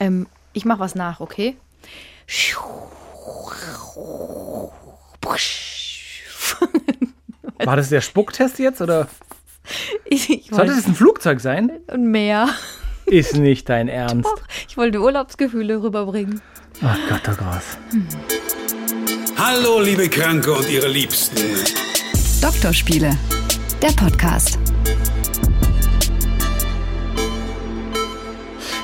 Ähm, 0.00 0.26
ich 0.52 0.64
mach 0.64 0.78
was 0.78 0.94
nach, 0.94 1.20
okay? 1.20 1.56
War 7.64 7.76
das 7.76 7.88
der 7.88 8.00
Spucktest 8.00 8.58
jetzt 8.58 8.80
oder 8.80 9.08
Ich, 10.04 10.30
ich 10.30 10.48
sollte 10.50 10.74
das 10.74 10.86
ein 10.86 10.94
Flugzeug 10.94 11.40
sein? 11.40 11.70
und 11.92 12.10
mehr. 12.10 12.48
Ist 13.06 13.36
nicht 13.36 13.68
dein 13.68 13.88
Ernst. 13.88 14.24
Doch, 14.28 14.42
ich 14.68 14.76
wollte 14.76 15.00
Urlaubsgefühle 15.00 15.82
rüberbringen. 15.82 16.40
Ach 16.82 16.98
Gott, 17.08 17.22
oh 17.28 17.36
Gott. 17.36 17.62
Hallo, 19.38 19.80
liebe 19.80 20.08
Kranke 20.08 20.52
und 20.52 20.68
ihre 20.68 20.88
Liebsten. 20.88 21.36
Doktorspiele, 22.40 23.16
der 23.80 23.92
Podcast. 23.92 24.58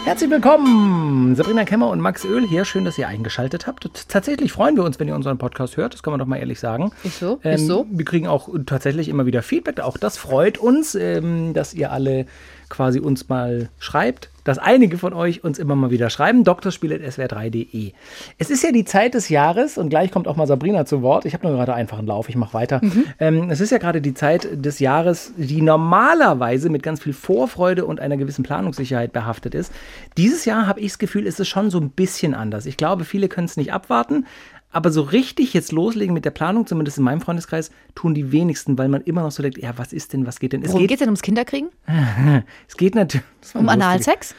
Herzlich 0.05 0.31
willkommen, 0.31 1.37
Sabrina 1.37 1.65
Kemmer 1.65 1.89
und 1.89 2.01
Max 2.01 2.25
Öl 2.25 2.45
hier. 2.47 2.65
Schön, 2.65 2.85
dass 2.85 2.99
ihr 2.99 3.07
eingeschaltet 3.07 3.69
habt. 3.69 3.89
Tatsächlich 4.09 4.51
freuen 4.53 4.77
wir 4.77 4.83
uns, 4.83 4.99
wenn 4.99 5.07
ihr 5.07 5.15
unseren 5.15 5.39
Podcast 5.39 5.77
hört. 5.77 5.95
Das 5.95 6.03
kann 6.03 6.11
man 6.13 6.19
doch 6.19 6.27
mal 6.27 6.39
ehrlich 6.39 6.59
sagen. 6.59 6.91
Ist 7.05 7.21
so, 7.21 7.39
Ähm, 7.45 7.55
ist 7.55 7.67
so. 7.69 7.87
Wir 7.89 8.05
kriegen 8.05 8.27
auch 8.27 8.49
tatsächlich 8.67 9.09
immer 9.09 9.27
wieder 9.27 9.43
Feedback. 9.43 9.79
Auch 9.81 9.97
das 9.97 10.19
freut 10.19 10.59
uns, 10.59 10.97
ähm, 10.97 11.55
dass 11.55 11.73
ihr 11.73 11.93
alle 11.93 12.27
quasi 12.73 12.99
uns 12.99 13.29
mal 13.29 13.69
schreibt. 13.79 14.31
Dass 14.45 14.59
einige 14.59 14.99
von 14.99 15.13
euch 15.13 15.45
uns 15.45 15.61
immer 15.61 15.77
mal 15.77 15.93
wieder 15.93 16.11
schreiben. 16.11 16.43
Doktorspiel.swr3.de. 16.43 17.93
Es 18.39 18.51
ist 18.51 18.65
ja 18.65 18.73
die 18.73 18.85
Zeit 18.85 19.15
des 19.15 19.29
Jahres 19.29 19.79
und 19.79 19.89
gleich 19.89 20.11
kommt 20.11 20.27
auch 20.27 20.35
mal 20.35 20.49
Sabrina 20.49 20.85
zu 20.85 21.01
Wort. 21.01 21.27
Ich 21.27 21.35
habe 21.35 21.47
nur 21.47 21.55
gerade 21.57 21.75
einfach 21.75 21.99
einen 21.99 22.09
Lauf, 22.09 22.29
ich 22.29 22.35
mache 22.35 22.55
weiter. 22.55 22.81
Ähm, 23.21 23.51
es 23.51 23.61
ist 23.61 23.71
ja 23.71 23.79
gerade 23.79 24.01
die 24.01 24.15
Zeit 24.15 24.49
des 24.53 24.81
Jahres, 24.81 25.33
die 25.37 25.63
normalerweise 25.63 26.71
mit 26.71 26.83
ganz 26.83 27.01
viel 27.01 27.13
Vorfreude 27.13 27.85
und 27.85 28.01
einer 28.01 28.17
gewissen 28.17 28.43
Planungssicherheit 28.43 29.13
behaftet 29.13 29.55
ist. 29.55 29.73
Dieses 30.17 30.45
Jahr 30.45 30.67
habe 30.67 30.81
ich 30.81 30.93
das 30.93 30.99
Gefühl, 30.99 31.27
ist 31.27 31.39
es 31.39 31.47
schon 31.47 31.71
so 31.71 31.79
ein 31.79 31.91
bisschen 31.91 32.35
anders. 32.35 32.67
Ich 32.67 32.77
glaube, 32.77 33.05
viele 33.05 33.29
können 33.29 33.47
es 33.47 33.57
nicht 33.57 33.73
abwarten. 33.73 34.27
Aber 34.73 34.91
so 34.91 35.03
richtig 35.03 35.53
jetzt 35.53 35.71
loslegen 35.71 36.15
mit 36.15 36.25
der 36.25 36.31
Planung, 36.31 36.67
zumindest 36.67 36.99
in 36.99 37.05
meinem 37.05 37.21
Freundeskreis, 37.21 37.71
tun 37.95 38.15
die 38.15 38.33
wenigsten, 38.33 38.79
weil 38.79 38.89
man 38.89 39.03
immer 39.03 39.23
noch 39.23 39.31
so 39.31 39.43
denkt, 39.43 39.59
ja, 39.59 39.77
was 39.77 39.93
ist 39.93 40.13
denn, 40.13 40.27
was 40.27 40.41
geht 40.41 40.55
denn? 40.55 40.63
Es 40.63 40.73
Worum 40.73 40.87
geht, 40.87 41.01
denn 41.01 41.09
ums 41.09 41.23
Kinderkriegen? 41.23 41.69
es 42.69 42.77
geht 42.77 42.95
natürlich 42.95 43.25
Um 43.55 43.69
Analsex? 43.69 44.35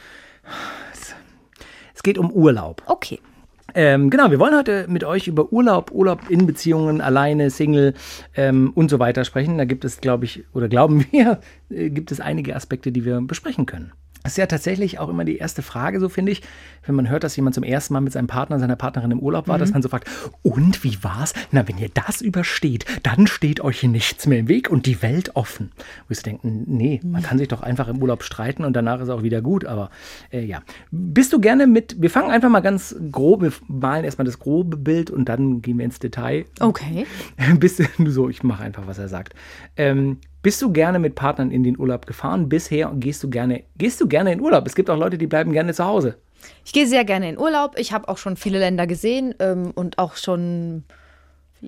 Es 1.94 2.02
geht 2.02 2.18
um 2.18 2.30
Urlaub. 2.30 2.82
Okay. 2.86 3.20
Ähm, 3.76 4.10
genau, 4.10 4.30
wir 4.30 4.38
wollen 4.38 4.54
heute 4.54 4.86
mit 4.88 5.02
euch 5.02 5.26
über 5.26 5.52
Urlaub, 5.52 5.90
Urlaub 5.90 6.30
in 6.30 6.46
Beziehungen, 6.46 7.00
alleine, 7.00 7.50
Single 7.50 7.94
ähm, 8.36 8.72
und 8.74 8.88
so 8.88 8.98
weiter 9.00 9.24
sprechen. 9.24 9.58
Da 9.58 9.64
gibt 9.64 9.84
es, 9.84 10.00
glaube 10.00 10.26
ich, 10.26 10.44
oder 10.52 10.68
glauben 10.68 11.06
wir, 11.12 11.40
äh, 11.70 11.90
gibt 11.90 12.12
es 12.12 12.20
einige 12.20 12.54
Aspekte, 12.54 12.92
die 12.92 13.04
wir 13.04 13.20
besprechen 13.20 13.66
können. 13.66 13.92
Das 14.24 14.32
ist 14.32 14.36
ja 14.38 14.46
tatsächlich 14.46 14.98
auch 14.98 15.10
immer 15.10 15.26
die 15.26 15.36
erste 15.36 15.60
Frage, 15.60 16.00
so 16.00 16.08
finde 16.08 16.32
ich, 16.32 16.40
wenn 16.86 16.94
man 16.94 17.10
hört, 17.10 17.24
dass 17.24 17.36
jemand 17.36 17.54
zum 17.54 17.62
ersten 17.62 17.92
Mal 17.92 18.00
mit 18.00 18.14
seinem 18.14 18.26
Partner, 18.26 18.58
seiner 18.58 18.74
Partnerin 18.74 19.10
im 19.10 19.18
Urlaub 19.18 19.48
war, 19.48 19.58
dass 19.58 19.72
man 19.74 19.82
so 19.82 19.90
fragt, 19.90 20.08
und 20.40 20.82
wie 20.82 21.04
war's? 21.04 21.34
Na, 21.50 21.68
wenn 21.68 21.76
ihr 21.76 21.90
das 21.92 22.22
übersteht, 22.22 22.86
dann 23.02 23.26
steht 23.26 23.60
euch 23.60 23.80
hier 23.80 23.90
nichts 23.90 24.26
mehr 24.26 24.38
im 24.38 24.48
Weg 24.48 24.70
und 24.70 24.86
die 24.86 25.02
Welt 25.02 25.36
offen. 25.36 25.72
Wo 26.08 26.12
ich 26.12 26.16
so 26.16 26.22
denke, 26.22 26.48
nee, 26.48 27.02
man 27.04 27.22
kann 27.22 27.36
sich 27.36 27.48
doch 27.48 27.60
einfach 27.60 27.86
im 27.88 28.00
Urlaub 28.00 28.22
streiten 28.22 28.64
und 28.64 28.72
danach 28.74 28.98
ist 29.02 29.10
auch 29.10 29.22
wieder 29.22 29.42
gut, 29.42 29.66
aber 29.66 29.90
äh, 30.32 30.42
ja. 30.42 30.62
Bist 30.90 31.34
du 31.34 31.38
gerne 31.38 31.66
mit, 31.66 32.00
wir 32.00 32.08
fangen 32.08 32.30
einfach 32.30 32.48
mal 32.48 32.60
ganz 32.60 32.96
grob, 33.12 33.42
wir 33.42 33.52
malen 33.68 34.06
erstmal 34.06 34.24
das 34.24 34.38
grobe 34.38 34.78
Bild 34.78 35.10
und 35.10 35.28
dann 35.28 35.60
gehen 35.60 35.76
wir 35.76 35.84
ins 35.84 35.98
Detail. 35.98 36.46
Okay. 36.60 37.06
Bist 37.58 37.78
du 37.98 38.10
so, 38.10 38.30
ich 38.30 38.42
mache 38.42 38.62
einfach, 38.62 38.86
was 38.86 38.96
er 38.96 39.08
sagt. 39.08 39.34
Ähm, 39.76 40.16
bist 40.44 40.60
du 40.62 40.70
gerne 40.70 41.00
mit 41.00 41.16
Partnern 41.16 41.50
in 41.50 41.64
den 41.64 41.76
Urlaub 41.78 42.06
gefahren 42.06 42.48
bisher 42.48 42.90
und 42.90 43.00
gehst 43.00 43.24
du 43.24 43.30
gerne, 43.30 43.64
gehst 43.76 44.00
du 44.00 44.06
gerne 44.06 44.30
in 44.30 44.40
Urlaub? 44.40 44.66
Es 44.66 44.76
gibt 44.76 44.90
auch 44.90 44.98
Leute, 44.98 45.18
die 45.18 45.26
bleiben 45.26 45.52
gerne 45.52 45.72
zu 45.72 45.84
Hause. 45.84 46.18
Ich 46.66 46.74
gehe 46.74 46.86
sehr 46.86 47.04
gerne 47.04 47.30
in 47.30 47.38
Urlaub. 47.38 47.78
Ich 47.78 47.92
habe 47.92 48.08
auch 48.08 48.18
schon 48.18 48.36
viele 48.36 48.58
Länder 48.58 48.86
gesehen 48.86 49.34
ähm, 49.40 49.72
und 49.74 49.98
auch 49.98 50.16
schon. 50.16 50.84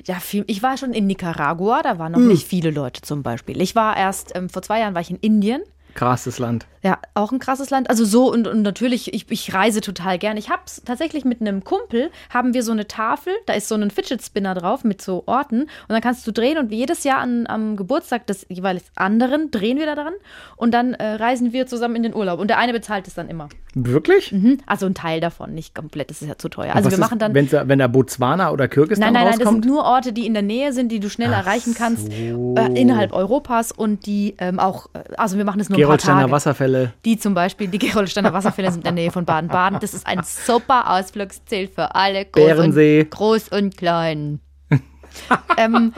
Ja, 0.05 0.17
viel, 0.17 0.45
ich 0.47 0.63
war 0.63 0.77
schon 0.77 0.93
in 0.93 1.07
Nicaragua, 1.07 1.81
da 1.83 1.99
waren 1.99 2.13
noch 2.13 2.19
nicht 2.19 2.47
viele 2.47 2.71
Leute 2.71 3.01
zum 3.01 3.23
Beispiel. 3.23 3.63
Ich 3.63 3.75
war 3.75 3.97
erst, 3.97 4.37
ähm, 4.37 4.51
vor 4.51 4.61
zwei 4.61 4.81
Jahren 4.81 4.95
war 4.95 5.01
ich 5.01 5.11
in 5.11 5.17
Indien. 5.17 5.63
Krasses 5.97 6.39
Land. 6.39 6.67
Ja, 6.83 6.99
auch 7.15 7.33
ein 7.33 7.41
krasses 7.41 7.71
Land. 7.71 7.91
Also 7.91 8.05
so 8.05 8.33
und, 8.33 8.47
und 8.47 8.63
natürlich, 8.63 9.13
ich, 9.13 9.29
ich 9.29 9.53
reise 9.53 9.81
total 9.81 10.19
gern. 10.19 10.37
Ich 10.37 10.51
hab's 10.51 10.83
tatsächlich 10.85 11.25
mit 11.25 11.41
einem 11.41 11.65
Kumpel, 11.65 12.11
haben 12.31 12.55
wir 12.55 12.63
so 12.63 12.71
eine 12.71 12.87
Tafel, 12.87 13.33
da 13.47 13.55
ist 13.55 13.67
so 13.67 13.75
ein 13.75 13.91
Fidget 13.91 14.23
Spinner 14.23 14.55
drauf 14.55 14.85
mit 14.85 15.03
so 15.03 15.25
Orten 15.27 15.63
und 15.63 15.71
dann 15.89 16.01
kannst 16.01 16.25
du 16.27 16.33
drehen 16.33 16.59
und 16.59 16.71
jedes 16.71 17.03
Jahr 17.03 17.19
an, 17.19 17.49
am 17.49 17.77
Geburtstag 17.77 18.29
des 18.29 18.47
jeweils 18.49 18.85
anderen 18.95 19.51
drehen 19.51 19.79
wir 19.79 19.87
da 19.87 19.97
dran 19.97 20.13
und 20.55 20.73
dann 20.73 20.95
äh, 20.95 21.15
reisen 21.15 21.53
wir 21.53 21.67
zusammen 21.67 21.97
in 21.97 22.05
den 22.05 22.15
Urlaub 22.15 22.39
und 22.39 22.49
der 22.49 22.59
eine 22.59 22.73
bezahlt 22.73 23.09
es 23.09 23.15
dann 23.15 23.29
immer. 23.29 23.49
Wirklich? 23.75 24.33
Mhm. 24.33 24.59
Also 24.65 24.87
ein 24.87 24.95
Teil 24.95 25.21
davon, 25.21 25.55
nicht 25.55 25.75
komplett, 25.75 26.11
das 26.11 26.23
ist 26.23 26.29
ja 26.29 26.39
zu 26.39 26.49
teuer. 26.49 26.75
Also 26.75 26.91
wir 26.91 26.95
ist, 26.95 27.01
machen 27.01 27.19
dann 27.19 27.35
wenn 27.35 27.79
da 27.79 27.87
Botswana 27.89 28.51
oder 28.51 28.69
Kirgisistan 28.69 29.13
Nein, 29.13 29.25
nein, 29.25 29.31
nein, 29.33 29.39
das 29.41 29.51
sind 29.51 29.67
nur 29.67 29.85
Orte, 29.85 30.13
die 30.13 30.25
in 30.25 30.35
der 30.35 30.43
Nähe 30.43 30.73
sind, 30.73 30.93
die 30.93 31.01
du 31.01 31.11
schnell 31.11 31.33
erreichen 31.33 31.75
kannst, 31.77 32.11
äh, 32.11 32.33
innerhalb 32.75 33.13
Europas 33.13 33.73
und 33.73 34.07
die 34.07 34.35
ähm, 34.39 34.61
auch, 34.61 34.89
äh, 34.95 35.15
also 35.17 35.37
wir 35.37 35.45
machen 35.45 35.59
das 35.59 35.69
nur 35.69 35.86
Gerolsteiner. 35.87 36.31
Wasserfälle. 36.31 36.93
Die 37.05 37.19
zum 37.19 37.35
Beispiel, 37.35 37.69
die 37.69 37.79
Gerolsteiner 37.79 38.33
Wasserfälle 38.33 38.71
sind 38.71 38.81
in 38.81 38.85
der 38.85 38.93
Nähe 38.93 39.11
von 39.11 39.25
Baden-Baden. 39.25 39.79
Das 39.81 39.95
ist 39.95 40.07
ein 40.07 40.21
super 40.23 40.91
Ausflugsziel 40.91 41.69
für 41.69 41.95
alle, 41.95 42.25
groß, 42.25 42.45
Bärensee. 42.45 43.01
und, 43.03 43.11
groß 43.11 43.49
und 43.49 43.77
klein. 43.77 44.41
ähm, 45.57 45.93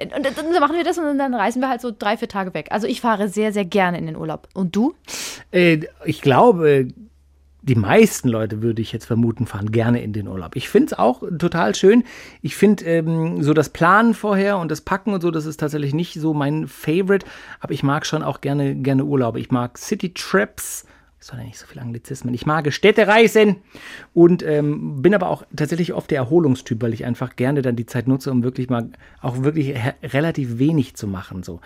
und 0.00 0.24
dann 0.24 0.60
machen 0.60 0.76
wir 0.76 0.84
das 0.84 0.98
und 0.98 1.18
dann 1.18 1.34
reisen 1.34 1.60
wir 1.60 1.68
halt 1.68 1.80
so 1.80 1.92
drei, 1.96 2.16
vier 2.16 2.28
Tage 2.28 2.54
weg. 2.54 2.68
Also 2.70 2.86
ich 2.86 3.00
fahre 3.00 3.28
sehr, 3.28 3.52
sehr 3.52 3.64
gerne 3.64 3.98
in 3.98 4.06
den 4.06 4.16
Urlaub. 4.16 4.48
Und 4.54 4.74
du? 4.74 4.94
Äh, 5.50 5.80
ich 6.04 6.22
glaube, 6.22 6.88
die 7.70 7.76
meisten 7.76 8.28
Leute, 8.28 8.62
würde 8.62 8.82
ich 8.82 8.90
jetzt 8.90 9.04
vermuten, 9.04 9.46
fahren 9.46 9.70
gerne 9.70 10.02
in 10.02 10.12
den 10.12 10.26
Urlaub. 10.26 10.56
Ich 10.56 10.68
finde 10.68 10.86
es 10.86 10.98
auch 10.98 11.22
total 11.38 11.76
schön. 11.76 12.02
Ich 12.42 12.56
finde 12.56 12.84
ähm, 12.84 13.44
so 13.44 13.54
das 13.54 13.68
Planen 13.68 14.12
vorher 14.12 14.58
und 14.58 14.72
das 14.72 14.80
Packen 14.80 15.14
und 15.14 15.20
so, 15.20 15.30
das 15.30 15.46
ist 15.46 15.60
tatsächlich 15.60 15.94
nicht 15.94 16.14
so 16.14 16.34
mein 16.34 16.66
Favorite. 16.66 17.24
Aber 17.60 17.72
ich 17.72 17.84
mag 17.84 18.06
schon 18.06 18.24
auch 18.24 18.40
gerne, 18.40 18.74
gerne 18.74 19.04
Urlaube. 19.04 19.38
Ich 19.38 19.52
mag 19.52 19.78
City-Trips. 19.78 20.84
Ich 21.20 21.26
soll 21.26 21.38
ja 21.38 21.44
nicht 21.44 21.58
so 21.58 21.66
viel 21.66 21.80
Anglizismen. 21.80 22.34
Ich 22.34 22.44
mag 22.44 22.72
Städtereisen 22.72 23.58
und 24.14 24.42
ähm, 24.42 25.00
bin 25.00 25.14
aber 25.14 25.28
auch 25.28 25.44
tatsächlich 25.54 25.92
oft 25.92 26.10
der 26.10 26.18
Erholungstyp, 26.18 26.82
weil 26.82 26.92
ich 26.92 27.04
einfach 27.04 27.36
gerne 27.36 27.62
dann 27.62 27.76
die 27.76 27.86
Zeit 27.86 28.08
nutze, 28.08 28.32
um 28.32 28.42
wirklich 28.42 28.68
mal 28.68 28.90
auch 29.20 29.44
wirklich 29.44 29.76
relativ 30.02 30.58
wenig 30.58 30.96
zu 30.96 31.06
machen. 31.06 31.44
So. 31.44 31.60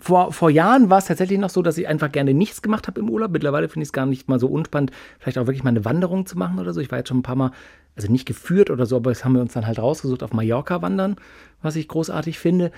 Vor, 0.00 0.32
vor 0.32 0.50
Jahren 0.50 0.88
war 0.88 0.98
es 0.98 1.04
tatsächlich 1.04 1.38
noch 1.38 1.50
so, 1.50 1.62
dass 1.62 1.76
ich 1.76 1.86
einfach 1.86 2.10
gerne 2.10 2.32
nichts 2.32 2.62
gemacht 2.62 2.86
habe 2.86 3.00
im 3.00 3.10
Urlaub. 3.10 3.30
Mittlerweile 3.32 3.68
finde 3.68 3.82
ich 3.82 3.88
es 3.88 3.92
gar 3.92 4.06
nicht 4.06 4.28
mal 4.28 4.38
so 4.40 4.48
unspannend, 4.48 4.92
vielleicht 5.18 5.38
auch 5.38 5.46
wirklich 5.46 5.62
mal 5.62 5.70
eine 5.70 5.84
Wanderung 5.84 6.26
zu 6.26 6.38
machen 6.38 6.58
oder 6.58 6.72
so. 6.72 6.80
Ich 6.80 6.90
war 6.90 6.98
jetzt 6.98 7.08
schon 7.08 7.18
ein 7.18 7.22
paar 7.22 7.36
Mal, 7.36 7.50
also 7.96 8.10
nicht 8.10 8.26
geführt 8.26 8.70
oder 8.70 8.86
so, 8.86 8.96
aber 8.96 9.10
das 9.10 9.24
haben 9.24 9.34
wir 9.34 9.42
uns 9.42 9.52
dann 9.52 9.66
halt 9.66 9.78
rausgesucht, 9.78 10.22
auf 10.22 10.32
Mallorca 10.32 10.80
wandern, 10.80 11.16
was 11.60 11.76
ich 11.76 11.86
großartig 11.86 12.38
finde. 12.38 12.72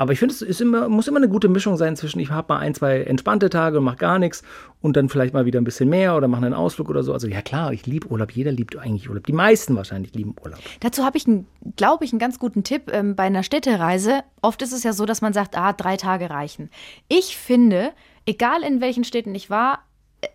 Aber 0.00 0.14
ich 0.14 0.18
finde, 0.18 0.34
es 0.34 0.40
ist 0.40 0.62
immer, 0.62 0.88
muss 0.88 1.08
immer 1.08 1.18
eine 1.18 1.28
gute 1.28 1.50
Mischung 1.50 1.76
sein 1.76 1.94
zwischen, 1.94 2.20
ich 2.20 2.30
habe 2.30 2.54
mal 2.54 2.60
ein, 2.60 2.74
zwei 2.74 3.02
entspannte 3.02 3.50
Tage 3.50 3.76
und 3.76 3.84
mache 3.84 3.98
gar 3.98 4.18
nichts 4.18 4.42
und 4.80 4.96
dann 4.96 5.10
vielleicht 5.10 5.34
mal 5.34 5.44
wieder 5.44 5.60
ein 5.60 5.64
bisschen 5.64 5.90
mehr 5.90 6.16
oder 6.16 6.26
mache 6.26 6.42
einen 6.42 6.54
Ausflug 6.54 6.88
oder 6.88 7.02
so. 7.02 7.12
Also 7.12 7.28
ja 7.28 7.42
klar, 7.42 7.74
ich 7.74 7.84
liebe 7.84 8.08
Urlaub. 8.08 8.30
Jeder 8.30 8.50
liebt 8.50 8.78
eigentlich 8.78 9.10
Urlaub. 9.10 9.26
Die 9.26 9.34
meisten 9.34 9.76
wahrscheinlich 9.76 10.14
lieben 10.14 10.34
Urlaub. 10.42 10.58
Dazu 10.80 11.04
habe 11.04 11.18
ich, 11.18 11.26
glaube 11.76 12.06
ich, 12.06 12.14
einen 12.14 12.18
ganz 12.18 12.38
guten 12.38 12.64
Tipp 12.64 12.90
ähm, 12.90 13.14
bei 13.14 13.24
einer 13.24 13.42
Städtereise. 13.42 14.22
Oft 14.40 14.62
ist 14.62 14.72
es 14.72 14.84
ja 14.84 14.94
so, 14.94 15.04
dass 15.04 15.20
man 15.20 15.34
sagt, 15.34 15.58
ah, 15.58 15.74
drei 15.74 15.98
Tage 15.98 16.30
reichen. 16.30 16.70
Ich 17.08 17.36
finde, 17.36 17.90
egal 18.24 18.62
in 18.62 18.80
welchen 18.80 19.04
Städten 19.04 19.34
ich 19.34 19.50
war, 19.50 19.80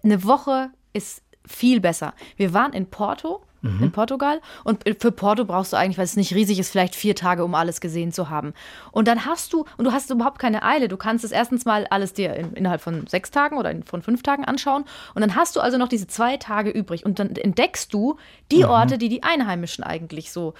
eine 0.04 0.24
Woche 0.24 0.70
ist 0.94 1.24
viel 1.44 1.80
besser. 1.81 2.14
Wir 2.38 2.54
waren 2.54 2.72
in 2.72 2.86
Porto. 2.86 3.42
In 3.66 3.92
Portugal. 3.92 4.42
Und 4.64 4.84
für 5.00 5.12
Porto 5.12 5.46
brauchst 5.46 5.74
du 5.74 5.78
eigentlich, 5.78 5.98
weil 5.98 6.06
es 6.06 6.16
nicht 6.16 6.34
riesig 6.34 6.59
ist, 6.59 6.72
vielleicht 6.72 6.96
vier 6.96 7.16
Tage, 7.16 7.44
um 7.44 7.56
alles 7.56 7.81
gesehen 7.81 8.12
zu 8.12 8.30
haben. 8.30 8.53
Und 8.92 9.08
dann 9.08 9.26
hast 9.26 9.53
du, 9.53 9.66
und 9.78 9.86
du 9.86 9.92
hast 9.92 10.09
überhaupt 10.09 10.40
keine 10.40 10.64
Eile. 10.64 10.88
Du 10.88 10.98
kannst 10.98 11.26
es 11.26 11.31
erstens 11.31 11.66
mal 11.66 11.88
alles 11.90 12.14
dir 12.14 12.36
in, 12.36 12.54
innerhalb 12.54 12.81
von 12.81 13.08
sechs 13.08 13.31
Tagen 13.31 13.58
oder 13.58 13.72
in, 13.72 13.84
von 13.84 14.02
fünf 14.02 14.24
Tagen 14.24 14.46
anschauen. 14.46 14.86
Und 15.14 15.22
dann 15.22 15.36
hast 15.36 15.56
du 15.56 15.59
also 15.59 15.78
noch 15.78 15.88
diese 15.88 16.08
zwei 16.08 16.38
Tage 16.38 16.70
übrig. 16.70 17.06
Und 17.06 17.20
dann 17.20 17.36
entdeckst 17.36 17.94
du 17.94 18.18
die 18.51 18.66
Orte, 18.66 18.98
die 18.98 19.10
die 19.10 19.24
Einheimischen 19.24 19.84
eigentlich 19.84 20.31
so 20.31 20.54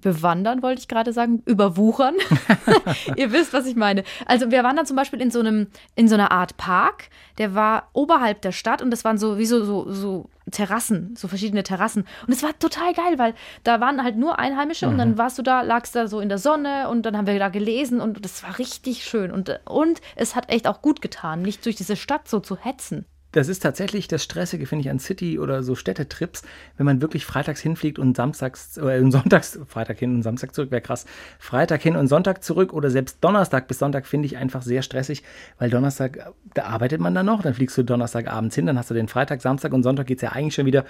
bewandern, 0.00 0.62
wollte 0.62 0.80
ich 0.80 0.88
gerade 0.88 1.12
sagen, 1.12 1.42
überwuchern. 1.46 2.14
Ihr 3.16 3.32
wisst, 3.32 3.52
was 3.52 3.66
ich 3.66 3.76
meine. 3.76 4.04
Also 4.26 4.50
wir 4.50 4.64
waren 4.64 4.76
dann 4.76 4.86
zum 4.86 4.96
Beispiel 4.96 5.20
in 5.20 5.30
so 5.30 5.40
einem, 5.40 5.68
in 5.94 6.08
so 6.08 6.14
einer 6.14 6.30
Art 6.32 6.56
Park, 6.56 7.10
der 7.38 7.54
war 7.54 7.88
oberhalb 7.92 8.42
der 8.42 8.52
Stadt 8.52 8.82
und 8.82 8.90
das 8.90 9.04
waren 9.04 9.18
so 9.18 9.38
wie 9.38 9.46
so, 9.46 9.64
so, 9.64 9.90
so 9.90 10.30
Terrassen, 10.50 11.14
so 11.16 11.28
verschiedene 11.28 11.62
Terrassen. 11.62 12.04
Und 12.26 12.32
es 12.32 12.42
war 12.42 12.58
total 12.58 12.94
geil, 12.94 13.18
weil 13.18 13.34
da 13.64 13.80
waren 13.80 14.02
halt 14.02 14.16
nur 14.16 14.38
Einheimische 14.38 14.88
und 14.88 14.98
dann 14.98 15.18
warst 15.18 15.38
du 15.38 15.42
da, 15.42 15.62
lagst 15.62 15.94
da 15.94 16.08
so 16.08 16.20
in 16.20 16.28
der 16.28 16.38
Sonne 16.38 16.88
und 16.88 17.02
dann 17.02 17.16
haben 17.16 17.26
wir 17.26 17.38
da 17.38 17.48
gelesen 17.48 18.00
und 18.00 18.24
das 18.24 18.42
war 18.42 18.58
richtig 18.58 19.04
schön. 19.04 19.30
Und, 19.30 19.60
und 19.66 20.00
es 20.16 20.34
hat 20.34 20.50
echt 20.50 20.66
auch 20.66 20.82
gut 20.82 21.02
getan, 21.02 21.42
nicht 21.42 21.64
durch 21.64 21.76
diese 21.76 21.96
Stadt 21.96 22.28
so 22.28 22.40
zu 22.40 22.56
hetzen. 22.56 23.04
Das 23.32 23.48
ist 23.48 23.62
tatsächlich 23.62 24.08
das 24.08 24.24
Stressige, 24.24 24.66
finde 24.66 24.84
ich, 24.84 24.90
an 24.90 24.98
City- 24.98 25.38
oder 25.38 25.62
so 25.62 25.74
Städtetrips, 25.74 26.42
wenn 26.76 26.86
man 26.86 27.02
wirklich 27.02 27.26
freitags 27.26 27.60
hinfliegt 27.60 27.98
und 27.98 28.16
samstags, 28.16 28.76
äh, 28.78 29.02
sonntags, 29.10 29.58
Freitag 29.68 29.98
hin 29.98 30.14
und 30.14 30.22
Samstag 30.22 30.54
zurück, 30.54 30.70
wäre 30.70 30.80
krass. 30.80 31.04
Freitag 31.38 31.82
hin 31.82 31.96
und 31.96 32.08
Sonntag 32.08 32.42
zurück 32.42 32.72
oder 32.72 32.90
selbst 32.90 33.18
Donnerstag 33.20 33.68
bis 33.68 33.78
Sonntag 33.78 34.06
finde 34.06 34.26
ich 34.26 34.36
einfach 34.36 34.62
sehr 34.62 34.82
stressig, 34.82 35.22
weil 35.58 35.68
Donnerstag, 35.70 36.32
da 36.54 36.64
arbeitet 36.64 37.00
man 37.00 37.14
dann 37.14 37.26
noch, 37.26 37.42
dann 37.42 37.54
fliegst 37.54 37.76
du 37.76 37.82
Donnerstagabends 37.82 38.54
hin, 38.54 38.66
dann 38.66 38.78
hast 38.78 38.90
du 38.90 38.94
den 38.94 39.08
Freitag, 39.08 39.42
Samstag 39.42 39.72
und 39.72 39.82
Sonntag 39.82 40.06
geht 40.06 40.18
es 40.18 40.22
ja 40.22 40.32
eigentlich 40.32 40.54
schon 40.54 40.66
wieder. 40.66 40.84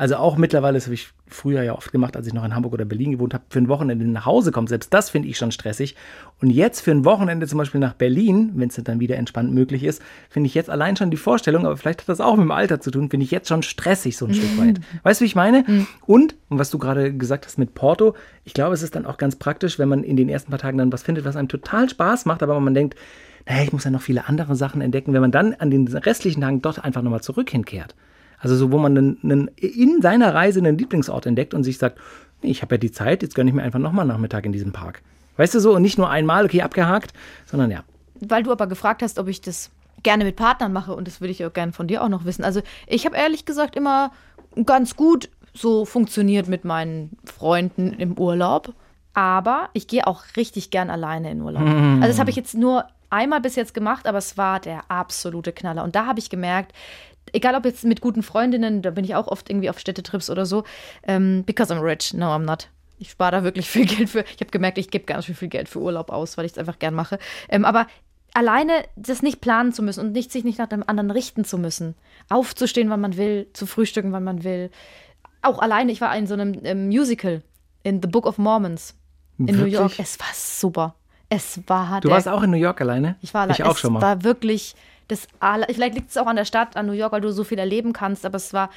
Also 0.00 0.16
auch 0.16 0.38
mittlerweile, 0.38 0.78
das 0.78 0.86
habe 0.86 0.94
ich 0.94 1.10
früher 1.26 1.62
ja 1.62 1.74
oft 1.74 1.92
gemacht, 1.92 2.16
als 2.16 2.26
ich 2.26 2.32
noch 2.32 2.42
in 2.42 2.54
Hamburg 2.54 2.72
oder 2.72 2.86
Berlin 2.86 3.10
gewohnt 3.12 3.34
habe, 3.34 3.44
für 3.50 3.58
ein 3.58 3.68
Wochenende 3.68 4.08
nach 4.08 4.24
Hause 4.24 4.50
kommt. 4.50 4.70
Selbst 4.70 4.94
das 4.94 5.10
finde 5.10 5.28
ich 5.28 5.36
schon 5.36 5.52
stressig. 5.52 5.94
Und 6.40 6.48
jetzt 6.48 6.80
für 6.80 6.90
ein 6.90 7.04
Wochenende 7.04 7.46
zum 7.46 7.58
Beispiel 7.58 7.82
nach 7.82 7.92
Berlin, 7.92 8.52
wenn 8.54 8.70
es 8.70 8.76
dann 8.82 8.98
wieder 8.98 9.18
entspannt 9.18 9.52
möglich 9.52 9.84
ist, 9.84 10.00
finde 10.30 10.46
ich 10.46 10.54
jetzt 10.54 10.70
allein 10.70 10.96
schon 10.96 11.10
die 11.10 11.18
Vorstellung, 11.18 11.66
aber 11.66 11.76
vielleicht 11.76 12.00
hat 12.00 12.08
das 12.08 12.22
auch 12.22 12.36
mit 12.36 12.44
dem 12.44 12.50
Alter 12.50 12.80
zu 12.80 12.90
tun, 12.90 13.10
finde 13.10 13.24
ich 13.24 13.30
jetzt 13.30 13.48
schon 13.48 13.62
stressig 13.62 14.16
so 14.16 14.24
ein 14.24 14.32
Stück 14.32 14.58
weit. 14.58 14.80
Weißt 15.02 15.20
du, 15.20 15.24
wie 15.24 15.26
ich 15.26 15.36
meine? 15.36 15.66
Und, 16.06 16.34
und 16.48 16.58
was 16.58 16.70
du 16.70 16.78
gerade 16.78 17.12
gesagt 17.12 17.44
hast 17.44 17.58
mit 17.58 17.74
Porto, 17.74 18.14
ich 18.46 18.54
glaube, 18.54 18.72
es 18.72 18.82
ist 18.82 18.94
dann 18.94 19.04
auch 19.04 19.18
ganz 19.18 19.36
praktisch, 19.36 19.78
wenn 19.78 19.90
man 19.90 20.02
in 20.02 20.16
den 20.16 20.30
ersten 20.30 20.48
paar 20.48 20.60
Tagen 20.60 20.78
dann 20.78 20.90
was 20.94 21.02
findet, 21.02 21.26
was 21.26 21.36
einem 21.36 21.48
total 21.48 21.90
Spaß 21.90 22.24
macht, 22.24 22.42
aber 22.42 22.58
man 22.58 22.72
denkt, 22.72 22.98
naja, 23.46 23.64
ich 23.64 23.72
muss 23.74 23.84
ja 23.84 23.90
noch 23.90 24.00
viele 24.00 24.26
andere 24.26 24.56
Sachen 24.56 24.80
entdecken, 24.80 25.12
wenn 25.12 25.20
man 25.20 25.30
dann 25.30 25.52
an 25.52 25.70
den 25.70 25.86
restlichen 25.88 26.40
Tagen 26.40 26.62
dort 26.62 26.82
einfach 26.82 27.02
nochmal 27.02 27.20
zurück 27.20 27.50
hinkehrt. 27.50 27.94
Also 28.40 28.56
so, 28.56 28.72
wo 28.72 28.78
man 28.78 28.96
einen, 28.96 29.18
einen, 29.22 29.48
in 29.56 30.02
seiner 30.02 30.34
Reise 30.34 30.60
einen 30.60 30.76
Lieblingsort 30.76 31.26
entdeckt 31.26 31.54
und 31.54 31.62
sich 31.62 31.78
sagt, 31.78 31.98
nee, 32.42 32.50
ich 32.50 32.62
habe 32.62 32.74
ja 32.74 32.78
die 32.78 32.90
Zeit, 32.90 33.22
jetzt 33.22 33.34
gönne 33.34 33.50
ich 33.50 33.54
mir 33.54 33.62
einfach 33.62 33.78
nochmal 33.78 34.06
Nachmittag 34.06 34.46
in 34.46 34.52
diesem 34.52 34.72
Park. 34.72 35.02
Weißt 35.36 35.54
du 35.54 35.60
so, 35.60 35.74
und 35.74 35.82
nicht 35.82 35.98
nur 35.98 36.10
einmal, 36.10 36.44
okay, 36.44 36.62
abgehakt, 36.62 37.12
sondern 37.46 37.70
ja. 37.70 37.84
Weil 38.20 38.42
du 38.42 38.52
aber 38.52 38.66
gefragt 38.66 39.02
hast, 39.02 39.18
ob 39.18 39.28
ich 39.28 39.40
das 39.40 39.70
gerne 40.02 40.24
mit 40.24 40.36
Partnern 40.36 40.72
mache 40.72 40.94
und 40.94 41.06
das 41.06 41.20
würde 41.20 41.32
ich 41.32 41.44
auch 41.44 41.52
gerne 41.52 41.72
von 41.72 41.86
dir 41.86 42.02
auch 42.02 42.08
noch 42.08 42.24
wissen. 42.24 42.44
Also 42.44 42.62
ich 42.86 43.06
habe 43.06 43.16
ehrlich 43.16 43.44
gesagt 43.44 43.76
immer 43.76 44.12
ganz 44.64 44.96
gut 44.96 45.28
so 45.52 45.84
funktioniert 45.84 46.48
mit 46.48 46.64
meinen 46.64 47.16
Freunden 47.24 47.92
im 47.94 48.18
Urlaub, 48.18 48.72
aber 49.14 49.68
ich 49.72 49.88
gehe 49.88 50.06
auch 50.06 50.22
richtig 50.36 50.70
gern 50.70 50.90
alleine 50.90 51.30
in 51.30 51.42
Urlaub. 51.42 51.62
Also 51.62 52.08
das 52.08 52.18
habe 52.18 52.30
ich 52.30 52.36
jetzt 52.36 52.54
nur 52.54 52.84
einmal 53.10 53.40
bis 53.40 53.56
jetzt 53.56 53.74
gemacht, 53.74 54.06
aber 54.06 54.18
es 54.18 54.38
war 54.38 54.60
der 54.60 54.90
absolute 54.90 55.52
Knaller 55.52 55.82
und 55.84 55.96
da 55.96 56.06
habe 56.06 56.20
ich 56.20 56.30
gemerkt, 56.30 56.72
egal 57.32 57.54
ob 57.54 57.64
jetzt 57.64 57.84
mit 57.84 58.00
guten 58.00 58.22
Freundinnen, 58.22 58.82
da 58.82 58.90
bin 58.90 59.04
ich 59.04 59.14
auch 59.14 59.26
oft 59.28 59.50
irgendwie 59.50 59.70
auf 59.70 59.78
Städtetrips 59.78 60.30
oder 60.30 60.46
so, 60.46 60.64
ähm, 61.06 61.44
because 61.44 61.72
I'm 61.72 61.82
rich, 61.82 62.14
no 62.14 62.26
I'm 62.26 62.40
not. 62.44 62.68
Ich 62.98 63.10
spare 63.10 63.32
da 63.32 63.44
wirklich 63.44 63.68
viel 63.68 63.86
Geld 63.96 64.10
für. 64.10 64.20
Ich 64.34 64.40
habe 64.40 64.50
gemerkt, 64.50 64.78
ich 64.78 64.90
gebe 64.90 65.04
ganz 65.04 65.24
schön 65.26 65.34
viel 65.34 65.48
Geld 65.48 65.68
für 65.68 65.80
Urlaub 65.80 66.10
aus, 66.10 66.36
weil 66.36 66.44
ich 66.44 66.52
es 66.52 66.58
einfach 66.58 66.78
gern 66.78 66.94
mache. 66.94 67.18
Ähm, 67.48 67.64
aber 67.64 67.86
alleine 68.34 68.72
das 68.96 69.22
nicht 69.22 69.40
planen 69.40 69.72
zu 69.72 69.82
müssen 69.82 70.00
und 70.00 70.12
nicht, 70.12 70.30
sich 70.30 70.44
nicht 70.44 70.58
nach 70.58 70.68
dem 70.68 70.84
anderen 70.86 71.10
richten 71.10 71.44
zu 71.44 71.58
müssen. 71.58 71.94
Aufzustehen, 72.28 72.90
wann 72.90 73.00
man 73.00 73.16
will, 73.16 73.48
zu 73.54 73.66
frühstücken, 73.66 74.12
wann 74.12 74.24
man 74.24 74.44
will. 74.44 74.70
Auch 75.42 75.58
alleine, 75.60 75.90
ich 75.92 76.00
war 76.00 76.14
in 76.16 76.26
so 76.26 76.34
einem 76.34 76.60
ähm, 76.64 76.88
Musical 76.88 77.42
in 77.82 78.02
The 78.02 78.08
Book 78.08 78.26
of 78.26 78.36
Mormons 78.38 78.94
in 79.38 79.46
New 79.46 79.52
Wirklich? 79.54 79.72
York. 79.72 79.92
Es 79.98 80.20
war 80.20 80.26
super. 80.34 80.94
Es 81.30 81.60
war 81.68 82.00
Du 82.02 82.08
der 82.08 82.16
warst 82.16 82.28
auch 82.28 82.42
in 82.42 82.50
New 82.50 82.56
York 82.58 82.80
alleine? 82.82 83.16
ich 83.22 83.32
war 83.32 83.42
allein. 83.42 83.54
Ich 83.54 83.64
auch 83.64 83.74
es 83.74 83.80
schon 83.80 83.94
mal. 83.94 84.02
war 84.02 84.22
wirklich 84.24 84.74
das 85.10 85.26
aller, 85.40 85.66
vielleicht 85.70 85.94
liegt 85.94 86.10
es 86.10 86.16
auch 86.16 86.26
an 86.26 86.36
der 86.36 86.44
Stadt, 86.44 86.76
an 86.76 86.86
New 86.86 86.92
York, 86.92 87.12
weil 87.12 87.20
du 87.20 87.32
so 87.32 87.44
viel 87.44 87.58
erleben 87.58 87.92
kannst, 87.92 88.24
aber 88.24 88.36
es 88.36 88.52
war 88.52 88.70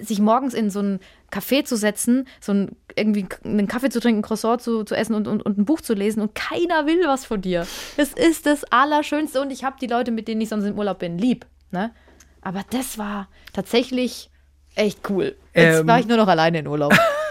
sich 0.00 0.20
morgens 0.20 0.54
in 0.54 0.70
so 0.70 0.80
ein 0.80 1.00
Café 1.30 1.64
zu 1.64 1.76
setzen, 1.76 2.26
so 2.40 2.52
ein, 2.52 2.76
irgendwie 2.96 3.26
einen 3.44 3.68
Kaffee 3.68 3.90
zu 3.90 4.00
trinken, 4.00 4.20
ein 4.20 4.22
Croissant 4.22 4.62
zu, 4.62 4.84
zu 4.84 4.94
essen 4.94 5.14
und, 5.14 5.28
und, 5.28 5.42
und 5.42 5.58
ein 5.58 5.64
Buch 5.64 5.80
zu 5.80 5.94
lesen 5.94 6.22
und 6.22 6.34
keiner 6.34 6.86
will 6.86 7.02
was 7.06 7.26
von 7.26 7.40
dir. 7.42 7.66
Das 7.96 8.12
ist 8.12 8.46
das 8.46 8.64
Allerschönste 8.64 9.40
und 9.40 9.50
ich 9.50 9.64
habe 9.64 9.76
die 9.80 9.86
Leute, 9.86 10.10
mit 10.10 10.28
denen 10.28 10.40
ich 10.40 10.48
sonst 10.48 10.64
im 10.64 10.78
Urlaub 10.78 10.98
bin, 10.98 11.18
lieb. 11.18 11.46
Ne? 11.70 11.90
Aber 12.40 12.62
das 12.70 12.96
war 12.96 13.28
tatsächlich 13.52 14.30
echt 14.74 15.10
cool. 15.10 15.36
Jetzt 15.54 15.80
Ähm. 15.80 15.86
war 15.86 16.00
ich 16.00 16.06
nur 16.06 16.16
noch 16.16 16.28
alleine 16.28 16.60
in 16.60 16.66
Urlaub. 16.66 16.94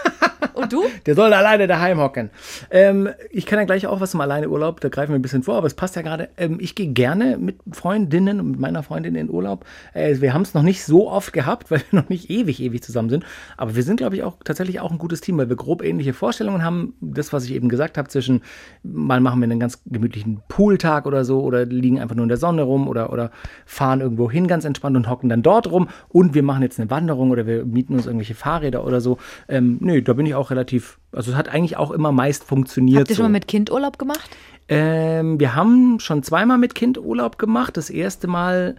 und 0.62 0.72
du? 0.72 0.84
Der 1.06 1.14
soll 1.14 1.32
alleine 1.32 1.66
daheim 1.66 1.98
hocken. 1.98 2.30
Ähm, 2.70 3.08
ich 3.30 3.46
kann 3.46 3.58
ja 3.58 3.64
gleich 3.64 3.86
auch 3.86 4.00
was 4.00 4.12
zum 4.12 4.20
Alleineurlaub, 4.20 4.80
da 4.80 4.88
greifen 4.88 5.12
wir 5.12 5.18
ein 5.18 5.22
bisschen 5.22 5.42
vor, 5.42 5.56
aber 5.56 5.66
es 5.66 5.74
passt 5.74 5.96
ja 5.96 6.02
gerade. 6.02 6.28
Ähm, 6.36 6.58
ich 6.60 6.74
gehe 6.74 6.88
gerne 6.88 7.36
mit 7.38 7.56
Freundinnen 7.72 8.40
und 8.40 8.50
mit 8.52 8.60
meiner 8.60 8.82
Freundin 8.82 9.14
in 9.14 9.30
Urlaub. 9.30 9.64
Äh, 9.94 10.20
wir 10.20 10.34
haben 10.34 10.42
es 10.42 10.54
noch 10.54 10.62
nicht 10.62 10.84
so 10.84 11.10
oft 11.10 11.32
gehabt, 11.32 11.70
weil 11.70 11.82
wir 11.90 12.00
noch 12.00 12.08
nicht 12.08 12.30
ewig, 12.30 12.60
ewig 12.60 12.82
zusammen 12.82 13.10
sind. 13.10 13.24
Aber 13.56 13.74
wir 13.76 13.82
sind, 13.82 13.96
glaube 13.96 14.16
ich, 14.16 14.22
auch 14.22 14.36
tatsächlich 14.44 14.80
auch 14.80 14.90
ein 14.90 14.98
gutes 14.98 15.20
Team, 15.20 15.38
weil 15.38 15.48
wir 15.48 15.56
grob 15.56 15.82
ähnliche 15.82 16.12
Vorstellungen 16.12 16.64
haben. 16.64 16.94
Das, 17.00 17.32
was 17.32 17.44
ich 17.44 17.52
eben 17.52 17.68
gesagt 17.68 17.98
habe, 17.98 18.08
zwischen 18.08 18.42
mal 18.82 19.20
machen 19.20 19.40
wir 19.40 19.44
einen 19.44 19.60
ganz 19.60 19.82
gemütlichen 19.86 20.42
Pooltag 20.48 21.06
oder 21.06 21.24
so 21.24 21.40
oder 21.40 21.64
liegen 21.64 22.00
einfach 22.00 22.14
nur 22.14 22.24
in 22.24 22.28
der 22.28 22.38
Sonne 22.38 22.62
rum 22.62 22.88
oder, 22.88 23.12
oder 23.12 23.30
fahren 23.66 24.00
irgendwo 24.00 24.30
hin 24.30 24.46
ganz 24.46 24.64
entspannt 24.64 24.96
und 24.96 25.08
hocken 25.08 25.28
dann 25.28 25.42
dort 25.42 25.70
rum 25.70 25.88
und 26.08 26.34
wir 26.34 26.42
machen 26.42 26.62
jetzt 26.62 26.78
eine 26.78 26.90
Wanderung 26.90 27.30
oder 27.30 27.46
wir 27.46 27.64
mieten 27.64 27.94
uns 27.94 28.06
irgendwelche 28.06 28.34
Fahrräder 28.34 28.84
oder 28.84 29.00
so. 29.00 29.18
Ähm, 29.48 29.78
nö, 29.80 30.02
da 30.02 30.12
bin 30.12 30.26
ich 30.26 30.34
auch 30.34 30.50
relativ, 30.52 30.98
also 31.10 31.32
es 31.32 31.36
hat 31.36 31.48
eigentlich 31.48 31.76
auch 31.76 31.90
immer 31.90 32.12
meist 32.12 32.44
funktioniert. 32.44 33.00
Habt 33.00 33.10
ihr 33.10 33.16
so. 33.16 33.22
schon 33.22 33.32
mal 33.32 33.36
mit 33.36 33.48
Kind 33.48 33.70
Urlaub 33.70 33.98
gemacht? 33.98 34.30
Ähm, 34.68 35.40
wir 35.40 35.54
haben 35.54 35.98
schon 35.98 36.22
zweimal 36.22 36.58
mit 36.58 36.74
Kind 36.74 36.98
Urlaub 36.98 37.38
gemacht. 37.38 37.76
Das 37.76 37.90
erste 37.90 38.28
Mal, 38.28 38.76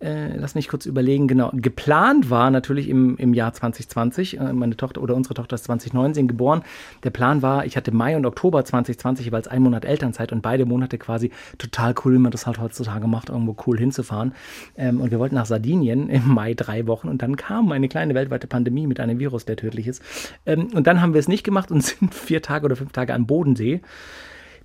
äh, 0.00 0.34
lass 0.36 0.54
mich 0.54 0.68
kurz 0.68 0.86
überlegen, 0.86 1.28
genau, 1.28 1.50
geplant 1.52 2.30
war 2.30 2.50
natürlich 2.50 2.88
im, 2.88 3.16
im 3.18 3.34
Jahr 3.34 3.52
2020. 3.52 4.40
Äh, 4.40 4.52
meine 4.52 4.76
Tochter 4.76 5.02
oder 5.02 5.14
unsere 5.14 5.34
Tochter 5.34 5.54
ist 5.54 5.64
2019 5.64 6.26
geboren. 6.26 6.62
Der 7.04 7.10
Plan 7.10 7.42
war, 7.42 7.66
ich 7.66 7.76
hatte 7.76 7.92
Mai 7.92 8.16
und 8.16 8.24
Oktober 8.24 8.64
2020 8.64 9.26
jeweils 9.26 9.46
ein 9.46 9.62
Monat 9.62 9.84
Elternzeit 9.84 10.32
und 10.32 10.40
beide 10.40 10.64
Monate 10.64 10.96
quasi 10.96 11.30
total 11.58 11.94
cool, 12.04 12.14
wie 12.14 12.18
man 12.18 12.32
das 12.32 12.46
halt 12.46 12.58
heutzutage 12.58 13.06
macht, 13.06 13.28
irgendwo 13.28 13.54
cool 13.66 13.78
hinzufahren. 13.78 14.32
Ähm, 14.76 15.00
und 15.00 15.10
wir 15.10 15.18
wollten 15.18 15.34
nach 15.34 15.46
Sardinien 15.46 16.08
im 16.08 16.28
Mai 16.28 16.54
drei 16.54 16.86
Wochen 16.86 17.08
und 17.08 17.20
dann 17.20 17.36
kam 17.36 17.70
eine 17.70 17.88
kleine 17.88 18.14
weltweite 18.14 18.46
Pandemie 18.46 18.86
mit 18.86 19.00
einem 19.00 19.18
Virus, 19.18 19.44
der 19.44 19.56
tödlich 19.56 19.86
ist. 19.86 20.02
Ähm, 20.46 20.68
und 20.74 20.86
dann 20.86 21.02
haben 21.02 21.12
wir 21.12 21.20
es 21.20 21.28
nicht 21.28 21.44
gemacht 21.44 21.70
und 21.70 21.82
sind 21.84 22.14
vier 22.14 22.40
Tage 22.40 22.64
oder 22.64 22.76
fünf 22.76 22.92
Tage 22.92 23.12
am 23.12 23.26
Bodensee. 23.26 23.82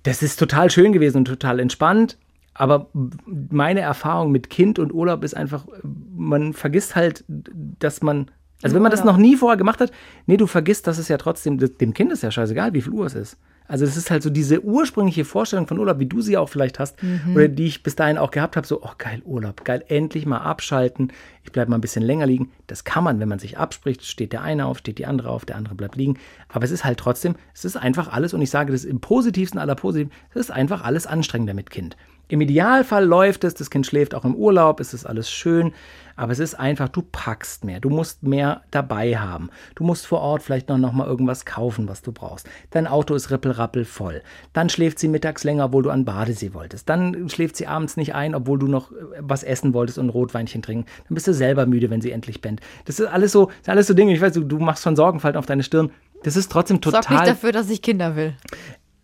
Das 0.02 0.22
ist 0.22 0.38
total 0.38 0.70
schön 0.70 0.92
gewesen 0.92 1.18
und 1.18 1.24
total 1.26 1.58
entspannt. 1.58 2.16
Aber 2.58 2.88
meine 3.26 3.80
Erfahrung 3.80 4.32
mit 4.32 4.48
Kind 4.50 4.78
und 4.78 4.92
Urlaub 4.92 5.22
ist 5.24 5.36
einfach, 5.36 5.66
man 5.82 6.54
vergisst 6.54 6.96
halt, 6.96 7.24
dass 7.28 8.02
man, 8.02 8.30
also 8.62 8.74
wenn 8.74 8.82
man 8.82 8.90
das 8.90 9.04
noch 9.04 9.18
nie 9.18 9.36
vorher 9.36 9.58
gemacht 9.58 9.80
hat, 9.80 9.92
nee, 10.26 10.36
du 10.36 10.46
vergisst, 10.46 10.86
dass 10.86 10.98
es 10.98 11.08
ja 11.08 11.18
trotzdem, 11.18 11.58
dem 11.58 11.92
Kind 11.92 12.12
ist 12.12 12.22
ja 12.22 12.30
scheißegal, 12.30 12.72
wie 12.72 12.80
viel 12.80 12.92
Uhr 12.92 13.06
es 13.06 13.14
ist. 13.14 13.36
Also 13.68 13.84
es 13.84 13.96
ist 13.96 14.12
halt 14.12 14.22
so 14.22 14.30
diese 14.30 14.62
ursprüngliche 14.62 15.24
Vorstellung 15.24 15.66
von 15.66 15.78
Urlaub, 15.78 15.98
wie 15.98 16.06
du 16.06 16.20
sie 16.20 16.36
auch 16.36 16.48
vielleicht 16.48 16.78
hast, 16.78 16.98
oder 17.34 17.48
die 17.48 17.66
ich 17.66 17.82
bis 17.82 17.96
dahin 17.96 18.16
auch 18.16 18.30
gehabt 18.30 18.56
habe, 18.56 18.64
so, 18.64 18.80
oh 18.82 18.92
geil, 18.96 19.22
Urlaub, 19.24 19.64
geil, 19.64 19.84
endlich 19.88 20.24
mal 20.24 20.38
abschalten, 20.38 21.12
ich 21.42 21.50
bleibe 21.50 21.70
mal 21.70 21.76
ein 21.76 21.80
bisschen 21.80 22.04
länger 22.04 22.26
liegen. 22.26 22.52
Das 22.68 22.84
kann 22.84 23.02
man, 23.02 23.18
wenn 23.18 23.28
man 23.28 23.40
sich 23.40 23.58
abspricht, 23.58 24.04
steht 24.04 24.32
der 24.32 24.42
eine 24.42 24.66
auf, 24.66 24.78
steht 24.78 24.98
die 24.98 25.06
andere 25.06 25.30
auf, 25.30 25.44
der 25.44 25.56
andere 25.56 25.74
bleibt 25.74 25.96
liegen. 25.96 26.16
Aber 26.48 26.64
es 26.64 26.70
ist 26.70 26.84
halt 26.84 26.98
trotzdem, 26.98 27.34
es 27.54 27.64
ist 27.64 27.76
einfach 27.76 28.12
alles, 28.12 28.34
und 28.34 28.40
ich 28.40 28.50
sage 28.50 28.70
das 28.70 28.84
im 28.84 29.00
positivsten 29.00 29.58
aller 29.58 29.74
Positiven, 29.74 30.12
es 30.30 30.36
ist 30.36 30.50
einfach 30.52 30.84
alles 30.84 31.08
anstrengender 31.08 31.54
mit 31.54 31.70
Kind. 31.70 31.96
Im 32.28 32.40
Idealfall 32.40 33.04
läuft 33.04 33.44
es, 33.44 33.54
das 33.54 33.70
Kind 33.70 33.86
schläft 33.86 34.14
auch 34.14 34.24
im 34.24 34.34
Urlaub, 34.34 34.80
es 34.80 34.94
ist 34.94 35.06
alles 35.06 35.30
schön, 35.30 35.72
aber 36.16 36.32
es 36.32 36.38
ist 36.38 36.54
einfach, 36.54 36.88
du 36.88 37.02
packst 37.02 37.64
mehr, 37.64 37.78
du 37.78 37.90
musst 37.90 38.22
mehr 38.22 38.62
dabei 38.70 39.16
haben. 39.16 39.50
Du 39.74 39.84
musst 39.84 40.06
vor 40.06 40.20
Ort 40.20 40.42
vielleicht 40.42 40.68
noch, 40.68 40.78
noch 40.78 40.92
mal 40.92 41.06
irgendwas 41.06 41.44
kaufen, 41.44 41.88
was 41.88 42.02
du 42.02 42.10
brauchst. 42.10 42.48
Dein 42.70 42.86
Auto 42.86 43.14
ist 43.14 43.30
rippelrappel 43.30 43.84
voll. 43.84 44.22
Dann 44.52 44.68
schläft 44.68 44.98
sie 44.98 45.08
mittags 45.08 45.44
länger, 45.44 45.66
obwohl 45.66 45.82
du 45.82 45.90
an 45.90 46.04
Badesee 46.04 46.54
wolltest. 46.54 46.88
Dann 46.88 47.28
schläft 47.28 47.56
sie 47.56 47.66
abends 47.66 47.96
nicht 47.96 48.14
ein, 48.14 48.34
obwohl 48.34 48.58
du 48.58 48.66
noch 48.66 48.90
äh, 48.90 48.94
was 49.18 49.42
essen 49.42 49.74
wolltest 49.74 49.98
und 49.98 50.06
ein 50.06 50.10
Rotweinchen 50.10 50.62
trinken. 50.62 50.86
Dann 51.08 51.14
bist 51.14 51.28
du 51.28 51.34
selber 51.34 51.66
müde, 51.66 51.90
wenn 51.90 52.00
sie 52.00 52.10
endlich 52.10 52.40
pennt. 52.40 52.60
Das 52.86 52.98
ist 52.98 53.06
alles 53.06 53.32
so, 53.32 53.46
das 53.46 53.56
sind 53.64 53.72
alles 53.72 53.86
so 53.86 53.94
Dinge, 53.94 54.14
ich 54.14 54.20
weiß, 54.20 54.32
du, 54.32 54.40
du 54.40 54.58
machst 54.58 54.82
schon 54.82 54.96
Sorgenfalten 54.96 55.38
auf 55.38 55.46
deine 55.46 55.62
Stirn. 55.62 55.90
Das 56.22 56.36
ist 56.36 56.50
trotzdem 56.50 56.80
total. 56.80 57.02
Sorg 57.02 57.12
nicht 57.12 57.26
dafür, 57.28 57.52
dass 57.52 57.68
ich 57.68 57.82
Kinder 57.82 58.16
will. 58.16 58.34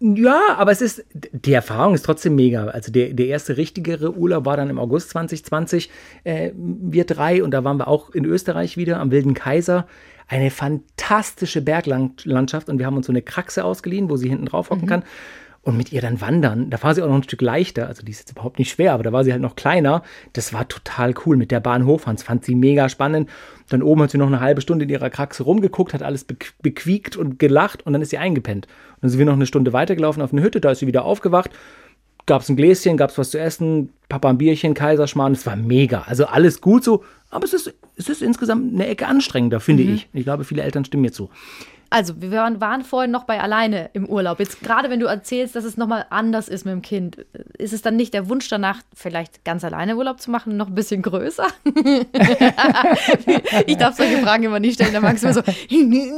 Ja, 0.04 0.56
aber 0.56 0.72
es 0.72 0.82
ist, 0.82 1.04
die 1.12 1.52
Erfahrung 1.52 1.94
ist 1.94 2.04
trotzdem 2.04 2.34
mega. 2.34 2.66
Also 2.66 2.90
der, 2.90 3.12
der 3.12 3.26
erste 3.26 3.56
richtigere 3.56 4.16
Urlaub 4.16 4.46
war 4.46 4.56
dann 4.56 4.68
im 4.68 4.80
August 4.80 5.10
2020, 5.10 5.90
äh, 6.24 6.50
wir 6.56 7.04
drei, 7.04 7.44
und 7.44 7.52
da 7.52 7.62
waren 7.62 7.76
wir 7.76 7.86
auch 7.86 8.10
in 8.10 8.24
Österreich 8.24 8.76
wieder 8.76 8.98
am 8.98 9.12
Wilden 9.12 9.34
Kaiser. 9.34 9.86
Eine 10.26 10.50
fantastische 10.50 11.62
Berglandschaft 11.62 12.68
und 12.68 12.80
wir 12.80 12.86
haben 12.86 12.96
uns 12.96 13.06
so 13.06 13.12
eine 13.12 13.22
Kraxe 13.22 13.64
ausgeliehen, 13.64 14.10
wo 14.10 14.16
sie 14.16 14.28
hinten 14.28 14.46
drauf 14.46 14.70
hocken 14.70 14.88
kann. 14.88 15.04
Und 15.64 15.76
mit 15.76 15.92
ihr 15.92 16.00
dann 16.00 16.20
wandern, 16.20 16.70
da 16.70 16.82
war 16.82 16.92
sie 16.92 17.02
auch 17.02 17.08
noch 17.08 17.14
ein 17.14 17.22
Stück 17.22 17.40
leichter, 17.40 17.86
also 17.86 18.02
die 18.02 18.10
ist 18.10 18.18
jetzt 18.18 18.32
überhaupt 18.32 18.58
nicht 18.58 18.72
schwer, 18.72 18.94
aber 18.94 19.04
da 19.04 19.12
war 19.12 19.22
sie 19.22 19.30
halt 19.30 19.42
noch 19.42 19.54
kleiner. 19.54 20.02
Das 20.32 20.52
war 20.52 20.66
total 20.66 21.14
cool 21.24 21.36
mit 21.36 21.52
der 21.52 21.60
Bahn 21.60 21.86
das 21.86 22.24
fand 22.24 22.44
sie 22.44 22.56
mega 22.56 22.88
spannend. 22.88 23.30
Dann 23.68 23.80
oben 23.80 24.02
hat 24.02 24.10
sie 24.10 24.18
noch 24.18 24.26
eine 24.26 24.40
halbe 24.40 24.60
Stunde 24.60 24.86
in 24.86 24.88
ihrer 24.90 25.08
Kraxe 25.08 25.44
rumgeguckt, 25.44 25.94
hat 25.94 26.02
alles 26.02 26.28
bequ- 26.28 26.50
bequiekt 26.62 27.16
und 27.16 27.38
gelacht 27.38 27.86
und 27.86 27.92
dann 27.92 28.02
ist 28.02 28.10
sie 28.10 28.18
eingepennt. 28.18 28.66
Und 28.66 29.02
dann 29.02 29.10
sind 29.10 29.20
wir 29.20 29.26
noch 29.26 29.34
eine 29.34 29.46
Stunde 29.46 29.72
weitergelaufen 29.72 30.20
auf 30.20 30.32
eine 30.32 30.42
Hütte, 30.42 30.60
da 30.60 30.72
ist 30.72 30.80
sie 30.80 30.88
wieder 30.88 31.04
aufgewacht, 31.04 31.52
gab 32.26 32.42
es 32.42 32.48
ein 32.48 32.56
Gläschen, 32.56 32.96
gab 32.96 33.10
es 33.10 33.18
was 33.18 33.30
zu 33.30 33.38
essen, 33.38 33.90
Papa 34.08 34.30
ein 34.30 34.38
Bierchen, 34.38 34.74
Kaiserschmarrn, 34.74 35.32
es 35.32 35.46
war 35.46 35.54
mega. 35.54 36.02
Also 36.08 36.26
alles 36.26 36.60
gut 36.60 36.82
so, 36.82 37.04
aber 37.30 37.44
es 37.44 37.52
ist, 37.52 37.72
es 37.96 38.08
ist 38.08 38.20
insgesamt 38.20 38.74
eine 38.74 38.88
Ecke 38.88 39.06
anstrengender, 39.06 39.60
finde 39.60 39.84
ich. 39.84 40.08
Ich 40.12 40.24
glaube, 40.24 40.42
viele 40.42 40.62
Eltern 40.62 40.84
stimmen 40.84 41.02
mir 41.02 41.12
zu. 41.12 41.30
Also, 41.92 42.20
wir 42.20 42.32
waren, 42.32 42.60
waren 42.60 42.82
vorhin 42.82 43.10
noch 43.10 43.24
bei 43.24 43.40
alleine 43.40 43.90
im 43.92 44.06
Urlaub. 44.06 44.40
Jetzt 44.40 44.62
gerade 44.62 44.90
wenn 44.90 44.98
du 44.98 45.06
erzählst, 45.06 45.54
dass 45.54 45.64
es 45.64 45.76
nochmal 45.76 46.06
anders 46.10 46.48
ist 46.48 46.64
mit 46.64 46.72
dem 46.72 46.82
Kind, 46.82 47.24
ist 47.58 47.72
es 47.72 47.82
dann 47.82 47.96
nicht 47.96 48.14
der 48.14 48.28
Wunsch 48.28 48.48
danach, 48.48 48.80
vielleicht 48.94 49.44
ganz 49.44 49.62
alleine 49.62 49.96
Urlaub 49.96 50.20
zu 50.20 50.30
machen, 50.30 50.56
noch 50.56 50.68
ein 50.68 50.74
bisschen 50.74 51.02
größer? 51.02 51.46
ich 53.66 53.76
darf 53.76 53.96
solche 53.96 54.18
Fragen 54.18 54.44
immer 54.44 54.60
nicht 54.60 54.74
stellen, 54.74 54.94
da 54.94 55.00
magst 55.00 55.22
du 55.22 55.28
immer 55.28 55.34
so. 55.34 55.42
Nee, 55.70 56.10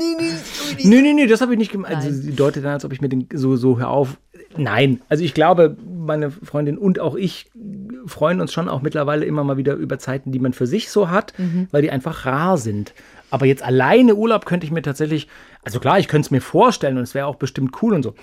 nee, 0.85 1.13
nee, 1.13 1.27
das 1.27 1.41
habe 1.41 1.53
ich 1.53 1.59
nicht 1.59 1.73
gemacht. 1.73 1.95
Also, 1.95 2.11
sie 2.11 2.35
deutet 2.35 2.65
dann, 2.65 2.73
als 2.73 2.85
ob 2.85 2.93
ich 2.93 3.01
mir 3.01 3.09
den 3.09 3.29
so, 3.33 3.57
so 3.57 3.79
hör 3.79 3.91
auf. 3.91 4.17
Nein, 4.57 5.01
also 5.09 5.25
ich 5.25 5.35
glaube, 5.35 5.77
meine 5.85 6.31
Freundin 6.31 6.79
und 6.79 7.01
auch 7.01 7.17
ich 7.17 7.51
freuen 8.07 8.41
uns 8.41 8.53
schon 8.53 8.69
auch 8.69 8.83
mittlerweile 8.83 9.25
immer 9.25 9.43
mal 9.43 9.57
wieder 9.57 9.75
über 9.75 9.99
Zeiten, 9.99 10.31
die 10.31 10.39
man 10.39 10.53
für 10.53 10.69
sich 10.69 10.91
so 10.91 11.11
hat, 11.11 11.35
weil 11.73 11.83
die 11.83 11.91
einfach 11.91 12.25
rar 12.25 12.57
sind. 12.57 12.95
Aber 13.31 13.47
jetzt 13.47 13.65
alleine 13.65 14.15
Urlaub 14.15 14.47
könnte 14.47 14.65
ich 14.65 14.71
mir 14.71 14.83
tatsächlich, 14.83 15.27
also 15.65 15.81
klar, 15.81 15.99
ich 15.99 16.09
könnte 16.09 16.27
es 16.27 16.31
mir 16.31 16.41
vorstellen 16.41 16.97
und 16.97 17.03
es 17.03 17.15
wäre 17.15 17.27
auch 17.27 17.37
bestimmt 17.37 17.83
cool 17.83 17.95
und 17.95 18.03
so. 18.03 18.15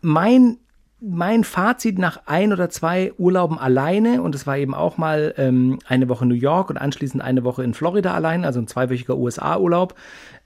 Mein, 0.00 0.58
mein 1.00 1.44
Fazit 1.44 1.98
nach 1.98 2.22
ein 2.26 2.52
oder 2.52 2.70
zwei 2.70 3.12
Urlauben 3.18 3.58
alleine, 3.58 4.22
und 4.22 4.34
es 4.34 4.46
war 4.46 4.56
eben 4.56 4.74
auch 4.74 4.96
mal 4.98 5.34
ähm, 5.36 5.78
eine 5.86 6.08
Woche 6.08 6.26
New 6.26 6.34
York 6.34 6.70
und 6.70 6.78
anschließend 6.78 7.22
eine 7.22 7.44
Woche 7.44 7.64
in 7.64 7.74
Florida 7.74 8.14
allein, 8.14 8.44
also 8.44 8.60
ein 8.60 8.68
zweiwöchiger 8.68 9.16
USA-Urlaub. 9.16 9.94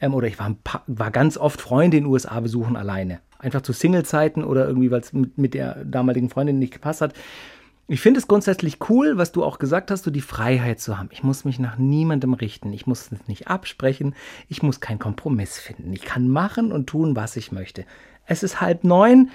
Ähm, 0.00 0.14
oder 0.14 0.26
ich 0.26 0.38
war, 0.38 0.54
paar, 0.64 0.82
war 0.86 1.10
ganz 1.10 1.36
oft 1.36 1.60
Freunde 1.60 1.98
in 1.98 2.04
den 2.04 2.12
USA 2.12 2.40
besuchen 2.40 2.76
alleine. 2.76 3.20
Einfach 3.38 3.62
zu 3.62 3.72
Single-Zeiten 3.72 4.44
oder 4.44 4.66
irgendwie, 4.66 4.90
weil 4.90 5.00
es 5.00 5.12
mit, 5.12 5.38
mit 5.38 5.54
der 5.54 5.84
damaligen 5.84 6.30
Freundin 6.30 6.58
nicht 6.58 6.72
gepasst 6.72 7.00
hat. 7.00 7.14
Ich 7.92 8.00
finde 8.00 8.20
es 8.20 8.28
grundsätzlich 8.28 8.78
cool, 8.88 9.18
was 9.18 9.32
du 9.32 9.42
auch 9.42 9.58
gesagt 9.58 9.90
hast, 9.90 10.04
so 10.04 10.12
die 10.12 10.20
Freiheit 10.20 10.78
zu 10.78 10.96
haben. 10.96 11.08
Ich 11.10 11.24
muss 11.24 11.44
mich 11.44 11.58
nach 11.58 11.76
niemandem 11.76 12.34
richten. 12.34 12.72
Ich 12.72 12.86
muss 12.86 13.10
es 13.10 13.26
nicht 13.26 13.48
absprechen. 13.48 14.14
Ich 14.46 14.62
muss 14.62 14.78
keinen 14.78 15.00
Kompromiss 15.00 15.58
finden. 15.58 15.92
Ich 15.92 16.02
kann 16.02 16.28
machen 16.28 16.70
und 16.70 16.86
tun, 16.86 17.16
was 17.16 17.34
ich 17.34 17.50
möchte. 17.50 17.84
Es 18.26 18.44
ist 18.44 18.60
halb 18.60 18.84
neun. 18.84 19.30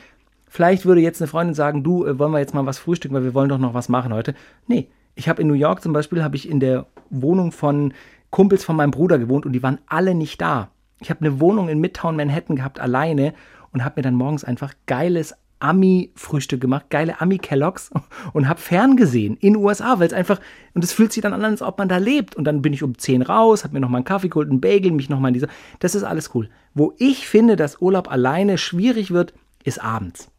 Vielleicht 0.47 0.85
würde 0.85 1.01
jetzt 1.01 1.21
eine 1.21 1.27
Freundin 1.27 1.53
sagen, 1.53 1.83
du, 1.83 2.05
äh, 2.05 2.17
wollen 2.17 2.31
wir 2.31 2.39
jetzt 2.39 2.53
mal 2.53 2.65
was 2.65 2.79
frühstücken, 2.79 3.13
weil 3.13 3.25
wir 3.25 3.33
wollen 3.33 3.49
doch 3.49 3.57
noch 3.57 3.73
was 3.73 3.89
machen 3.89 4.13
heute. 4.13 4.33
Nee, 4.67 4.87
ich 5.15 5.27
habe 5.27 5.41
in 5.41 5.49
New 5.49 5.53
York 5.53 5.81
zum 5.81 5.91
Beispiel, 5.91 6.23
habe 6.23 6.37
ich 6.37 6.49
in 6.49 6.61
der 6.61 6.85
Wohnung 7.09 7.51
von 7.51 7.93
Kumpels 8.29 8.63
von 8.63 8.77
meinem 8.77 8.91
Bruder 8.91 9.19
gewohnt 9.19 9.45
und 9.45 9.51
die 9.51 9.63
waren 9.63 9.79
alle 9.87 10.15
nicht 10.15 10.39
da. 10.39 10.69
Ich 11.01 11.09
habe 11.09 11.19
eine 11.19 11.41
Wohnung 11.41 11.67
in 11.67 11.79
Midtown 11.81 12.15
Manhattan 12.15 12.55
gehabt, 12.55 12.79
alleine 12.79 13.33
und 13.73 13.83
habe 13.83 13.95
mir 13.97 14.03
dann 14.03 14.15
morgens 14.15 14.45
einfach 14.45 14.73
geiles 14.85 15.35
Ami-Frühstück 15.59 16.61
gemacht, 16.61 16.89
geile 16.89 17.21
Ami-Kelloggs 17.21 17.89
und 18.33 18.47
habe 18.47 18.59
ferngesehen 18.59 19.37
in 19.37 19.55
USA, 19.55 19.99
weil 19.99 20.07
es 20.07 20.13
einfach, 20.13 20.39
und 20.73 20.83
es 20.83 20.93
fühlt 20.93 21.13
sich 21.13 21.21
dann 21.21 21.33
an, 21.33 21.43
als 21.43 21.61
ob 21.61 21.77
man 21.77 21.89
da 21.89 21.97
lebt. 21.97 22.35
Und 22.35 22.43
dann 22.43 22.61
bin 22.61 22.73
ich 22.73 22.83
um 22.83 22.97
10 22.97 23.21
raus, 23.21 23.63
habe 23.63 23.73
mir 23.73 23.79
nochmal 23.79 23.99
einen 23.99 24.05
Kaffee 24.05 24.29
geholt, 24.29 24.49
einen 24.49 24.61
Bagel, 24.61 24.91
mich 24.91 25.09
nochmal 25.09 25.29
in 25.29 25.35
dieser, 25.35 25.47
das 25.79 25.95
ist 25.95 26.03
alles 26.03 26.35
cool. 26.35 26.49
Wo 26.73 26.93
ich 26.97 27.27
finde, 27.27 27.55
dass 27.55 27.81
Urlaub 27.81 28.11
alleine 28.11 28.57
schwierig 28.57 29.11
wird, 29.11 29.33
ist 29.63 29.83
abends. 29.83 30.29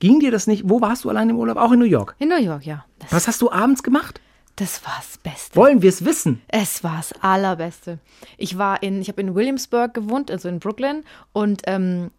Ging 0.00 0.18
dir 0.18 0.32
das 0.32 0.46
nicht? 0.46 0.68
Wo 0.68 0.80
warst 0.80 1.04
du 1.04 1.10
allein 1.10 1.30
im 1.30 1.36
Urlaub? 1.36 1.56
Auch 1.56 1.72
in 1.72 1.78
New 1.78 1.84
York. 1.84 2.16
In 2.18 2.28
New 2.28 2.40
York, 2.40 2.66
ja. 2.66 2.84
Das, 2.98 3.12
Was 3.12 3.28
hast 3.28 3.40
du 3.42 3.52
abends 3.52 3.82
gemacht? 3.82 4.20
das 4.56 4.84
war 4.84 4.94
das 4.96 5.18
Beste. 5.18 5.56
Wollen 5.56 5.82
wir 5.82 5.88
es 5.88 6.04
wissen? 6.04 6.42
Es 6.48 6.84
war 6.84 6.96
das 6.96 7.12
Allerbeste. 7.22 7.98
Ich 8.36 8.58
war 8.58 8.82
in, 8.82 9.00
ich 9.00 9.08
habe 9.08 9.20
in 9.20 9.34
Williamsburg 9.34 9.94
gewohnt, 9.94 10.30
also 10.30 10.48
in 10.48 10.58
Brooklyn, 10.58 11.04
und 11.32 11.62
ähm, 11.66 12.10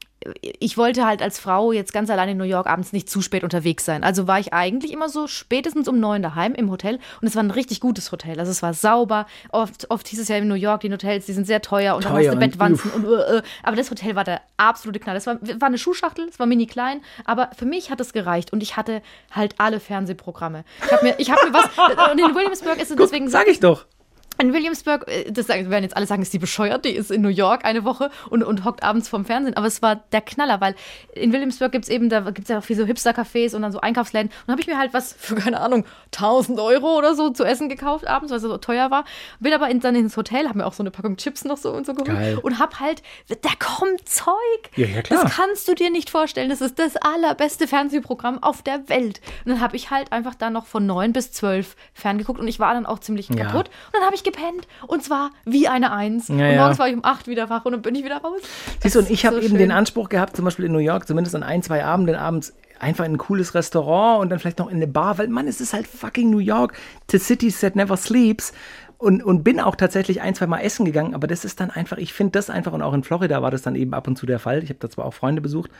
ich 0.59 0.77
wollte 0.77 1.05
halt 1.05 1.21
als 1.21 1.39
Frau 1.39 1.71
jetzt 1.71 1.93
ganz 1.93 2.09
allein 2.09 2.29
in 2.29 2.37
New 2.37 2.43
York 2.43 2.67
abends 2.67 2.93
nicht 2.93 3.09
zu 3.09 3.21
spät 3.21 3.43
unterwegs 3.43 3.85
sein. 3.85 4.03
Also 4.03 4.27
war 4.27 4.39
ich 4.39 4.53
eigentlich 4.53 4.91
immer 4.91 5.09
so 5.09 5.27
spätestens 5.27 5.87
um 5.87 5.99
neun 5.99 6.21
daheim 6.21 6.53
im 6.53 6.69
Hotel 6.69 6.99
und 7.21 7.27
es 7.27 7.35
war 7.35 7.43
ein 7.43 7.51
richtig 7.51 7.79
gutes 7.79 8.11
Hotel. 8.11 8.39
Also 8.39 8.51
es 8.51 8.61
war 8.61 8.73
sauber. 8.73 9.25
Oft, 9.51 9.89
oft 9.89 10.07
hieß 10.07 10.19
es 10.19 10.27
ja 10.27 10.37
in 10.37 10.47
New 10.47 10.55
York, 10.55 10.81
die 10.81 10.91
Hotels, 10.91 11.25
die 11.25 11.33
sind 11.33 11.45
sehr 11.45 11.61
teuer 11.61 11.95
und 11.95 12.05
dann 12.05 12.13
hast 12.13 12.19
Teuer 12.19 12.31
du 12.31 12.37
und 12.37 12.39
Bettwanzen 12.39 12.91
und, 12.91 13.05
äh, 13.05 13.37
äh. 13.37 13.41
aber 13.63 13.75
das 13.75 13.89
Hotel 13.89 14.15
war 14.15 14.23
der 14.23 14.41
absolute 14.57 14.99
Knall. 14.99 15.15
Es 15.15 15.27
war, 15.27 15.39
war 15.41 15.67
eine 15.67 15.77
Schuhschachtel, 15.77 16.27
es 16.29 16.39
war 16.39 16.45
mini 16.45 16.67
klein, 16.67 17.01
aber 17.25 17.49
für 17.57 17.65
mich 17.65 17.91
hat 17.91 17.99
es 17.99 18.13
gereicht 18.13 18.53
und 18.53 18.63
ich 18.63 18.77
hatte 18.77 19.01
halt 19.31 19.55
alle 19.57 19.79
Fernsehprogramme. 19.79 20.63
Ich 20.85 20.91
habe 20.91 21.05
mir, 21.05 21.15
ich 21.17 21.31
habe 21.31 21.45
mir 21.47 21.53
was 21.53 21.65
und 22.11 22.19
in 22.19 22.35
Williamsburg 22.35 22.81
ist 22.81 22.91
es 22.91 22.97
deswegen 22.97 23.29
Sag 23.29 23.47
ich 23.47 23.59
doch. 23.59 23.85
In 24.43 24.53
Williamsburg, 24.53 25.05
äh, 25.07 25.31
das 25.31 25.47
werden 25.47 25.83
jetzt 25.83 25.95
alle 25.95 26.05
sagen, 26.05 26.21
ist 26.21 26.33
die 26.33 26.39
bescheuert, 26.39 26.85
die 26.85 26.89
ist 26.91 27.11
in 27.11 27.21
New 27.21 27.29
York 27.29 27.65
eine 27.65 27.83
Woche 27.85 28.09
und, 28.29 28.43
und 28.43 28.65
hockt 28.65 28.83
abends 28.83 29.07
vorm 29.09 29.25
Fernsehen. 29.25 29.55
Aber 29.55 29.67
es 29.67 29.81
war 29.81 29.95
der 30.11 30.21
Knaller, 30.21 30.59
weil 30.61 30.75
in 31.13 31.31
Williamsburg 31.31 31.71
gibt 31.71 31.85
es 31.85 31.89
eben, 31.89 32.09
da 32.09 32.19
gibt 32.21 32.43
es 32.43 32.49
ja 32.49 32.59
auch 32.59 32.63
viel 32.63 32.75
so 32.75 32.83
Hipster-Cafés 32.85 33.55
und 33.55 33.61
dann 33.61 33.71
so 33.71 33.79
Einkaufsläden. 33.81 34.31
Und 34.45 34.51
habe 34.51 34.61
ich 34.61 34.67
mir 34.67 34.77
halt 34.77 34.93
was 34.93 35.13
für, 35.13 35.35
keine 35.35 35.59
Ahnung, 35.61 35.85
1000 36.15 36.59
Euro 36.59 36.97
oder 36.97 37.15
so 37.15 37.29
zu 37.29 37.43
essen 37.45 37.69
gekauft 37.69 38.07
abends, 38.07 38.31
weil 38.31 38.37
es 38.37 38.43
so 38.43 38.57
teuer 38.57 38.91
war. 38.91 39.05
Bin 39.39 39.53
aber 39.53 39.69
in, 39.69 39.79
dann 39.79 39.95
ins 39.95 40.17
Hotel, 40.17 40.47
habe 40.47 40.57
mir 40.57 40.65
auch 40.65 40.73
so 40.73 40.83
eine 40.83 40.91
Packung 40.91 41.15
Chips 41.17 41.45
noch 41.45 41.57
so 41.57 41.71
und 41.71 41.85
so 41.85 41.93
geholt. 41.93 42.17
Geil. 42.17 42.37
Und 42.41 42.59
hab 42.59 42.79
halt, 42.79 43.01
da 43.29 43.49
kommt 43.59 44.07
Zeug. 44.09 44.33
Ja, 44.75 44.87
ja, 44.87 45.01
klar. 45.01 45.23
Das 45.23 45.35
kannst 45.35 45.67
du 45.67 45.73
dir 45.75 45.89
nicht 45.89 46.09
vorstellen. 46.09 46.49
Das 46.49 46.61
ist 46.61 46.77
das 46.79 46.95
allerbeste 46.97 47.67
Fernsehprogramm 47.67 48.41
auf 48.43 48.61
der 48.61 48.89
Welt. 48.89 49.21
Und 49.45 49.51
dann 49.51 49.61
habe 49.61 49.75
ich 49.75 49.89
halt 49.91 50.11
einfach 50.11 50.35
da 50.35 50.49
noch 50.49 50.65
von 50.65 50.85
9 50.85 51.13
bis 51.13 51.31
12 51.31 51.75
ferngeguckt 51.93 52.39
und 52.39 52.47
ich 52.47 52.59
war 52.59 52.73
dann 52.73 52.85
auch 52.85 52.99
ziemlich 52.99 53.29
Ja. 53.29 53.45
kaputt. 53.45 53.67
Und 53.87 53.93
dann 53.95 54.03
habe 54.03 54.15
ich 54.15 54.23
gepennt. 54.33 54.67
Und 54.87 55.03
zwar 55.03 55.31
wie 55.45 55.67
eine 55.67 55.91
Eins. 55.91 56.27
Ja, 56.27 56.33
und 56.33 56.39
ja. 56.39 56.61
morgens 56.61 56.79
war 56.79 56.87
ich 56.87 56.95
um 56.95 57.05
8 57.05 57.27
wieder 57.27 57.49
wach 57.49 57.65
und 57.65 57.71
dann 57.71 57.81
bin 57.81 57.95
ich 57.95 58.03
wieder 58.03 58.17
raus. 58.17 58.41
Siehst 58.81 58.95
du, 58.95 58.99
und 58.99 59.09
ich 59.09 59.25
habe 59.25 59.35
so 59.35 59.41
eben 59.41 59.51
schön. 59.51 59.59
den 59.59 59.71
Anspruch 59.71 60.09
gehabt, 60.09 60.35
zum 60.35 60.45
Beispiel 60.45 60.65
in 60.65 60.71
New 60.71 60.79
York, 60.79 61.07
zumindest 61.07 61.35
an 61.35 61.43
ein, 61.43 61.63
zwei 61.63 61.83
Abenden 61.83 62.15
abends, 62.15 62.53
einfach 62.79 63.05
in 63.05 63.13
ein 63.13 63.17
cooles 63.17 63.55
Restaurant 63.55 64.21
und 64.21 64.29
dann 64.29 64.39
vielleicht 64.39 64.59
noch 64.59 64.69
in 64.69 64.77
eine 64.77 64.87
Bar, 64.87 65.17
weil, 65.17 65.27
Mann, 65.27 65.47
es 65.47 65.61
ist 65.61 65.73
halt 65.73 65.87
fucking 65.87 66.29
New 66.29 66.39
York. 66.39 66.73
The 67.09 67.17
city 67.17 67.51
that 67.51 67.75
never 67.75 67.95
sleeps. 67.97 68.53
Und, 68.97 69.21
und 69.21 69.43
bin 69.43 69.59
auch 69.59 69.75
tatsächlich 69.75 70.21
ein, 70.21 70.33
zwei 70.33 70.47
Mal 70.47 70.59
essen 70.59 70.85
gegangen, 70.85 71.13
aber 71.13 71.27
das 71.27 71.43
ist 71.43 71.59
dann 71.59 71.71
einfach, 71.71 71.97
ich 71.97 72.13
finde 72.13 72.31
das 72.31 72.49
einfach, 72.49 72.71
und 72.71 72.81
auch 72.81 72.93
in 72.93 73.03
Florida 73.03 73.41
war 73.41 73.51
das 73.51 73.61
dann 73.61 73.75
eben 73.75 73.93
ab 73.93 74.07
und 74.07 74.17
zu 74.17 74.25
der 74.25 74.39
Fall. 74.39 74.63
Ich 74.63 74.69
habe 74.69 74.79
da 74.79 74.89
zwar 74.89 75.05
auch 75.05 75.13
Freunde 75.13 75.41
besucht. 75.41 75.71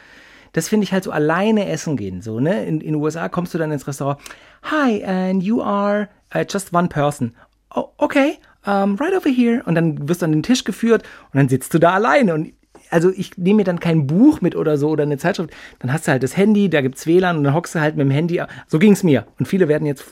Das 0.51 0.67
finde 0.67 0.83
ich 0.83 0.91
halt 0.91 1.05
so 1.05 1.11
alleine 1.11 1.67
essen 1.67 1.95
gehen. 1.95 2.21
So, 2.21 2.39
ne? 2.39 2.65
In, 2.65 2.81
in 2.81 2.93
den 2.93 2.95
USA 2.95 3.29
kommst 3.29 3.53
du 3.53 3.57
dann 3.57 3.71
ins 3.71 3.87
Restaurant. 3.87 4.19
Hi, 4.63 5.03
and 5.05 5.41
you 5.41 5.61
are 5.61 6.09
uh, 6.35 6.43
just 6.47 6.73
one 6.73 6.89
person. 6.89 7.33
Oh, 7.75 7.89
okay, 7.97 8.37
um, 8.65 8.95
right 8.95 9.15
over 9.15 9.29
here. 9.29 9.63
Und 9.65 9.75
dann 9.75 10.07
wirst 10.07 10.21
du 10.21 10.25
an 10.25 10.31
den 10.31 10.43
Tisch 10.43 10.63
geführt 10.63 11.03
und 11.31 11.37
dann 11.37 11.49
sitzt 11.49 11.73
du 11.73 11.79
da 11.79 11.93
alleine. 11.93 12.33
Und 12.33 12.53
also 12.89 13.11
ich 13.15 13.37
nehme 13.37 13.57
mir 13.57 13.63
dann 13.63 13.79
kein 13.79 14.05
Buch 14.05 14.41
mit 14.41 14.55
oder 14.55 14.77
so 14.77 14.89
oder 14.89 15.03
eine 15.03 15.17
Zeitschrift. 15.17 15.51
Dann 15.79 15.91
hast 15.91 16.07
du 16.07 16.11
halt 16.11 16.23
das 16.23 16.37
Handy, 16.37 16.69
da 16.69 16.81
gibt's 16.81 17.07
WLAN 17.07 17.37
und 17.37 17.43
dann 17.43 17.53
hockst 17.53 17.75
du 17.75 17.79
halt 17.79 17.95
mit 17.95 18.05
dem 18.05 18.11
Handy. 18.11 18.41
So 18.67 18.77
ging's 18.79 19.03
mir. 19.03 19.25
Und 19.39 19.47
viele 19.47 19.67
werden 19.67 19.85
jetzt 19.85 20.05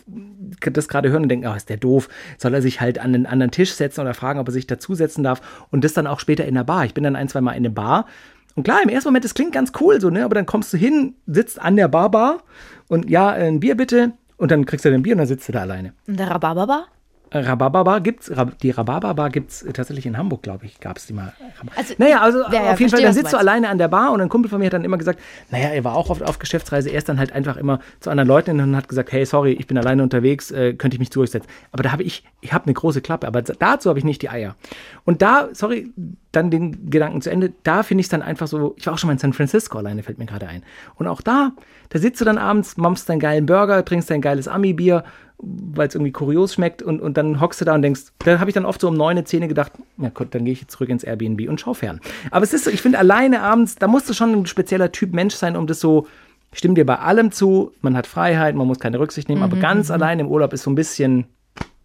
das 0.60 0.88
gerade 0.88 1.10
hören 1.10 1.24
und 1.24 1.30
denken, 1.30 1.48
oh, 1.48 1.56
ist 1.56 1.70
der 1.70 1.78
doof. 1.78 2.10
Soll 2.38 2.54
er 2.54 2.62
sich 2.62 2.82
halt 2.82 3.00
an 3.00 3.14
einen 3.14 3.26
anderen 3.26 3.52
Tisch 3.52 3.74
setzen 3.74 4.02
oder 4.02 4.14
fragen, 4.14 4.40
ob 4.40 4.48
er 4.48 4.52
sich 4.52 4.68
dazusetzen 4.68 5.24
darf. 5.24 5.42
Und 5.70 5.84
das 5.84 5.94
dann 5.94 6.08
auch 6.08 6.20
später 6.20 6.46
in 6.46 6.56
der 6.56 6.64
Bar. 6.64 6.86
Ich 6.86 6.94
bin 6.94 7.04
dann 7.04 7.16
ein, 7.16 7.30
zwei 7.30 7.42
Mal 7.42 7.52
in 7.52 7.58
eine 7.58 7.70
Bar. 7.70 8.08
Und 8.56 8.64
klar, 8.64 8.80
im 8.84 8.90
ersten 8.90 9.10
Moment, 9.10 9.24
das 9.24 9.34
klingt 9.34 9.54
ganz 9.54 9.72
cool 9.80 10.02
so, 10.02 10.10
ne? 10.10 10.26
Aber 10.26 10.36
dann 10.36 10.46
kommst 10.46 10.74
du 10.74 10.78
hin, 10.78 11.16
sitzt 11.26 11.62
an 11.62 11.78
der 11.78 11.88
Barbar 11.88 12.44
und 12.90 13.10
ja, 13.10 13.30
ein 13.30 13.60
Bier 13.62 13.76
bitte. 13.76 14.14
Und 14.38 14.52
dann 14.52 14.66
kriegst 14.66 14.84
du 14.86 14.90
dein 14.90 15.04
Bier 15.04 15.14
und 15.14 15.20
dann 15.20 15.28
sitzt 15.28 15.48
du 15.48 15.52
da 15.54 15.62
alleine. 15.62 15.94
Und 16.08 16.20
der 16.20 16.32
Rhabarberbar? 16.32 16.88
Rhabarberbar 17.34 18.02
gibt's, 18.02 18.32
die 18.62 18.72
Rhabarberbar 18.72 19.30
gibt's 19.30 19.66
tatsächlich 19.74 20.06
in 20.06 20.18
Hamburg, 20.18 20.44
glaube 20.44 20.66
ich, 20.66 20.80
gab's 20.82 21.06
die 21.06 21.14
mal. 21.14 21.34
Also, 21.76 21.94
naja, 21.98 22.22
also 22.22 22.40
ja, 22.52 22.66
ja, 22.66 22.72
auf 22.74 22.80
jeden 22.80 22.92
Fall, 22.92 23.02
dann 23.02 23.14
sitzt 23.14 23.32
du 23.32 23.38
alleine 23.38 23.70
an 23.70 23.78
der 23.78 23.88
Bar 23.88 24.12
und 24.12 24.20
ein 24.20 24.28
Kumpel 24.28 24.50
von 24.50 24.60
mir 24.60 24.66
hat 24.66 24.74
dann 24.74 24.84
immer 24.84 24.98
gesagt, 24.98 25.20
naja, 25.50 25.70
er 25.70 25.84
war 25.86 25.96
auch 25.96 26.10
oft 26.10 26.24
auf 26.24 26.40
Geschäftsreise, 26.40 26.90
er 26.90 26.98
ist 26.98 27.08
dann 27.08 27.20
halt 27.20 27.32
einfach 27.32 27.56
immer 27.56 27.80
zu 28.02 28.10
anderen 28.10 28.28
Leuten 28.28 28.60
und 28.60 28.76
hat 28.76 28.90
gesagt, 28.90 29.14
hey, 29.14 29.26
sorry, 29.26 29.54
ich 29.54 29.68
bin 29.68 29.78
alleine 29.78 30.04
unterwegs, 30.04 30.52
äh, 30.52 30.74
könnte 30.74 30.96
ich 30.96 31.00
mich 31.00 31.10
durchsetzen. 31.10 31.48
Aber 31.72 31.84
da 31.84 31.94
habe 31.94 32.04
ich, 32.04 32.24
ich 32.42 32.52
habe 32.52 32.66
eine 32.66 32.74
große 32.74 33.02
Klappe, 33.02 33.28
aber 33.28 33.42
dazu 33.42 33.90
habe 33.90 34.00
ich 34.00 34.06
nicht 34.06 34.22
die 34.22 34.30
Eier. 34.30 34.56
Und 35.06 35.22
da, 35.22 35.50
sorry, 35.54 35.92
dann 36.32 36.50
den 36.50 36.90
Gedanken 36.90 37.22
zu 37.22 37.30
Ende, 37.30 37.52
da 37.64 37.84
finde 37.84 38.02
ich 38.02 38.06
es 38.06 38.10
dann 38.10 38.22
einfach 38.22 38.48
so, 38.48 38.74
ich 38.78 38.86
war 38.86 38.94
auch 38.94 38.98
schon 38.98 39.08
mal 39.08 39.14
in 39.14 39.20
San 39.20 39.34
Francisco 39.34 39.78
alleine, 39.78 40.04
fällt 40.04 40.18
mir 40.18 40.26
gerade 40.26 40.48
ein. 40.48 40.64
Und 40.96 41.08
auch 41.08 41.22
da, 41.22 41.52
da 41.90 42.00
sitzt 42.00 42.22
du 42.22 42.26
dann 42.26 42.38
abends, 42.38 42.78
mampfst 42.78 43.06
deinen 43.08 43.20
geilen 43.20 43.46
Burger, 43.46 43.84
trinkst 43.84 44.10
dein 44.10 44.22
geiles 44.22 44.48
Ami-Bier, 44.48 45.04
weil 45.44 45.88
es 45.88 45.96
irgendwie 45.96 46.12
kurios 46.12 46.54
schmeckt 46.54 46.82
und, 46.82 47.02
und 47.02 47.18
dann 47.18 47.42
hockst 47.42 47.60
du 47.60 47.66
da 47.66 47.74
und 47.74 47.82
denkst, 47.82 48.02
da 48.20 48.40
habe 48.40 48.50
ich 48.50 48.54
dann 48.54 48.66
oft 48.66 48.80
so 48.80 48.88
um 48.88 48.94
neun, 48.96 49.26
Zähne 49.26 49.48
gedacht, 49.48 49.74
ja 49.98 50.10
gut, 50.10 50.34
dann 50.34 50.46
gehe 50.46 50.54
ich 50.54 50.62
jetzt 50.62 50.72
zurück 50.74 50.90
ins 50.90 51.04
Airbnb 51.04 51.50
und 51.50 51.60
schau 51.60 51.74
fern. 51.74 52.00
Aber 52.30 52.44
es 52.44 52.54
ist 52.54 52.66
so, 52.66 52.70
ich 52.72 52.82
finde 52.82 53.00
alleine 53.00 53.42
abends, 53.42 53.76
da 53.76 53.88
musst 53.88 54.10
du 54.10 54.14
schon 54.14 54.32
ein 54.34 54.46
spezieller 54.46 54.92
Typ 54.92 55.14
Mensch 55.14 55.34
sein, 55.36 55.56
um 55.58 55.68
das 55.68 55.80
so, 55.80 56.08
ich 56.52 56.60
stimme 56.60 56.76
dir 56.76 56.86
bei 56.86 57.00
allem 57.00 57.32
zu, 57.32 57.72
man 57.82 57.98
hat 57.98 58.08
Freiheit, 58.08 58.56
man 58.56 58.68
muss 58.68 58.80
keine 58.80 59.00
Rücksicht 59.00 59.30
nehmen, 59.30 59.42
Mhm, 59.42 59.46
aber 59.46 59.58
ganz 59.58 59.90
allein 59.90 60.20
im 60.20 60.28
Urlaub 60.28 60.54
ist 60.54 60.64
so 60.64 60.72
ein 60.72 60.76
bisschen, 60.76 61.26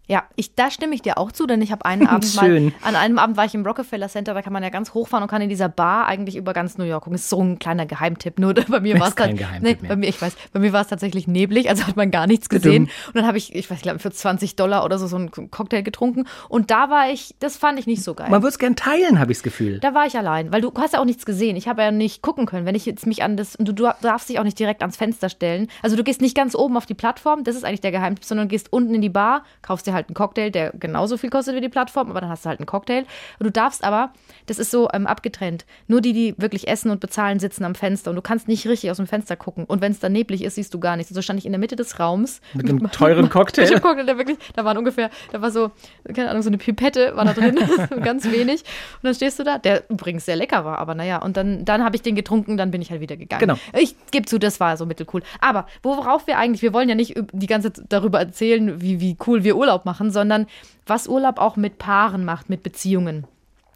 Ja, 0.07 0.23
ich, 0.35 0.55
da 0.55 0.71
stimme 0.71 0.95
ich 0.95 1.01
dir 1.01 1.17
auch 1.17 1.31
zu, 1.31 1.45
denn 1.47 1.61
ich 1.61 1.71
habe 1.71 1.85
einen 1.85 2.07
Abend 2.07 2.25
Schön. 2.25 2.65
mal, 2.65 2.73
an 2.81 2.95
einem 2.95 3.19
Abend 3.19 3.37
war 3.37 3.45
ich 3.45 3.53
im 3.53 3.65
Rockefeller 3.65 4.07
Center, 4.07 4.33
da 4.33 4.41
kann 4.41 4.53
man 4.53 4.63
ja 4.63 4.69
ganz 4.69 4.93
hochfahren 4.93 5.23
und 5.23 5.29
kann 5.29 5.41
in 5.41 5.49
dieser 5.49 5.69
Bar 5.69 6.07
eigentlich 6.07 6.35
über 6.35 6.53
ganz 6.53 6.77
New 6.77 6.85
York 6.85 7.03
gucken. 7.03 7.15
Ist 7.15 7.29
so 7.29 7.41
ein 7.41 7.59
kleiner 7.59 7.85
Geheimtipp, 7.85 8.39
nur 8.39 8.53
bei 8.67 8.79
mir 8.79 8.99
war 8.99 9.09
es 9.09 9.15
kein 9.15 9.35
Geheimtipp 9.35 9.81
mehr. 9.81 9.89
bei 9.89 9.95
mir, 9.95 10.09
ich 10.09 10.21
weiß, 10.21 10.35
bei 10.53 10.59
mir 10.59 10.73
war 10.73 10.81
es 10.81 10.87
tatsächlich 10.87 11.27
neblig, 11.27 11.69
also 11.69 11.85
hat 11.85 11.95
man 11.95 12.11
gar 12.11 12.27
nichts 12.27 12.49
gesehen. 12.49 12.89
Und 13.07 13.15
dann 13.15 13.27
habe 13.27 13.37
ich, 13.37 13.53
ich 13.53 13.69
weiß, 13.69 13.77
ich 13.77 13.83
glaube 13.83 13.99
für 13.99 14.11
20 14.11 14.55
Dollar 14.55 14.85
oder 14.85 14.97
so 14.97 15.07
so 15.07 15.17
einen 15.17 15.31
Cocktail 15.31 15.81
getrunken 15.81 16.25
und 16.49 16.71
da 16.71 16.89
war 16.89 17.09
ich, 17.09 17.35
das 17.39 17.57
fand 17.57 17.79
ich 17.79 17.87
nicht 17.87 18.03
so 18.03 18.13
geil. 18.13 18.29
man 18.29 18.41
würde 18.41 18.49
es 18.49 18.59
gern 18.59 18.75
teilen, 18.75 19.19
habe 19.19 19.31
ich 19.31 19.39
das 19.39 19.43
Gefühl. 19.43 19.79
Da 19.79 19.93
war 19.93 20.05
ich 20.05 20.17
allein, 20.17 20.51
weil 20.51 20.61
du 20.61 20.71
hast 20.75 20.93
ja 20.93 20.99
auch 20.99 21.05
nichts 21.05 21.25
gesehen. 21.25 21.55
Ich 21.55 21.67
habe 21.67 21.81
ja 21.81 21.91
nicht 21.91 22.21
gucken 22.21 22.45
können. 22.45 22.65
Wenn 22.65 22.75
ich 22.75 22.85
jetzt 22.85 23.05
mich 23.05 23.23
an 23.23 23.37
das, 23.37 23.55
und 23.55 23.67
du, 23.67 23.73
du 23.73 23.89
darfst 24.01 24.29
dich 24.29 24.39
auch 24.39 24.43
nicht 24.43 24.57
direkt 24.57 24.81
ans 24.81 24.97
Fenster 24.97 25.29
stellen. 25.29 25.67
Also 25.81 25.95
du 25.95 26.03
gehst 26.03 26.21
nicht 26.21 26.35
ganz 26.35 26.55
oben 26.55 26.77
auf 26.77 26.85
die 26.85 26.93
Plattform, 26.93 27.43
das 27.43 27.55
ist 27.55 27.63
eigentlich 27.63 27.81
der 27.81 27.91
Geheimtipp, 27.91 28.23
sondern 28.23 28.47
gehst 28.47 28.71
unten 28.71 28.95
in 28.95 29.01
die 29.01 29.09
Bar, 29.09 29.43
kaufst 29.61 29.87
dir 29.87 29.96
halt 29.97 30.07
einen 30.07 30.15
Cocktail, 30.15 30.49
der 30.49 30.71
genauso 30.71 31.17
viel 31.17 31.29
kostet 31.29 31.55
wie 31.55 31.61
die 31.61 31.69
Plattform, 31.69 32.09
aber 32.09 32.21
dann 32.21 32.29
hast 32.29 32.45
du 32.45 32.49
halt 32.49 32.59
einen 32.59 32.65
Cocktail. 32.65 33.01
Und 33.39 33.45
du 33.45 33.51
darfst 33.51 33.83
aber, 33.83 34.11
das 34.45 34.59
ist 34.59 34.71
so 34.71 34.87
ähm, 34.93 35.07
abgetrennt, 35.07 35.65
nur 35.87 36.01
die, 36.01 36.13
die 36.13 36.35
wirklich 36.37 36.67
essen 36.67 36.91
und 36.91 36.99
bezahlen, 36.99 37.39
sitzen 37.39 37.63
am 37.63 37.75
Fenster 37.75 38.11
und 38.11 38.15
du 38.15 38.21
kannst 38.21 38.47
nicht 38.47 38.67
richtig 38.67 38.91
aus 38.91 38.97
dem 38.97 39.07
Fenster 39.07 39.35
gucken. 39.35 39.65
Und 39.65 39.81
wenn 39.81 39.91
es 39.91 39.99
dann 39.99 40.13
neblig 40.13 40.43
ist, 40.43 40.55
siehst 40.55 40.73
du 40.73 40.79
gar 40.79 40.95
nichts. 40.95 41.13
So 41.13 41.21
stand 41.21 41.39
ich 41.39 41.45
in 41.45 41.51
der 41.51 41.59
Mitte 41.59 41.75
des 41.75 41.99
Raums. 41.99 42.41
Mit 42.53 42.69
einem 42.69 42.91
teuren 42.91 43.29
Cocktail. 43.29 43.63
Mit 43.63 43.71
einem 43.71 43.81
Cocktail, 43.81 44.05
der 44.05 44.17
wirklich, 44.17 44.37
da 44.55 44.63
waren 44.63 44.77
ungefähr, 44.77 45.09
da 45.31 45.41
war 45.41 45.51
so, 45.51 45.71
keine 46.13 46.29
Ahnung, 46.29 46.43
so 46.43 46.49
eine 46.49 46.57
Pipette 46.57 47.15
war 47.15 47.25
da 47.25 47.33
drin, 47.33 47.59
ganz 48.03 48.25
wenig. 48.31 48.61
Und 48.61 49.03
dann 49.03 49.15
stehst 49.15 49.39
du 49.39 49.43
da, 49.43 49.57
der 49.57 49.89
übrigens 49.89 50.25
sehr 50.25 50.35
lecker 50.35 50.65
war, 50.65 50.79
aber 50.79 50.95
naja, 50.95 51.21
und 51.21 51.37
dann, 51.37 51.65
dann 51.65 51.83
habe 51.83 51.95
ich 51.95 52.01
den 52.01 52.15
getrunken, 52.15 52.57
dann 52.57 52.71
bin 52.71 52.81
ich 52.81 52.91
halt 52.91 53.01
wieder 53.01 53.17
gegangen. 53.17 53.39
Genau. 53.39 53.55
Ich 53.73 53.95
gebe 54.11 54.25
zu, 54.25 54.39
das 54.39 54.59
war 54.59 54.77
so 54.77 54.85
mittelcool. 54.85 55.23
Aber 55.41 55.67
worauf 55.83 56.27
wir 56.27 56.37
eigentlich, 56.37 56.61
wir 56.61 56.73
wollen 56.73 56.89
ja 56.89 56.95
nicht 56.95 57.15
die 57.31 57.47
ganze 57.47 57.73
Zeit 57.73 57.85
darüber 57.89 58.19
erzählen, 58.19 58.81
wie, 58.81 58.99
wie 58.99 59.17
cool 59.25 59.43
wir 59.43 59.57
Urlaub 59.57 59.85
machen, 59.87 60.11
sondern 60.11 60.45
was 60.85 61.07
Urlaub 61.07 61.39
auch 61.39 61.55
mit 61.55 61.79
Paaren 61.79 62.25
macht, 62.25 62.49
mit 62.49 62.61
Beziehungen. 62.61 63.25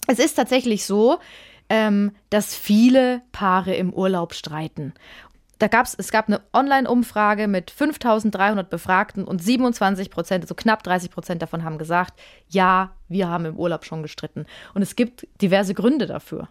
Es 0.07 0.19
ist 0.19 0.35
tatsächlich 0.35 0.85
so, 0.85 1.17
ähm, 1.69 2.11
dass 2.29 2.53
viele 2.53 3.21
Paare 3.31 3.73
im 3.73 3.93
Urlaub 3.93 4.33
streiten. 4.33 4.93
Da 5.61 5.67
gab's, 5.67 5.95
es 5.95 6.09
gab 6.09 6.27
eine 6.27 6.41
Online-Umfrage 6.53 7.47
mit 7.47 7.69
5300 7.69 8.67
Befragten 8.67 9.25
und 9.25 9.43
27 9.43 10.09
Prozent, 10.09 10.43
also 10.43 10.55
knapp 10.55 10.81
30 10.81 11.11
Prozent 11.11 11.43
davon 11.43 11.63
haben 11.63 11.77
gesagt, 11.77 12.19
ja, 12.47 12.95
wir 13.07 13.27
haben 13.29 13.45
im 13.45 13.57
Urlaub 13.57 13.85
schon 13.85 14.01
gestritten. 14.01 14.47
Und 14.73 14.81
es 14.81 14.95
gibt 14.95 15.27
diverse 15.39 15.75
Gründe 15.75 16.07
dafür. 16.07 16.47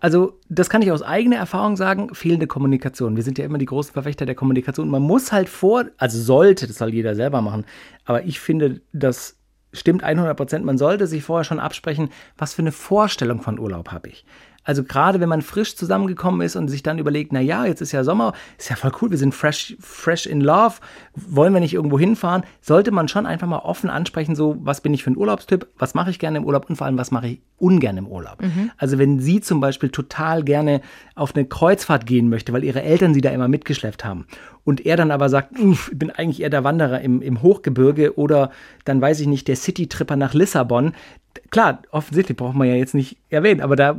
Also, 0.00 0.40
das 0.48 0.68
kann 0.70 0.82
ich 0.82 0.90
aus 0.90 1.02
eigener 1.02 1.36
Erfahrung 1.36 1.76
sagen, 1.76 2.12
fehlende 2.16 2.48
Kommunikation. 2.48 3.14
Wir 3.14 3.22
sind 3.22 3.38
ja 3.38 3.44
immer 3.44 3.58
die 3.58 3.66
großen 3.66 3.92
Verfechter 3.92 4.26
der 4.26 4.34
Kommunikation. 4.34 4.88
Man 4.88 5.02
muss 5.02 5.30
halt 5.30 5.48
vor, 5.48 5.84
also 5.96 6.20
sollte, 6.20 6.66
das 6.66 6.78
soll 6.78 6.92
jeder 6.92 7.14
selber 7.14 7.40
machen, 7.40 7.64
aber 8.06 8.24
ich 8.24 8.40
finde, 8.40 8.80
das 8.92 9.36
stimmt 9.72 10.02
100 10.02 10.36
Prozent. 10.36 10.64
Man 10.64 10.78
sollte 10.78 11.06
sich 11.06 11.22
vorher 11.22 11.44
schon 11.44 11.60
absprechen, 11.60 12.08
was 12.36 12.54
für 12.54 12.62
eine 12.62 12.72
Vorstellung 12.72 13.40
von 13.40 13.60
Urlaub 13.60 13.92
habe 13.92 14.08
ich. 14.08 14.24
Also 14.68 14.84
gerade 14.84 15.18
wenn 15.18 15.30
man 15.30 15.40
frisch 15.40 15.76
zusammengekommen 15.76 16.42
ist 16.42 16.54
und 16.54 16.68
sich 16.68 16.82
dann 16.82 16.98
überlegt, 16.98 17.32
na 17.32 17.40
ja, 17.40 17.64
jetzt 17.64 17.80
ist 17.80 17.92
ja 17.92 18.04
Sommer, 18.04 18.34
ist 18.58 18.68
ja 18.68 18.76
voll 18.76 18.92
cool, 19.00 19.10
wir 19.10 19.16
sind 19.16 19.34
fresh, 19.34 19.74
fresh 19.80 20.26
in 20.26 20.42
love, 20.42 20.74
wollen 21.14 21.54
wir 21.54 21.60
nicht 21.60 21.72
irgendwo 21.72 21.98
hinfahren, 21.98 22.42
sollte 22.60 22.90
man 22.90 23.08
schon 23.08 23.24
einfach 23.24 23.46
mal 23.46 23.60
offen 23.60 23.88
ansprechen, 23.88 24.36
so 24.36 24.58
was 24.60 24.82
bin 24.82 24.92
ich 24.92 25.02
für 25.02 25.10
ein 25.10 25.16
Urlaubstyp, 25.16 25.68
was 25.78 25.94
mache 25.94 26.10
ich 26.10 26.18
gerne 26.18 26.36
im 26.36 26.44
Urlaub 26.44 26.68
und 26.68 26.76
vor 26.76 26.86
allem 26.86 26.98
was 26.98 27.10
mache 27.10 27.28
ich 27.28 27.40
ungern 27.56 27.96
im 27.96 28.06
Urlaub. 28.06 28.42
Mhm. 28.42 28.70
Also 28.76 28.98
wenn 28.98 29.20
sie 29.20 29.40
zum 29.40 29.58
Beispiel 29.58 29.88
total 29.88 30.44
gerne 30.44 30.82
auf 31.14 31.34
eine 31.34 31.46
Kreuzfahrt 31.46 32.04
gehen 32.04 32.28
möchte, 32.28 32.52
weil 32.52 32.62
ihre 32.62 32.82
Eltern 32.82 33.14
sie 33.14 33.22
da 33.22 33.30
immer 33.30 33.48
mitgeschleppt 33.48 34.04
haben 34.04 34.26
und 34.64 34.84
er 34.84 34.98
dann 34.98 35.10
aber 35.10 35.30
sagt, 35.30 35.58
ich 35.58 35.98
bin 35.98 36.10
eigentlich 36.10 36.42
eher 36.42 36.50
der 36.50 36.62
Wanderer 36.62 37.00
im, 37.00 37.22
im 37.22 37.40
Hochgebirge 37.40 38.18
oder 38.18 38.50
dann 38.84 39.00
weiß 39.00 39.20
ich 39.20 39.28
nicht, 39.28 39.48
der 39.48 39.56
City-Tripper 39.56 40.16
nach 40.16 40.34
Lissabon, 40.34 40.92
klar, 41.50 41.82
offensichtlich 41.90 42.36
braucht 42.36 42.54
man 42.54 42.68
ja 42.68 42.74
jetzt 42.74 42.94
nicht 42.94 43.18
erwähnen, 43.30 43.60
aber 43.60 43.76
da 43.76 43.98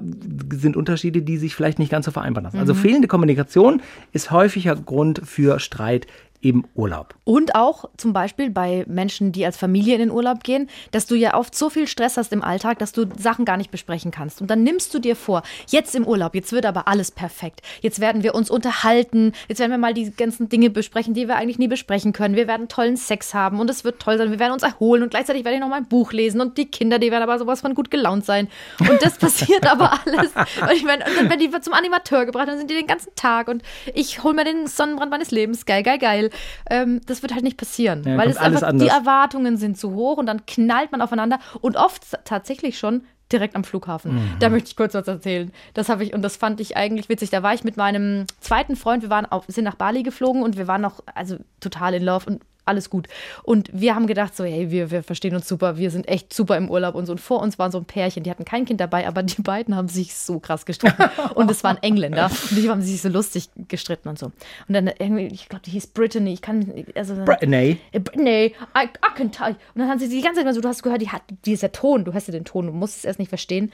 sind 0.54 0.78
Unterschiede, 0.78 1.22
die 1.22 1.38
sich 1.38 1.56
vielleicht 1.56 1.80
nicht 1.80 1.92
ganz 1.92 2.06
so 2.06 2.12
vereinbaren 2.12 2.46
lassen. 2.46 2.58
Also 2.58 2.74
mhm. 2.74 2.78
Also 2.78 2.88
fehlende 2.88 3.08
Kommunikation 3.08 3.82
ist 4.12 4.32
häufiger 4.32 4.76
Grund 4.76 5.22
für 5.26 5.60
Streit 5.60 6.08
im 6.42 6.66
Urlaub. 6.74 7.16
Und 7.26 7.56
auch 7.56 7.86
zum 7.98 8.14
Beispiel 8.14 8.50
bei 8.50 8.86
Menschen, 8.88 9.32
die 9.32 9.46
als 9.46 9.58
Familie 9.58 9.96
in 9.96 10.00
den 10.00 10.12
Urlaub 10.12 10.44
gehen, 10.44 10.70
dass 10.92 11.06
du 11.06 11.16
ja 11.16 11.34
oft 11.34 11.54
so 11.54 11.70
viel 11.70 11.86
Stress 11.86 12.16
hast 12.16 12.32
im 12.32 12.44
Alltag, 12.44 12.80
dass 12.80 12.94
du 12.94 13.06
Sachen 13.18 13.44
gar 13.44 13.58
nicht 13.58 13.72
besprechen 13.72 14.12
kannst. 14.12 14.42
Und 14.42 14.50
dann 14.50 14.64
nimmst 14.64 14.94
du 14.94 15.00
dir 15.00 15.18
vor, 15.18 15.44
jetzt 15.70 15.96
im 15.96 16.08
Urlaub, 16.08 16.36
jetzt 16.36 16.54
wird 16.54 16.66
aber 16.66 16.88
alles 16.88 17.12
perfekt. 17.12 17.62
Jetzt 17.82 18.00
werden 18.00 18.24
wir 18.24 18.36
uns 18.36 18.50
unterhalten, 18.50 19.34
jetzt 19.50 19.60
werden 19.60 19.72
wir 19.72 19.78
mal 19.78 19.94
die 19.94 20.12
ganzen 20.12 20.48
Dinge 20.48 20.70
besprechen, 20.70 21.14
die 21.14 21.28
wir 21.28 21.36
eigentlich 21.36 21.60
nie 21.60 21.68
besprechen 21.68 22.14
können. 22.14 22.36
Wir 22.36 22.48
werden 22.48 22.70
tollen 22.70 22.96
Sex 22.96 23.34
haben 23.34 23.60
und 23.60 23.70
es 23.70 23.84
wird 23.84 24.02
toll 24.02 24.18
sein, 24.18 24.32
wir 24.32 24.40
werden 24.40 24.54
uns 24.54 24.64
erholen 24.64 25.04
und 25.04 25.10
gleichzeitig 25.10 25.44
werde 25.44 25.56
ich 25.56 25.62
noch 25.62 25.70
mal 25.70 25.78
ein 25.78 25.90
Buch 25.90 26.14
lesen 26.14 26.40
und 26.40 26.58
die 26.58 26.72
Kinder, 26.72 27.00
die 27.00 27.12
werden 27.12 27.24
aber 27.24 27.38
sowas 27.38 27.62
von 27.62 27.76
gut 27.76 27.92
gelaunt 27.92 28.26
sein. 28.26 28.48
Und 28.80 29.02
das 29.02 29.18
passiert 29.18 29.70
aber 29.70 30.00
alles. 30.06 30.32
Und 30.36 30.72
ich 30.74 30.86
meine, 30.86 31.04
und 31.04 31.18
dann 31.18 31.30
werden 31.30 31.40
die 31.40 31.60
zum 31.60 31.74
Animateur 31.74 32.26
gebracht, 32.26 32.48
dann 32.48 32.58
sind 32.58 32.72
die 32.72 32.76
den 32.76 32.88
ganzen 32.88 33.14
Tag 33.16 33.50
und 33.50 33.62
ich 33.94 34.24
hole 34.24 34.34
mir 34.34 34.46
den 34.46 34.68
Sonnenbrand 34.68 35.12
meines 35.12 35.32
Lebens. 35.32 35.66
Geil, 35.66 35.84
geil, 35.84 35.98
geil 35.98 36.29
ähm, 36.70 37.02
das 37.06 37.22
wird 37.22 37.34
halt 37.34 37.44
nicht 37.44 37.58
passieren. 37.58 38.04
Ja, 38.06 38.18
weil 38.18 38.30
es 38.30 38.38
einfach, 38.38 38.64
anders. 38.64 38.88
die 38.88 38.94
Erwartungen 38.94 39.58
sind 39.58 39.78
zu 39.78 39.94
hoch 39.94 40.18
und 40.18 40.26
dann 40.26 40.46
knallt 40.46 40.92
man 40.92 41.02
aufeinander 41.02 41.40
und 41.62 41.78
oft 41.78 42.04
tatsächlich 42.26 42.78
schon 42.78 43.04
direkt 43.32 43.56
am 43.56 43.64
Flughafen. 43.64 44.16
Mhm. 44.16 44.32
Da 44.40 44.50
möchte 44.50 44.70
ich 44.70 44.76
kurz 44.76 44.94
was 44.94 45.08
erzählen. 45.08 45.52
Das 45.74 45.90
habe 45.90 46.04
ich 46.04 46.14
und 46.14 46.22
das 46.22 46.36
fand 46.36 46.60
ich 46.60 46.78
eigentlich 46.78 47.10
witzig. 47.10 47.30
Da 47.30 47.44
war 47.44 47.54
ich 47.54 47.64
mit 47.64 47.78
meinem 47.78 48.26
zweiten 48.40 48.76
Freund, 48.76 49.04
wir 49.04 49.10
waren 49.10 49.26
auf, 49.26 49.46
sind 49.48 49.66
nach 49.66 49.76
Bali 49.76 50.04
geflogen 50.04 50.42
und 50.42 50.58
wir 50.58 50.68
waren 50.68 50.82
noch 50.82 51.02
also 51.14 51.38
total 51.60 51.94
in 51.94 52.04
Love 52.04 52.26
und 52.26 52.42
alles 52.66 52.90
gut. 52.90 53.08
Und 53.44 53.70
wir 53.74 53.96
haben 53.96 54.08
gedacht, 54.08 54.36
so, 54.36 54.44
hey, 54.44 54.72
wir, 54.72 54.92
wir 54.92 55.04
verstehen 55.04 55.36
uns 55.36 55.48
super, 55.48 55.78
wir 55.78 55.92
sind 55.92 56.08
echt 56.08 56.34
super 56.34 56.56
im 56.58 56.70
Urlaub 56.70 56.96
und 56.96 57.06
so. 57.06 57.14
Und 57.14 57.20
vor 57.20 57.42
uns 57.42 57.58
waren 57.58 57.72
so 57.72 57.80
ein 57.80 57.86
Pärchen, 57.86 58.24
die 58.24 58.30
hatten 58.30 58.46
kein 58.46 58.66
Kind 58.66 58.80
dabei, 58.80 59.08
aber 59.08 59.24
die 59.24 59.42
beiden 59.42 59.76
haben 59.76 59.88
sich 59.88 60.16
so 60.16 60.40
krass 60.40 60.66
gestritten. 60.66 61.04
und 61.36 61.50
es 61.50 61.64
waren 61.64 61.78
Engländer 61.82 62.26
und 62.26 62.58
die 62.58 62.70
haben 62.70 62.82
sich 62.82 63.02
so 63.02 63.10
lustig 63.10 63.50
gestritten 63.68 64.10
und 64.10 64.20
so. 64.20 64.28
Und 64.68 64.74
dann 64.74 64.88
irgendwie, 64.88 65.28
ich 65.28 65.50
glaube, 65.50 65.64
die 65.66 65.72
hieß 65.72 65.88
Brittany, 65.88 66.34
ich 66.34 66.42
kann, 66.42 66.86
also. 66.96 67.16
Brittany. 67.26 67.78
Äh, 67.92 68.00
Brittany, 68.00 68.54
I, 68.76 68.84
I 68.84 69.16
can 69.16 69.32
tell. 69.32 69.50
Und 69.50 69.58
dann 69.76 69.90
haben 69.90 70.00
sie 70.00 70.10
die 70.10 70.22
ganze 70.22 70.44
Zeit 70.44 70.54
so, 70.54 70.62
du 70.62 70.70
hast 70.70 70.84
gehört, 70.84 71.02
die 71.02 71.10
hat, 71.10 71.24
dieser 71.46 71.72
Ton, 71.72 72.06
du 72.06 72.14
hast 72.14 72.28
ja 72.28 72.32
den 72.32 72.46
Ton, 72.46 72.68
du 72.68 72.74
musst 72.74 72.98
es 72.98 73.06
erst 73.06 73.20
nicht 73.20 73.30
verstehen. 73.30 73.72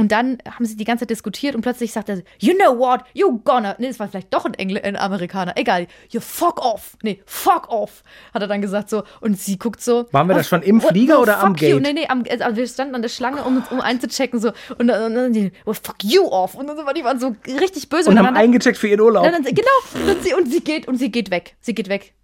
Und 0.00 0.12
dann 0.12 0.38
haben 0.48 0.64
sie 0.64 0.76
die 0.76 0.84
ganze 0.84 1.02
Zeit 1.02 1.10
diskutiert 1.10 1.56
und 1.56 1.62
plötzlich 1.62 1.92
sagt 1.92 2.08
er, 2.08 2.22
you 2.38 2.54
know 2.54 2.78
what, 2.78 3.00
you 3.14 3.40
gonna, 3.42 3.74
nee, 3.78 3.88
das 3.88 3.98
war 3.98 4.06
vielleicht 4.06 4.32
doch 4.32 4.44
ein, 4.44 4.54
Engl 4.54 4.80
ein 4.80 4.94
Amerikaner, 4.94 5.54
egal, 5.56 5.88
you 6.10 6.20
fuck 6.20 6.64
off, 6.64 6.96
nee, 7.02 7.20
fuck 7.26 7.68
off, 7.68 8.04
hat 8.32 8.40
er 8.40 8.46
dann 8.46 8.62
gesagt 8.62 8.90
so. 8.90 9.02
Und 9.20 9.40
sie 9.40 9.58
guckt 9.58 9.80
so. 9.80 10.06
Waren 10.12 10.28
wir 10.28 10.36
das 10.36 10.46
schon 10.46 10.62
im 10.62 10.80
Flieger 10.80 11.14
no, 11.14 11.22
oder 11.22 11.40
am 11.40 11.54
Gate? 11.54 11.70
You. 11.70 11.80
Nee, 11.80 11.94
nee, 11.94 12.06
am, 12.06 12.22
also 12.28 12.56
wir 12.56 12.68
standen 12.68 12.94
an 12.94 13.02
der 13.02 13.08
Schlange, 13.08 13.42
um, 13.42 13.64
um 13.70 13.80
einzuchecken 13.80 14.38
so. 14.38 14.52
Und, 14.78 14.86
dann, 14.86 15.16
und 15.16 15.34
dann 15.34 15.34
well, 15.64 15.74
fuck 15.74 16.04
you 16.04 16.22
off. 16.28 16.54
Und 16.54 16.68
dann 16.68 16.76
waren 16.76 16.94
die 16.94 17.02
waren 17.02 17.18
so 17.18 17.34
richtig 17.60 17.88
böse. 17.88 18.08
Und 18.08 18.18
haben 18.20 18.36
eingecheckt 18.36 18.78
für 18.78 18.86
ihren 18.86 19.00
Urlaub. 19.00 19.24
Dann, 19.24 19.42
genau, 19.42 20.12
und 20.12 20.22
sie, 20.22 20.32
und 20.32 20.48
sie 20.48 20.60
geht, 20.60 20.86
und 20.86 20.96
sie 20.96 21.10
geht 21.10 21.32
weg, 21.32 21.56
sie 21.60 21.74
geht 21.74 21.88
weg. 21.88 22.14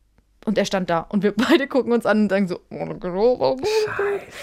Und 0.44 0.58
er 0.58 0.64
stand 0.64 0.90
da 0.90 1.00
und 1.00 1.22
wir 1.22 1.32
beide 1.36 1.66
gucken 1.66 1.92
uns 1.92 2.06
an 2.06 2.22
und 2.22 2.28
sagen 2.28 2.48
so, 2.48 2.60
oh, 2.70 3.56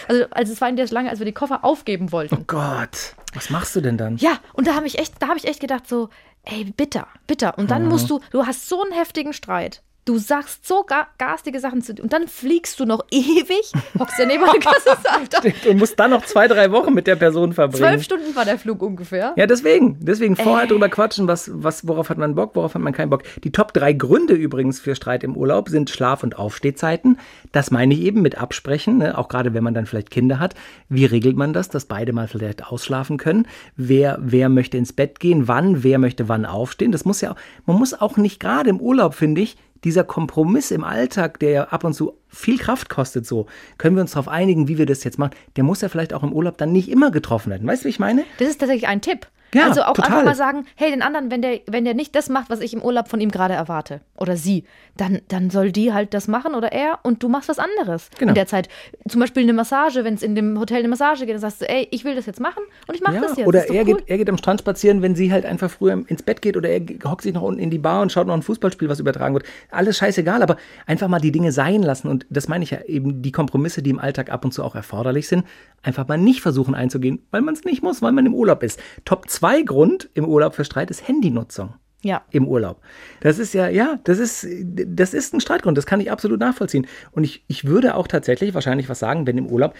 also, 0.07 0.25
also 0.31 0.53
es 0.53 0.61
war 0.61 0.69
in 0.69 0.75
der 0.75 0.87
Schlange, 0.87 1.09
als 1.09 1.19
wir 1.19 1.25
die 1.25 1.33
Koffer 1.33 1.63
aufgeben 1.63 2.11
wollten. 2.11 2.35
Oh 2.35 2.43
Gott, 2.47 3.15
was 3.33 3.49
machst 3.49 3.75
du 3.75 3.81
denn 3.81 3.97
dann? 3.97 4.17
Ja, 4.17 4.39
und 4.53 4.67
da 4.67 4.75
habe 4.75 4.87
ich 4.87 4.97
echt, 4.97 5.15
da 5.19 5.27
habe 5.27 5.37
ich 5.37 5.47
echt 5.47 5.59
gedacht 5.59 5.87
so, 5.87 6.09
ey, 6.43 6.65
bitter, 6.65 7.07
bitter. 7.27 7.57
Und 7.57 7.71
dann 7.71 7.83
mhm. 7.83 7.89
musst 7.89 8.09
du, 8.09 8.19
du 8.31 8.45
hast 8.45 8.67
so 8.67 8.81
einen 8.83 8.93
heftigen 8.93 9.33
Streit. 9.33 9.81
Du 10.11 10.17
sagst 10.17 10.67
so 10.67 10.83
ga 10.83 11.07
garstige 11.17 11.61
Sachen 11.61 11.81
zu 11.81 11.93
dir 11.93 12.03
und 12.03 12.11
dann 12.11 12.27
fliegst 12.27 12.77
du 12.81 12.85
noch 12.85 13.05
ewig, 13.11 13.71
hockst 13.97 14.19
ja 14.19 14.25
neben 14.25 14.43
der 14.43 14.59
Kasse 14.59 15.69
und 15.69 15.77
musst 15.77 15.97
dann 15.97 16.11
noch 16.11 16.25
zwei, 16.25 16.49
drei 16.49 16.69
Wochen 16.73 16.93
mit 16.93 17.07
der 17.07 17.15
Person 17.15 17.53
verbringen. 17.53 17.81
Zwölf 17.81 18.03
Stunden 18.03 18.35
war 18.35 18.43
der 18.43 18.59
Flug 18.59 18.81
ungefähr. 18.81 19.33
Ja, 19.37 19.47
deswegen. 19.47 19.97
Deswegen 20.01 20.35
vorher 20.35 20.65
äh. 20.65 20.67
drüber 20.67 20.89
quatschen, 20.89 21.29
was, 21.29 21.49
was, 21.53 21.87
worauf 21.87 22.09
hat 22.09 22.17
man 22.17 22.35
Bock, 22.35 22.57
worauf 22.57 22.75
hat 22.75 22.81
man 22.81 22.91
keinen 22.91 23.09
Bock. 23.09 23.23
Die 23.45 23.53
Top 23.53 23.71
drei 23.71 23.93
Gründe 23.93 24.33
übrigens 24.33 24.81
für 24.81 24.95
Streit 24.95 25.23
im 25.23 25.37
Urlaub 25.37 25.69
sind 25.69 25.89
Schlaf- 25.89 26.23
und 26.23 26.37
Aufstehzeiten. 26.37 27.17
Das 27.53 27.71
meine 27.71 27.93
ich 27.93 28.01
eben 28.01 28.21
mit 28.21 28.37
Absprechen, 28.37 28.97
ne? 28.97 29.17
auch 29.17 29.29
gerade 29.29 29.53
wenn 29.53 29.63
man 29.63 29.73
dann 29.73 29.85
vielleicht 29.85 30.11
Kinder 30.11 30.39
hat. 30.39 30.55
Wie 30.89 31.05
regelt 31.05 31.37
man 31.37 31.53
das, 31.53 31.69
dass 31.69 31.85
beide 31.85 32.11
mal 32.11 32.27
vielleicht 32.27 32.65
ausschlafen 32.65 33.15
können? 33.15 33.47
Wer, 33.77 34.19
wer 34.19 34.49
möchte 34.49 34.75
ins 34.75 34.91
Bett 34.91 35.21
gehen? 35.21 35.47
Wann? 35.47 35.83
Wer 35.83 35.99
möchte 35.99 36.27
wann 36.27 36.45
aufstehen? 36.45 36.91
Das 36.91 37.05
muss 37.05 37.21
ja, 37.21 37.33
man 37.65 37.77
muss 37.77 37.93
auch 37.93 38.17
nicht 38.17 38.41
gerade 38.41 38.69
im 38.69 38.81
Urlaub, 38.81 39.13
finde 39.13 39.39
ich, 39.39 39.55
dieser 39.83 40.03
Kompromiss 40.03 40.71
im 40.71 40.83
Alltag, 40.83 41.39
der 41.39 41.49
ja 41.51 41.63
ab 41.65 41.83
und 41.83 41.93
zu 41.93 42.13
viel 42.27 42.57
Kraft 42.57 42.89
kostet, 42.89 43.25
so, 43.25 43.47
können 43.77 43.95
wir 43.95 44.01
uns 44.01 44.11
darauf 44.11 44.27
einigen, 44.27 44.67
wie 44.67 44.77
wir 44.77 44.85
das 44.85 45.03
jetzt 45.03 45.17
machen, 45.17 45.35
der 45.55 45.63
muss 45.63 45.81
ja 45.81 45.89
vielleicht 45.89 46.13
auch 46.13 46.23
im 46.23 46.33
Urlaub 46.33 46.57
dann 46.57 46.71
nicht 46.71 46.89
immer 46.89 47.11
getroffen 47.11 47.49
werden. 47.49 47.67
Weißt 47.67 47.83
du, 47.83 47.85
wie 47.85 47.89
ich 47.89 47.99
meine? 47.99 48.23
Das 48.39 48.49
ist 48.49 48.59
tatsächlich 48.59 48.87
ein 48.87 49.01
Tipp. 49.01 49.27
Ja, 49.53 49.67
also 49.67 49.83
auch 49.83 49.93
total. 49.93 50.11
einfach 50.11 50.25
mal 50.25 50.35
sagen, 50.35 50.65
hey, 50.75 50.91
den 50.91 51.01
anderen, 51.01 51.29
wenn 51.29 51.41
der, 51.41 51.59
wenn 51.67 51.83
der 51.85 51.93
nicht 51.93 52.15
das 52.15 52.29
macht, 52.29 52.49
was 52.49 52.61
ich 52.61 52.73
im 52.73 52.81
Urlaub 52.81 53.07
von 53.09 53.19
ihm 53.19 53.31
gerade 53.31 53.53
erwarte, 53.53 54.01
oder 54.17 54.37
sie, 54.37 54.63
dann, 54.97 55.21
dann 55.27 55.49
soll 55.49 55.71
die 55.71 55.93
halt 55.93 56.13
das 56.13 56.27
machen 56.27 56.53
oder 56.53 56.71
er 56.71 56.99
und 57.03 57.23
du 57.23 57.29
machst 57.29 57.49
was 57.49 57.59
anderes 57.59 58.09
genau. 58.17 58.29
in 58.29 58.35
der 58.35 58.45
Zeit. 58.45 58.69
Zum 59.07 59.19
Beispiel 59.19 59.43
eine 59.43 59.53
Massage, 59.53 60.03
wenn 60.03 60.13
es 60.13 60.21
in 60.21 60.35
dem 60.35 60.59
Hotel 60.59 60.79
eine 60.79 60.87
Massage 60.87 61.25
geht, 61.25 61.33
dann 61.33 61.41
sagst 61.41 61.61
du, 61.61 61.69
ey, 61.69 61.87
ich 61.91 62.05
will 62.05 62.15
das 62.15 62.25
jetzt 62.25 62.39
machen 62.39 62.63
und 62.87 62.95
ich 62.95 63.01
mache 63.01 63.15
ja, 63.15 63.21
das 63.21 63.37
jetzt. 63.37 63.47
Oder 63.47 63.69
er, 63.69 63.87
cool. 63.87 63.97
geht, 63.97 64.03
er 64.07 64.17
geht 64.17 64.29
am 64.29 64.37
Strand 64.37 64.59
spazieren, 64.61 65.01
wenn 65.01 65.15
sie 65.15 65.31
halt 65.31 65.45
einfach 65.45 65.71
früher 65.71 66.01
ins 66.07 66.23
Bett 66.23 66.41
geht 66.41 66.55
oder 66.55 66.69
er 66.69 66.81
hockt 67.05 67.23
sich 67.23 67.33
noch 67.33 67.41
unten 67.41 67.59
in 67.59 67.69
die 67.69 67.79
Bar 67.79 68.01
und 68.01 68.11
schaut 68.11 68.27
noch 68.27 68.35
ein 68.35 68.43
Fußballspiel, 68.43 68.89
was 68.89 68.99
übertragen 68.99 69.33
wird. 69.33 69.45
Alles 69.69 69.97
scheißegal, 69.97 70.43
aber 70.43 70.57
einfach 70.85 71.07
mal 71.07 71.19
die 71.19 71.31
Dinge 71.31 71.51
sein 71.51 71.81
lassen 71.81 72.07
und 72.07 72.25
das 72.29 72.47
meine 72.47 72.63
ich 72.63 72.71
ja 72.71 72.81
eben, 72.85 73.21
die 73.21 73.31
Kompromisse, 73.31 73.81
die 73.81 73.89
im 73.89 73.99
Alltag 73.99 74.31
ab 74.31 74.45
und 74.45 74.53
zu 74.53 74.63
auch 74.63 74.75
erforderlich 74.75 75.27
sind, 75.27 75.45
einfach 75.83 76.07
mal 76.07 76.17
nicht 76.17 76.41
versuchen 76.41 76.75
einzugehen, 76.75 77.21
weil 77.31 77.41
man 77.41 77.55
es 77.55 77.63
nicht 77.63 77.81
muss, 77.81 78.01
weil 78.01 78.11
man 78.11 78.25
im 78.25 78.33
Urlaub 78.33 78.63
ist. 78.63 78.79
Top 79.03 79.29
2 79.29 79.40
Grund 79.63 80.09
im 80.13 80.25
Urlaub 80.25 80.55
für 80.55 80.63
Streit 80.65 80.89
ist 80.91 81.07
Handynutzung. 81.07 81.73
Ja. 82.03 82.23
Im 82.31 82.47
Urlaub. 82.47 82.77
Das 83.19 83.37
ist 83.37 83.53
ja, 83.53 83.67
ja, 83.69 83.99
das 84.05 84.17
ist, 84.17 84.47
das 84.63 85.13
ist 85.13 85.33
ein 85.35 85.39
Streitgrund. 85.41 85.77
Das 85.77 85.85
kann 85.85 85.99
ich 86.01 86.11
absolut 86.11 86.39
nachvollziehen. 86.39 86.87
Und 87.11 87.23
ich, 87.23 87.43
ich 87.47 87.65
würde 87.65 87.93
auch 87.95 88.07
tatsächlich 88.07 88.55
wahrscheinlich 88.55 88.89
was 88.89 88.97
sagen, 88.99 89.27
wenn 89.27 89.37
im 89.37 89.45
Urlaub, 89.45 89.75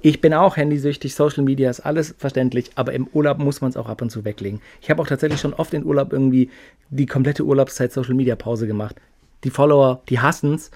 ich 0.00 0.22
bin 0.22 0.32
auch 0.32 0.56
handysüchtig, 0.56 1.14
Social 1.14 1.42
Media 1.44 1.68
ist 1.68 1.80
alles 1.80 2.14
verständlich, 2.16 2.70
aber 2.76 2.92
im 2.94 3.06
Urlaub 3.12 3.38
muss 3.38 3.60
man 3.60 3.70
es 3.70 3.76
auch 3.76 3.88
ab 3.90 4.00
und 4.00 4.08
zu 4.10 4.24
weglegen. 4.24 4.60
Ich 4.80 4.88
habe 4.88 5.02
auch 5.02 5.06
tatsächlich 5.06 5.38
schon 5.40 5.52
oft 5.52 5.74
in 5.74 5.84
Urlaub 5.84 6.12
irgendwie 6.14 6.50
die 6.88 7.04
komplette 7.06 7.44
Urlaubszeit 7.44 7.92
Social 7.92 8.14
Media 8.14 8.36
Pause 8.36 8.66
gemacht. 8.66 8.96
Die 9.44 9.50
Follower, 9.50 10.00
die 10.08 10.20
hassen 10.20 10.54
es 10.54 10.70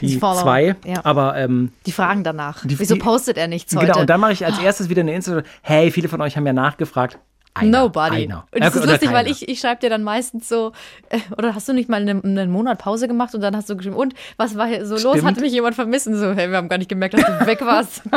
Die, 0.00 0.06
Die 0.06 0.18
Follower, 0.18 0.42
zwei. 0.42 0.76
ja. 0.84 1.04
Aber 1.04 1.36
ähm, 1.36 1.70
Die 1.86 1.92
fragen 1.92 2.24
danach. 2.24 2.66
Die- 2.66 2.78
Wieso 2.78 2.96
postet 2.96 3.36
er 3.36 3.46
nichts 3.46 3.76
heute? 3.76 3.86
genau, 3.86 4.00
und 4.00 4.10
dann 4.10 4.20
mache 4.20 4.32
ich 4.32 4.44
als 4.44 4.58
erstes 4.58 4.88
wieder 4.88 5.02
eine 5.02 5.14
Insta. 5.14 5.42
Hey, 5.62 5.92
viele 5.92 6.08
von 6.08 6.20
euch 6.20 6.36
haben 6.36 6.46
ja 6.46 6.52
nachgefragt. 6.52 7.18
Einer, 7.56 7.82
Nobody. 7.82 8.24
Einer. 8.24 8.46
Und 8.52 8.62
das 8.62 8.74
ist 8.74 8.82
oder 8.82 8.92
lustig, 8.92 9.12
weil 9.12 9.28
ich, 9.28 9.48
ich 9.48 9.60
schreibe 9.60 9.80
dir 9.80 9.90
dann 9.90 10.02
meistens 10.02 10.48
so, 10.48 10.72
äh, 11.08 11.18
oder 11.36 11.54
hast 11.54 11.68
du 11.68 11.72
nicht 11.72 11.88
mal 11.88 12.00
einen, 12.00 12.22
einen 12.24 12.50
Monat 12.50 12.78
Pause 12.78 13.08
gemacht 13.08 13.34
und 13.34 13.40
dann 13.40 13.56
hast 13.56 13.70
du 13.70 13.76
geschrieben, 13.76 13.96
und 13.96 14.14
was 14.36 14.56
war 14.56 14.66
hier 14.66 14.84
so 14.84 14.94
los? 14.94 15.18
Stimmt. 15.18 15.24
Hat 15.24 15.40
mich 15.40 15.52
jemand 15.52 15.74
vermissen? 15.74 16.16
So, 16.16 16.32
hey, 16.32 16.50
wir 16.50 16.56
haben 16.56 16.68
gar 16.68 16.78
nicht 16.78 16.88
gemerkt, 16.88 17.14
dass 17.14 17.24
du 17.24 17.46
weg 17.46 17.60
warst. 17.62 18.02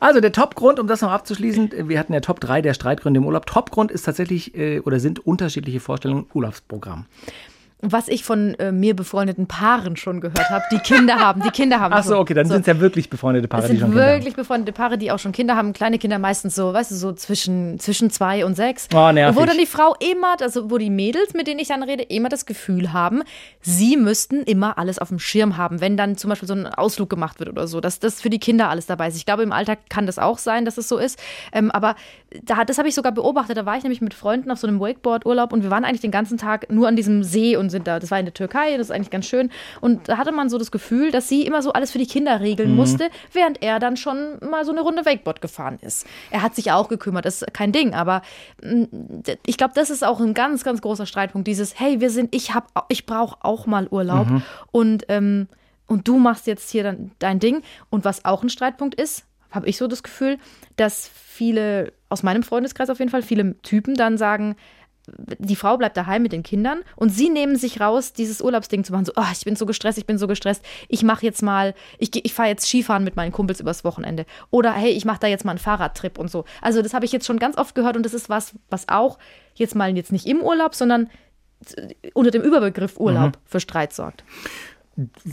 Also 0.00 0.20
der 0.20 0.32
Topgrund, 0.32 0.78
um 0.78 0.86
das 0.86 1.00
noch 1.00 1.10
abzuschließen, 1.10 1.88
wir 1.88 1.98
hatten 1.98 2.12
ja 2.12 2.20
Top 2.20 2.40
3 2.40 2.62
der 2.62 2.74
Streitgründe 2.74 3.18
im 3.18 3.26
Urlaub. 3.26 3.46
Topgrund 3.46 3.90
ist 3.90 4.02
tatsächlich 4.02 4.54
äh, 4.54 4.80
oder 4.80 5.00
sind 5.00 5.24
unterschiedliche 5.26 5.80
Vorstellungen 5.80 6.24
im 6.24 6.30
Urlaubsprogramm. 6.34 7.06
Was 7.82 8.08
ich 8.08 8.24
von 8.24 8.54
äh, 8.54 8.72
mir 8.72 8.96
befreundeten 8.96 9.46
Paaren 9.46 9.96
schon 9.96 10.20
gehört 10.22 10.48
habe, 10.48 10.64
die 10.72 10.78
Kinder 10.78 11.16
haben, 11.16 11.42
die 11.42 11.50
Kinder 11.50 11.78
haben. 11.78 11.92
Ach 11.92 12.02
so, 12.02 12.18
okay, 12.18 12.32
dann 12.32 12.46
sind 12.46 12.62
es 12.62 12.66
ja 12.66 12.80
wirklich 12.80 13.10
befreundete 13.10 13.48
Paare, 13.48 13.62
Das 13.62 13.70
die 13.70 13.76
sind 13.76 13.86
schon 13.86 13.90
Kinder 13.90 14.12
wirklich 14.14 14.34
befreundete 14.34 14.72
Paare, 14.72 14.96
die 14.96 15.12
auch 15.12 15.18
schon 15.18 15.32
Kinder 15.32 15.56
haben. 15.56 15.74
Kleine 15.74 15.98
Kinder 15.98 16.18
meistens 16.18 16.54
so, 16.54 16.72
weißt 16.72 16.90
du, 16.90 16.94
so 16.94 17.12
zwischen, 17.12 17.78
zwischen 17.78 18.10
zwei 18.10 18.46
und 18.46 18.54
sechs. 18.54 18.88
Oh, 18.94 19.12
nervig. 19.12 19.38
Wo 19.38 19.44
dann 19.44 19.58
die 19.58 19.66
Frau 19.66 19.94
immer, 20.00 20.40
also 20.40 20.70
wo 20.70 20.78
die 20.78 20.88
Mädels, 20.88 21.34
mit 21.34 21.46
denen 21.46 21.60
ich 21.60 21.68
dann 21.68 21.82
rede, 21.82 22.02
immer 22.02 22.30
das 22.30 22.46
Gefühl 22.46 22.94
haben, 22.94 23.22
sie 23.60 23.98
müssten 23.98 24.42
immer 24.42 24.78
alles 24.78 24.98
auf 24.98 25.08
dem 25.08 25.18
Schirm 25.18 25.58
haben, 25.58 25.82
wenn 25.82 25.98
dann 25.98 26.16
zum 26.16 26.30
Beispiel 26.30 26.48
so 26.48 26.54
ein 26.54 26.66
Ausflug 26.66 27.10
gemacht 27.10 27.38
wird 27.40 27.50
oder 27.50 27.66
so, 27.66 27.82
dass 27.82 28.00
das 28.00 28.22
für 28.22 28.30
die 28.30 28.38
Kinder 28.38 28.70
alles 28.70 28.86
dabei 28.86 29.08
ist. 29.08 29.16
Ich 29.16 29.26
glaube, 29.26 29.42
im 29.42 29.52
Alltag 29.52 29.80
kann 29.90 30.06
das 30.06 30.18
auch 30.18 30.38
sein, 30.38 30.64
dass 30.64 30.78
es 30.78 30.88
so 30.88 30.96
ist. 30.96 31.18
Ähm, 31.52 31.70
aber 31.70 31.94
da, 32.44 32.64
das 32.64 32.78
habe 32.78 32.88
ich 32.88 32.94
sogar 32.94 33.12
beobachtet. 33.12 33.56
Da 33.56 33.64
war 33.66 33.76
ich 33.76 33.84
nämlich 33.84 34.00
mit 34.00 34.12
Freunden 34.12 34.50
auf 34.50 34.58
so 34.58 34.66
einem 34.66 34.80
Wakeboard-Urlaub 34.80 35.52
und 35.52 35.62
wir 35.62 35.70
waren 35.70 35.84
eigentlich 35.84 36.00
den 36.00 36.10
ganzen 36.10 36.38
Tag 36.38 36.70
nur 36.72 36.88
an 36.88 36.96
diesem 36.96 37.22
See 37.22 37.56
und 37.56 37.70
sind 37.70 37.86
da. 37.86 38.00
Das 38.00 38.10
war 38.10 38.18
in 38.18 38.24
der 38.26 38.34
Türkei, 38.34 38.76
das 38.76 38.88
ist 38.88 38.90
eigentlich 38.90 39.10
ganz 39.10 39.26
schön. 39.26 39.50
Und 39.80 40.08
da 40.08 40.16
hatte 40.18 40.32
man 40.32 40.48
so 40.48 40.58
das 40.58 40.70
Gefühl, 40.72 41.12
dass 41.12 41.28
sie 41.28 41.42
immer 41.46 41.62
so 41.62 41.72
alles 41.72 41.92
für 41.92 41.98
die 41.98 42.06
Kinder 42.06 42.40
regeln 42.40 42.70
Mhm. 42.70 42.76
musste, 42.76 43.10
während 43.32 43.62
er 43.62 43.78
dann 43.78 43.96
schon 43.96 44.38
mal 44.50 44.64
so 44.64 44.72
eine 44.72 44.80
Runde 44.80 45.06
Wakeboard 45.06 45.40
gefahren 45.40 45.78
ist. 45.82 46.04
Er 46.30 46.42
hat 46.42 46.54
sich 46.56 46.72
auch 46.72 46.88
gekümmert, 46.88 47.24
das 47.24 47.42
ist 47.42 47.54
kein 47.54 47.70
Ding, 47.72 47.94
aber 47.94 48.22
mm, 48.62 48.84
ich 49.46 49.56
glaube, 49.56 49.74
das 49.76 49.90
ist 49.90 50.04
auch 50.04 50.20
ein 50.20 50.34
ganz, 50.34 50.64
ganz 50.64 50.82
großer 50.82 51.06
Streitpunkt. 51.06 51.46
Dieses, 51.46 51.78
hey, 51.78 52.00
wir 52.00 52.10
sind, 52.10 52.34
ich 52.34 52.54
hab, 52.54 52.86
ich 52.88 53.06
brauche 53.06 53.38
auch 53.42 53.66
mal 53.66 53.86
Urlaub 53.90 54.28
Mhm. 54.28 54.42
und, 54.72 55.04
ähm, 55.08 55.46
und 55.86 56.08
du 56.08 56.18
machst 56.18 56.48
jetzt 56.48 56.70
hier 56.70 56.82
dann 56.82 57.12
dein 57.20 57.38
Ding. 57.38 57.62
Und 57.88 58.04
was 58.04 58.24
auch 58.24 58.42
ein 58.42 58.48
Streitpunkt 58.50 58.96
ist, 59.00 59.24
habe 59.52 59.68
ich 59.68 59.76
so 59.76 59.86
das 59.86 60.02
Gefühl, 60.02 60.38
dass 60.76 61.08
viele, 61.14 61.92
aus 62.08 62.22
meinem 62.22 62.42
Freundeskreis 62.42 62.90
auf 62.90 62.98
jeden 62.98 63.10
Fall, 63.10 63.22
viele 63.22 63.60
Typen 63.62 63.94
dann 63.94 64.18
sagen, 64.18 64.56
die 65.38 65.56
Frau 65.56 65.76
bleibt 65.76 65.96
daheim 65.96 66.22
mit 66.22 66.32
den 66.32 66.42
Kindern 66.42 66.80
und 66.96 67.10
sie 67.10 67.28
nehmen 67.28 67.56
sich 67.56 67.80
raus, 67.80 68.12
dieses 68.12 68.40
Urlaubsding 68.40 68.84
zu 68.84 68.92
machen. 68.92 69.04
So, 69.04 69.12
oh, 69.16 69.24
ich 69.32 69.44
bin 69.44 69.56
so 69.56 69.66
gestresst, 69.66 69.98
ich 69.98 70.06
bin 70.06 70.18
so 70.18 70.26
gestresst. 70.26 70.64
Ich 70.88 71.02
mache 71.02 71.24
jetzt 71.24 71.42
mal, 71.42 71.74
ich, 71.98 72.10
ich 72.24 72.34
fahre 72.34 72.48
jetzt 72.48 72.66
Skifahren 72.66 73.04
mit 73.04 73.16
meinen 73.16 73.32
Kumpels 73.32 73.60
übers 73.60 73.84
Wochenende. 73.84 74.26
Oder 74.50 74.72
hey, 74.72 74.90
ich 74.90 75.04
mache 75.04 75.20
da 75.20 75.26
jetzt 75.28 75.44
mal 75.44 75.52
einen 75.52 75.58
Fahrradtrip 75.58 76.18
und 76.18 76.30
so. 76.30 76.44
Also 76.60 76.82
das 76.82 76.92
habe 76.92 77.04
ich 77.04 77.12
jetzt 77.12 77.26
schon 77.26 77.38
ganz 77.38 77.56
oft 77.56 77.74
gehört 77.74 77.96
und 77.96 78.04
das 78.04 78.14
ist 78.14 78.28
was, 78.28 78.54
was 78.68 78.88
auch 78.88 79.18
jetzt 79.54 79.76
mal 79.76 79.96
jetzt 79.96 80.12
nicht 80.12 80.26
im 80.26 80.40
Urlaub, 80.40 80.74
sondern 80.74 81.08
unter 82.12 82.30
dem 82.30 82.42
Überbegriff 82.42 82.98
Urlaub 82.98 83.38
für 83.44 83.60
Streit 83.60 83.92
sorgt. 83.92 84.24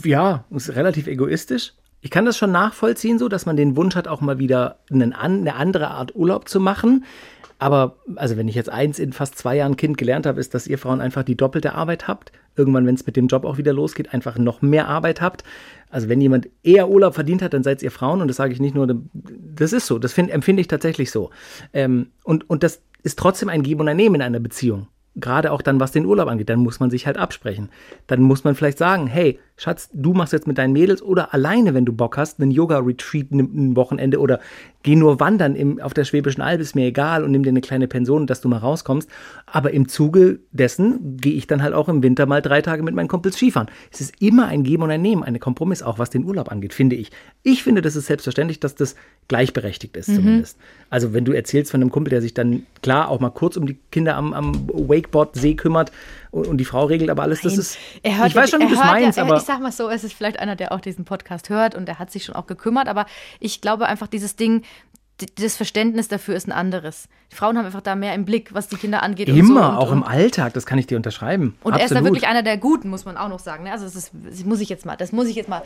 Ja, 0.04 0.44
ist 0.50 0.74
relativ 0.74 1.06
egoistisch. 1.06 1.72
Ich 2.04 2.10
kann 2.10 2.26
das 2.26 2.36
schon 2.36 2.52
nachvollziehen, 2.52 3.18
so, 3.18 3.30
dass 3.30 3.46
man 3.46 3.56
den 3.56 3.78
Wunsch 3.78 3.96
hat, 3.96 4.08
auch 4.08 4.20
mal 4.20 4.38
wieder 4.38 4.76
einen, 4.90 5.14
eine 5.14 5.54
andere 5.54 5.88
Art 5.88 6.14
Urlaub 6.14 6.50
zu 6.50 6.60
machen. 6.60 7.06
Aber, 7.58 7.96
also 8.16 8.36
wenn 8.36 8.46
ich 8.46 8.54
jetzt 8.54 8.68
eins 8.68 8.98
in 8.98 9.14
fast 9.14 9.38
zwei 9.38 9.56
Jahren 9.56 9.78
Kind 9.78 9.96
gelernt 9.96 10.26
habe, 10.26 10.38
ist, 10.38 10.52
dass 10.52 10.66
ihr 10.66 10.76
Frauen 10.76 11.00
einfach 11.00 11.22
die 11.22 11.34
doppelte 11.34 11.74
Arbeit 11.74 12.06
habt. 12.06 12.30
Irgendwann, 12.56 12.86
wenn 12.86 12.94
es 12.94 13.06
mit 13.06 13.16
dem 13.16 13.26
Job 13.26 13.46
auch 13.46 13.56
wieder 13.56 13.72
losgeht, 13.72 14.12
einfach 14.12 14.36
noch 14.36 14.60
mehr 14.60 14.86
Arbeit 14.86 15.22
habt. 15.22 15.44
Also 15.88 16.10
wenn 16.10 16.20
jemand 16.20 16.50
eher 16.62 16.90
Urlaub 16.90 17.14
verdient 17.14 17.40
hat, 17.40 17.54
dann 17.54 17.62
seid 17.62 17.82
ihr 17.82 17.90
Frauen. 17.90 18.20
Und 18.20 18.28
das 18.28 18.36
sage 18.36 18.52
ich 18.52 18.60
nicht 18.60 18.74
nur, 18.74 18.86
das 19.14 19.72
ist 19.72 19.86
so. 19.86 19.98
Das 19.98 20.12
find, 20.12 20.30
empfinde 20.30 20.60
ich 20.60 20.68
tatsächlich 20.68 21.10
so. 21.10 21.30
Ähm, 21.72 22.08
und, 22.22 22.50
und 22.50 22.62
das 22.62 22.82
ist 23.02 23.18
trotzdem 23.18 23.48
ein 23.48 23.62
Geben 23.62 23.80
und 23.80 23.88
ein 23.88 23.96
Nehmen 23.96 24.16
in 24.16 24.22
einer 24.22 24.40
Beziehung. 24.40 24.88
Gerade 25.16 25.52
auch 25.52 25.62
dann, 25.62 25.80
was 25.80 25.92
den 25.92 26.04
Urlaub 26.04 26.28
angeht, 26.28 26.50
dann 26.50 26.58
muss 26.58 26.80
man 26.80 26.90
sich 26.90 27.06
halt 27.06 27.16
absprechen. 27.16 27.70
Dann 28.08 28.20
muss 28.20 28.44
man 28.44 28.56
vielleicht 28.56 28.76
sagen, 28.76 29.06
hey, 29.06 29.38
Schatz, 29.56 29.88
du 29.92 30.14
machst 30.14 30.32
jetzt 30.32 30.48
mit 30.48 30.58
deinen 30.58 30.72
Mädels 30.72 31.00
oder 31.00 31.32
alleine, 31.32 31.74
wenn 31.74 31.84
du 31.84 31.92
Bock 31.92 32.16
hast, 32.16 32.40
einen 32.40 32.50
Yoga-Retreat 32.50 33.30
ein 33.30 33.40
ein 33.54 33.76
Wochenende 33.76 34.18
oder 34.18 34.40
geh 34.82 34.96
nur 34.96 35.20
wandern 35.20 35.54
im, 35.54 35.80
auf 35.80 35.94
der 35.94 36.04
Schwäbischen 36.04 36.42
Alb, 36.42 36.60
ist 36.60 36.74
mir 36.74 36.86
egal 36.86 37.24
und 37.24 37.30
nimm 37.30 37.42
dir 37.42 37.50
eine 37.50 37.60
kleine 37.60 37.88
Pension, 37.88 38.26
dass 38.26 38.40
du 38.40 38.48
mal 38.48 38.58
rauskommst. 38.58 39.08
Aber 39.46 39.72
im 39.72 39.88
Zuge 39.88 40.40
dessen 40.52 41.16
gehe 41.16 41.34
ich 41.34 41.46
dann 41.46 41.62
halt 41.62 41.72
auch 41.72 41.88
im 41.88 42.02
Winter 42.02 42.26
mal 42.26 42.42
drei 42.42 42.62
Tage 42.62 42.82
mit 42.82 42.94
meinen 42.94 43.08
Kumpels 43.08 43.36
Skifahren. 43.36 43.68
Es 43.92 44.00
ist 44.00 44.20
immer 44.20 44.46
ein 44.46 44.62
Geben 44.62 44.82
und 44.82 44.90
ein 44.90 45.02
Nehmen, 45.02 45.22
ein 45.22 45.38
Kompromiss, 45.40 45.82
auch 45.82 45.98
was 45.98 46.10
den 46.10 46.24
Urlaub 46.24 46.52
angeht, 46.52 46.74
finde 46.74 46.96
ich. 46.96 47.10
Ich 47.42 47.62
finde, 47.62 47.80
das 47.80 47.96
ist 47.96 48.06
selbstverständlich, 48.06 48.60
dass 48.60 48.74
das 48.74 48.96
gleichberechtigt 49.28 49.96
ist 49.96 50.14
zumindest. 50.14 50.58
Also 50.90 51.14
wenn 51.14 51.24
du 51.24 51.32
erzählst 51.32 51.70
von 51.70 51.80
einem 51.80 51.90
Kumpel, 51.90 52.10
der 52.10 52.20
sich 52.20 52.34
dann 52.34 52.66
klar 52.82 53.08
auch 53.08 53.20
mal 53.20 53.30
kurz 53.30 53.56
um 53.56 53.66
die 53.66 53.78
Kinder 53.90 54.16
am, 54.16 54.34
am 54.34 54.68
Wakeboard-See 54.68 55.54
kümmert 55.54 55.92
und, 56.30 56.46
und 56.46 56.58
die 56.58 56.64
Frau 56.66 56.84
regelt 56.84 57.08
aber 57.08 57.22
alles, 57.22 57.40
das 57.40 57.56
ist, 57.56 57.78
ich 58.02 58.34
weiß 58.34 58.50
schon, 58.50 58.60
wie 58.60 58.66
du 58.66 58.74
es 58.74 58.84
hört 58.84 58.92
meinst, 58.92 59.16
ja, 59.16 59.24
aber 59.24 59.43
ich 59.44 59.46
sag 59.46 59.60
mal 59.60 59.72
so, 59.72 59.90
es 59.90 60.04
ist 60.04 60.14
vielleicht 60.14 60.38
einer, 60.38 60.56
der 60.56 60.72
auch 60.72 60.80
diesen 60.80 61.04
Podcast 61.04 61.50
hört 61.50 61.74
und 61.74 61.86
der 61.86 61.98
hat 61.98 62.10
sich 62.10 62.24
schon 62.24 62.34
auch 62.34 62.46
gekümmert, 62.46 62.88
aber 62.88 63.04
ich 63.40 63.60
glaube 63.60 63.84
einfach, 63.84 64.06
dieses 64.06 64.36
Ding, 64.36 64.62
das 65.36 65.54
Verständnis 65.54 66.08
dafür 66.08 66.34
ist 66.34 66.48
ein 66.48 66.52
anderes. 66.52 67.08
Die 67.30 67.36
Frauen 67.36 67.58
haben 67.58 67.66
einfach 67.66 67.82
da 67.82 67.94
mehr 67.94 68.14
im 68.14 68.24
Blick, 68.24 68.54
was 68.54 68.68
die 68.68 68.76
Kinder 68.76 69.02
angeht. 69.02 69.28
so 69.28 69.34
immer, 69.34 69.72
und, 69.72 69.76
auch 69.76 69.92
im 69.92 70.02
Alltag, 70.02 70.54
das 70.54 70.64
kann 70.64 70.78
ich 70.78 70.86
dir 70.86 70.96
unterschreiben. 70.96 71.56
Und 71.62 71.74
er 71.74 71.84
ist 71.84 71.90
da 71.90 71.96
Absolut. 71.96 72.04
wirklich 72.14 72.26
einer 72.26 72.42
der 72.42 72.56
Guten, 72.56 72.88
muss 72.88 73.04
man 73.04 73.18
auch 73.18 73.28
noch 73.28 73.38
sagen. 73.38 73.64
ne? 73.64 73.72
Also 73.72 73.84
das, 73.84 73.94
ist, 73.94 74.12
das 74.14 74.44
muss 74.44 74.60
ich 74.60 74.70
jetzt 74.70 74.86
mal, 74.86 74.96
das 74.96 75.12
muss 75.12 75.28
ich 75.28 75.36
jetzt 75.36 75.50
mal 75.50 75.62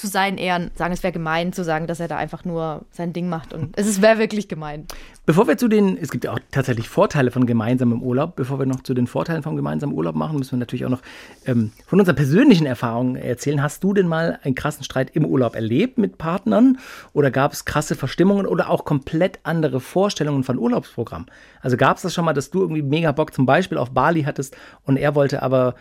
zu 0.00 0.06
seinen 0.06 0.38
Ehren 0.38 0.70
sagen. 0.74 0.92
Es 0.92 1.02
wäre 1.02 1.12
gemein 1.12 1.52
zu 1.52 1.62
sagen, 1.62 1.86
dass 1.86 2.00
er 2.00 2.08
da 2.08 2.16
einfach 2.16 2.44
nur 2.44 2.86
sein 2.90 3.12
Ding 3.12 3.28
macht. 3.28 3.52
Und 3.52 3.78
es 3.78 4.00
wäre 4.00 4.18
wirklich 4.18 4.48
gemein. 4.48 4.86
Bevor 5.26 5.46
wir 5.46 5.58
zu 5.58 5.68
den, 5.68 5.98
es 5.98 6.10
gibt 6.10 6.24
ja 6.24 6.32
auch 6.32 6.38
tatsächlich 6.50 6.88
Vorteile 6.88 7.30
von 7.30 7.46
gemeinsamem 7.46 8.02
Urlaub. 8.02 8.34
Bevor 8.34 8.58
wir 8.58 8.66
noch 8.66 8.82
zu 8.82 8.94
den 8.94 9.06
Vorteilen 9.06 9.42
vom 9.42 9.56
gemeinsamen 9.56 9.94
Urlaub 9.94 10.14
machen, 10.14 10.38
müssen 10.38 10.52
wir 10.52 10.58
natürlich 10.58 10.86
auch 10.86 10.90
noch 10.90 11.02
ähm, 11.44 11.72
von 11.86 12.00
unseren 12.00 12.16
persönlichen 12.16 12.66
Erfahrungen 12.66 13.16
erzählen. 13.16 13.62
Hast 13.62 13.84
du 13.84 13.92
denn 13.92 14.08
mal 14.08 14.38
einen 14.42 14.54
krassen 14.54 14.82
Streit 14.82 15.10
im 15.14 15.26
Urlaub 15.26 15.54
erlebt 15.54 15.98
mit 15.98 16.16
Partnern? 16.16 16.78
Oder 17.12 17.30
gab 17.30 17.52
es 17.52 17.66
krasse 17.66 17.94
Verstimmungen 17.94 18.46
oder 18.46 18.70
auch 18.70 18.84
komplett 18.84 19.40
andere 19.42 19.80
Vorstellungen 19.80 20.42
von 20.42 20.58
Urlaubsprogramm? 20.58 21.26
Also 21.60 21.76
gab 21.76 21.98
es 21.98 22.02
das 22.02 22.14
schon 22.14 22.24
mal, 22.24 22.32
dass 22.32 22.50
du 22.50 22.62
irgendwie 22.62 22.82
mega 22.82 23.12
Bock 23.12 23.34
zum 23.34 23.44
Beispiel 23.44 23.76
auf 23.76 23.90
Bali 23.90 24.22
hattest 24.22 24.56
und 24.84 24.96
er 24.96 25.14
wollte 25.14 25.42
aber, 25.42 25.74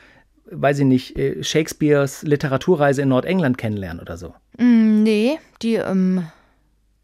weiß 0.51 0.79
ich 0.79 0.85
nicht, 0.85 1.17
äh, 1.17 1.43
Shakespeares 1.43 2.23
Literaturreise 2.23 3.01
in 3.01 3.09
Nordengland 3.09 3.57
kennenlernen 3.57 4.01
oder 4.01 4.17
so? 4.17 4.33
Nee, 4.57 5.39
die, 5.61 5.75
ähm, 5.75 6.27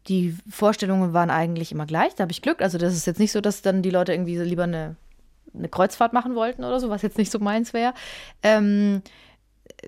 die 0.08 0.36
Vorstellungen 0.48 1.12
waren 1.12 1.30
eigentlich 1.30 1.72
immer 1.72 1.86
gleich. 1.86 2.14
Da 2.14 2.22
habe 2.22 2.32
ich 2.32 2.42
Glück. 2.42 2.62
Also 2.62 2.78
das 2.78 2.94
ist 2.94 3.06
jetzt 3.06 3.20
nicht 3.20 3.32
so, 3.32 3.40
dass 3.40 3.62
dann 3.62 3.82
die 3.82 3.90
Leute 3.90 4.12
irgendwie 4.12 4.38
lieber 4.38 4.64
eine, 4.64 4.96
eine 5.54 5.68
Kreuzfahrt 5.68 6.12
machen 6.12 6.34
wollten 6.34 6.64
oder 6.64 6.80
so, 6.80 6.90
was 6.90 7.02
jetzt 7.02 7.18
nicht 7.18 7.32
so 7.32 7.38
meins 7.38 7.72
wäre. 7.72 7.94
Ähm, 8.42 9.02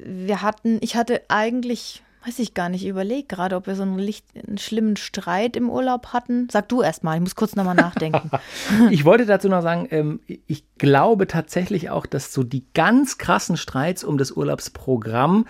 wir 0.04 0.42
hatten, 0.42 0.78
ich 0.80 0.96
hatte 0.96 1.22
eigentlich, 1.28 2.02
weiß 2.26 2.38
ich 2.40 2.54
gar 2.54 2.68
nicht, 2.68 2.84
überlegt 2.86 3.28
gerade, 3.28 3.56
ob 3.56 3.66
wir 3.66 3.76
so 3.76 3.82
einen, 3.82 3.98
Licht, 3.98 4.24
einen 4.34 4.58
schlimmen 4.58 4.96
Streit 4.96 5.56
im 5.56 5.70
Urlaub 5.70 6.08
hatten. 6.08 6.48
Sag 6.50 6.68
du 6.68 6.82
erst 6.82 7.04
mal, 7.04 7.14
ich 7.14 7.20
muss 7.20 7.36
kurz 7.36 7.54
nochmal 7.56 7.74
nachdenken. 7.74 8.30
Ich 8.90 9.04
wollte 9.04 9.26
dazu 9.26 9.48
noch 9.48 9.62
sagen, 9.62 9.88
ähm, 9.90 10.20
ich 10.46 10.64
glaube 10.78 11.26
tatsächlich 11.26 11.90
auch, 11.90 12.06
dass 12.06 12.32
so 12.32 12.42
die 12.42 12.64
ganz 12.74 13.18
krassen 13.18 13.56
Streits 13.56 14.04
um 14.04 14.18
das 14.18 14.32
Urlaubsprogramm, 14.32 15.46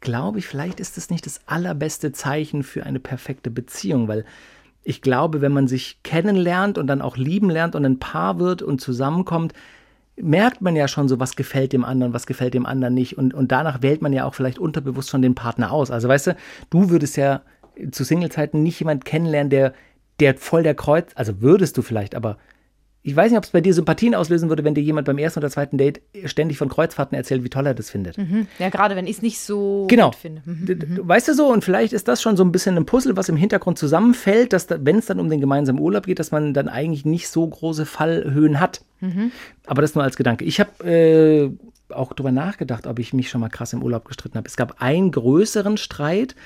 glaube 0.00 0.38
ich, 0.38 0.46
vielleicht 0.46 0.80
ist 0.80 0.96
das 0.96 1.10
nicht 1.10 1.26
das 1.26 1.40
allerbeste 1.46 2.12
Zeichen 2.12 2.62
für 2.62 2.84
eine 2.84 3.00
perfekte 3.00 3.50
Beziehung, 3.50 4.08
weil 4.08 4.24
ich 4.84 5.00
glaube, 5.00 5.40
wenn 5.40 5.52
man 5.52 5.68
sich 5.68 6.02
kennenlernt 6.02 6.78
und 6.78 6.86
dann 6.86 7.02
auch 7.02 7.16
lieben 7.16 7.50
lernt 7.50 7.74
und 7.74 7.84
ein 7.84 7.98
Paar 7.98 8.38
wird 8.38 8.62
und 8.62 8.80
zusammenkommt, 8.80 9.52
merkt 10.16 10.60
man 10.60 10.76
ja 10.76 10.88
schon 10.88 11.08
so, 11.08 11.18
was 11.18 11.36
gefällt 11.36 11.72
dem 11.72 11.84
anderen, 11.84 12.12
was 12.12 12.26
gefällt 12.26 12.54
dem 12.54 12.66
anderen 12.66 12.94
nicht. 12.94 13.16
Und, 13.16 13.34
und 13.34 13.52
danach 13.52 13.82
wählt 13.82 14.02
man 14.02 14.12
ja 14.12 14.24
auch 14.24 14.34
vielleicht 14.34 14.58
unterbewusst 14.58 15.10
schon 15.10 15.22
den 15.22 15.34
Partner 15.34 15.72
aus. 15.72 15.90
Also 15.90 16.08
weißt 16.08 16.28
du, 16.28 16.36
du 16.70 16.90
würdest 16.90 17.16
ja 17.16 17.42
zu 17.90 18.04
Singlezeiten 18.04 18.62
nicht 18.62 18.78
jemand 18.78 19.04
kennenlernen, 19.04 19.50
der, 19.50 19.72
der 20.20 20.36
voll 20.36 20.62
der 20.62 20.74
Kreuz, 20.74 21.12
also 21.14 21.40
würdest 21.40 21.76
du 21.78 21.82
vielleicht, 21.82 22.14
aber 22.14 22.36
ich 23.04 23.16
weiß 23.16 23.30
nicht, 23.32 23.38
ob 23.38 23.44
es 23.44 23.50
bei 23.50 23.60
dir 23.60 23.74
Sympathien 23.74 24.14
auslösen 24.14 24.48
würde, 24.48 24.62
wenn 24.62 24.74
dir 24.74 24.80
jemand 24.82 25.06
beim 25.06 25.18
ersten 25.18 25.40
oder 25.40 25.50
zweiten 25.50 25.76
Date 25.76 26.00
ständig 26.26 26.56
von 26.58 26.68
Kreuzfahrten 26.68 27.16
erzählt, 27.16 27.42
wie 27.42 27.48
toll 27.50 27.66
er 27.66 27.74
das 27.74 27.90
findet. 27.90 28.16
ja, 28.60 28.68
gerade 28.68 28.94
wenn 28.94 29.06
ich 29.08 29.16
es 29.16 29.22
nicht 29.22 29.40
so 29.40 29.86
Genau. 29.90 30.06
gut 30.10 30.16
finde. 30.16 30.42
Mhm. 30.44 30.66
D- 30.66 30.78
Weißt 31.02 31.26
du 31.26 31.34
so, 31.34 31.48
und 31.52 31.64
vielleicht 31.64 31.92
ist 31.92 32.06
das 32.06 32.22
schon 32.22 32.36
so 32.36 32.44
ein 32.44 32.52
bisschen 32.52 32.76
ein 32.76 32.86
Puzzle, 32.86 33.16
was 33.16 33.28
im 33.28 33.36
Hintergrund 33.36 33.76
zusammenfällt, 33.78 34.52
dass 34.52 34.68
da, 34.68 34.76
wenn 34.80 34.98
es 34.98 35.06
dann 35.06 35.18
um 35.18 35.28
den 35.28 35.40
gemeinsamen 35.40 35.80
Urlaub 35.80 36.06
geht, 36.06 36.18
dass 36.20 36.30
man 36.30 36.54
dann 36.54 36.68
eigentlich 36.68 37.04
nicht 37.04 37.28
so 37.28 37.46
große 37.46 37.86
Fallhöhen 37.86 38.60
hat. 38.60 38.82
Aber 39.66 39.82
das 39.82 39.96
nur 39.96 40.04
als 40.04 40.16
Gedanke. 40.16 40.44
Ich 40.44 40.60
habe 40.60 40.88
äh, 40.88 41.50
auch 41.92 42.12
drüber 42.12 42.30
nachgedacht, 42.30 42.86
ob 42.86 43.00
ich 43.00 43.12
mich 43.12 43.28
schon 43.30 43.40
mal 43.40 43.48
krass 43.48 43.72
im 43.72 43.82
Urlaub 43.82 44.04
gestritten 44.04 44.36
habe. 44.38 44.46
Es 44.46 44.56
gab 44.56 44.80
einen 44.80 45.10
größeren 45.10 45.76
Streit, 45.76 46.36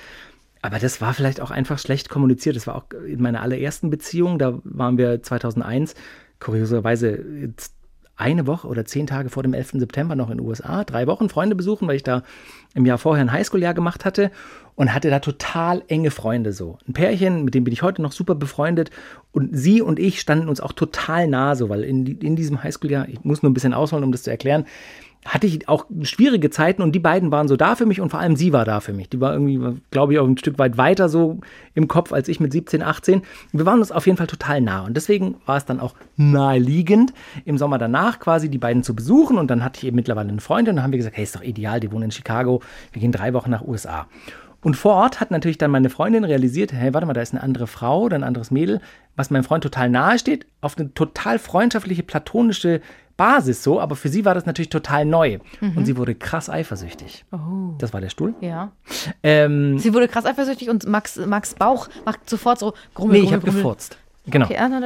aber 0.62 0.78
das 0.78 1.02
war 1.02 1.12
vielleicht 1.12 1.42
auch 1.42 1.50
einfach 1.50 1.78
schlecht 1.78 2.08
kommuniziert. 2.08 2.56
Das 2.56 2.66
war 2.66 2.76
auch 2.76 2.84
in 3.06 3.20
meiner 3.20 3.42
allerersten 3.42 3.90
Beziehung, 3.90 4.38
da 4.38 4.58
waren 4.64 4.96
wir 4.96 5.22
2001, 5.22 5.94
kurioserweise 6.40 7.52
eine 8.16 8.46
Woche 8.46 8.66
oder 8.66 8.86
zehn 8.86 9.06
Tage 9.06 9.28
vor 9.28 9.42
dem 9.42 9.52
11. 9.52 9.72
September 9.72 10.16
noch 10.16 10.30
in 10.30 10.38
den 10.38 10.46
USA, 10.46 10.84
drei 10.84 11.06
Wochen 11.06 11.28
Freunde 11.28 11.54
besuchen, 11.54 11.86
weil 11.86 11.96
ich 11.96 12.02
da 12.02 12.22
im 12.74 12.86
Jahr 12.86 12.96
vorher 12.96 13.22
ein 13.22 13.30
Highschool-Jahr 13.30 13.74
gemacht 13.74 14.06
hatte 14.06 14.30
und 14.74 14.94
hatte 14.94 15.10
da 15.10 15.18
total 15.18 15.82
enge 15.88 16.10
Freunde 16.10 16.52
so. 16.52 16.78
Ein 16.88 16.94
Pärchen, 16.94 17.44
mit 17.44 17.54
dem 17.54 17.64
bin 17.64 17.74
ich 17.74 17.82
heute 17.82 18.00
noch 18.00 18.12
super 18.12 18.34
befreundet 18.34 18.90
und 19.32 19.50
sie 19.54 19.82
und 19.82 19.98
ich 19.98 20.18
standen 20.18 20.48
uns 20.48 20.62
auch 20.62 20.72
total 20.72 21.28
nah 21.28 21.54
so, 21.56 21.68
weil 21.68 21.84
in, 21.84 22.06
in 22.06 22.36
diesem 22.36 22.62
Highschool-Jahr, 22.62 23.06
ich 23.08 23.22
muss 23.22 23.42
nur 23.42 23.50
ein 23.50 23.54
bisschen 23.54 23.74
ausholen, 23.74 24.04
um 24.04 24.12
das 24.12 24.22
zu 24.22 24.30
erklären, 24.30 24.64
hatte 25.26 25.46
ich 25.46 25.68
auch 25.68 25.86
schwierige 26.02 26.50
Zeiten 26.50 26.82
und 26.82 26.92
die 26.92 27.00
beiden 27.00 27.30
waren 27.30 27.48
so 27.48 27.56
da 27.56 27.74
für 27.74 27.86
mich 27.86 28.00
und 28.00 28.10
vor 28.10 28.20
allem 28.20 28.36
sie 28.36 28.52
war 28.52 28.64
da 28.64 28.80
für 28.80 28.92
mich. 28.92 29.08
Die 29.08 29.20
war 29.20 29.32
irgendwie, 29.32 29.60
glaube 29.90 30.12
ich, 30.12 30.18
auch 30.18 30.26
ein 30.26 30.38
Stück 30.38 30.58
weit 30.58 30.76
weiter 30.78 31.08
so 31.08 31.40
im 31.74 31.88
Kopf 31.88 32.12
als 32.12 32.28
ich 32.28 32.40
mit 32.40 32.52
17, 32.52 32.82
18. 32.82 33.22
Wir 33.52 33.66
waren 33.66 33.80
uns 33.80 33.92
auf 33.92 34.06
jeden 34.06 34.18
Fall 34.18 34.26
total 34.26 34.60
nah 34.60 34.84
und 34.84 34.96
deswegen 34.96 35.36
war 35.46 35.56
es 35.56 35.64
dann 35.64 35.80
auch 35.80 35.94
naheliegend, 36.16 37.12
im 37.44 37.58
Sommer 37.58 37.78
danach 37.78 38.20
quasi 38.20 38.48
die 38.48 38.58
beiden 38.58 38.82
zu 38.82 38.94
besuchen 38.94 39.38
und 39.38 39.50
dann 39.50 39.64
hatte 39.64 39.78
ich 39.78 39.86
eben 39.86 39.96
mittlerweile 39.96 40.28
eine 40.28 40.40
Freundin 40.40 40.72
und 40.72 40.76
dann 40.76 40.84
haben 40.84 40.92
wir 40.92 40.98
gesagt, 40.98 41.16
hey, 41.16 41.24
ist 41.24 41.36
doch 41.36 41.42
ideal, 41.42 41.80
die 41.80 41.92
wohnen 41.92 42.04
in 42.04 42.10
Chicago, 42.10 42.62
wir 42.92 43.00
gehen 43.00 43.12
drei 43.12 43.34
Wochen 43.34 43.50
nach 43.50 43.66
USA. 43.66 44.06
Und 44.62 44.74
vor 44.76 44.94
Ort 44.94 45.20
hat 45.20 45.30
natürlich 45.30 45.58
dann 45.58 45.70
meine 45.70 45.90
Freundin 45.90 46.24
realisiert, 46.24 46.72
hey, 46.72 46.92
warte 46.92 47.06
mal, 47.06 47.12
da 47.12 47.20
ist 47.20 47.32
eine 47.32 47.42
andere 47.42 47.68
Frau 47.68 48.02
oder 48.02 48.16
ein 48.16 48.24
anderes 48.24 48.50
Mädel, 48.50 48.80
was 49.14 49.30
meinem 49.30 49.44
Freund 49.44 49.62
total 49.62 49.88
nahe 49.88 50.18
steht, 50.18 50.46
auf 50.60 50.76
eine 50.76 50.92
total 50.92 51.38
freundschaftliche, 51.38 52.02
platonische 52.02 52.80
Basis 53.16 53.62
so, 53.62 53.80
aber 53.80 53.96
für 53.96 54.08
sie 54.08 54.24
war 54.24 54.34
das 54.34 54.46
natürlich 54.46 54.68
total 54.68 55.04
neu. 55.04 55.38
Mhm. 55.60 55.76
Und 55.76 55.86
sie 55.86 55.96
wurde 55.96 56.14
krass 56.14 56.50
eifersüchtig. 56.50 57.24
Oh. 57.32 57.74
Das 57.78 57.92
war 57.92 58.00
der 58.00 58.10
Stuhl. 58.10 58.34
Ja. 58.40 58.72
Ähm, 59.22 59.78
sie 59.78 59.94
wurde 59.94 60.08
krass 60.08 60.26
eifersüchtig 60.26 60.68
und 60.68 60.86
Max, 60.86 61.16
Max 61.16 61.54
Bauch 61.54 61.88
macht 62.04 62.28
sofort 62.28 62.58
so 62.58 62.74
grummel, 62.94 63.20
Nee, 63.20 63.24
ich 63.24 63.32
habe 63.32 63.44
gefurzt. 63.44 63.98
Genau. 64.28 64.46
Okay, 64.46 64.56
ah, 64.58 64.68
ja, 64.68 64.78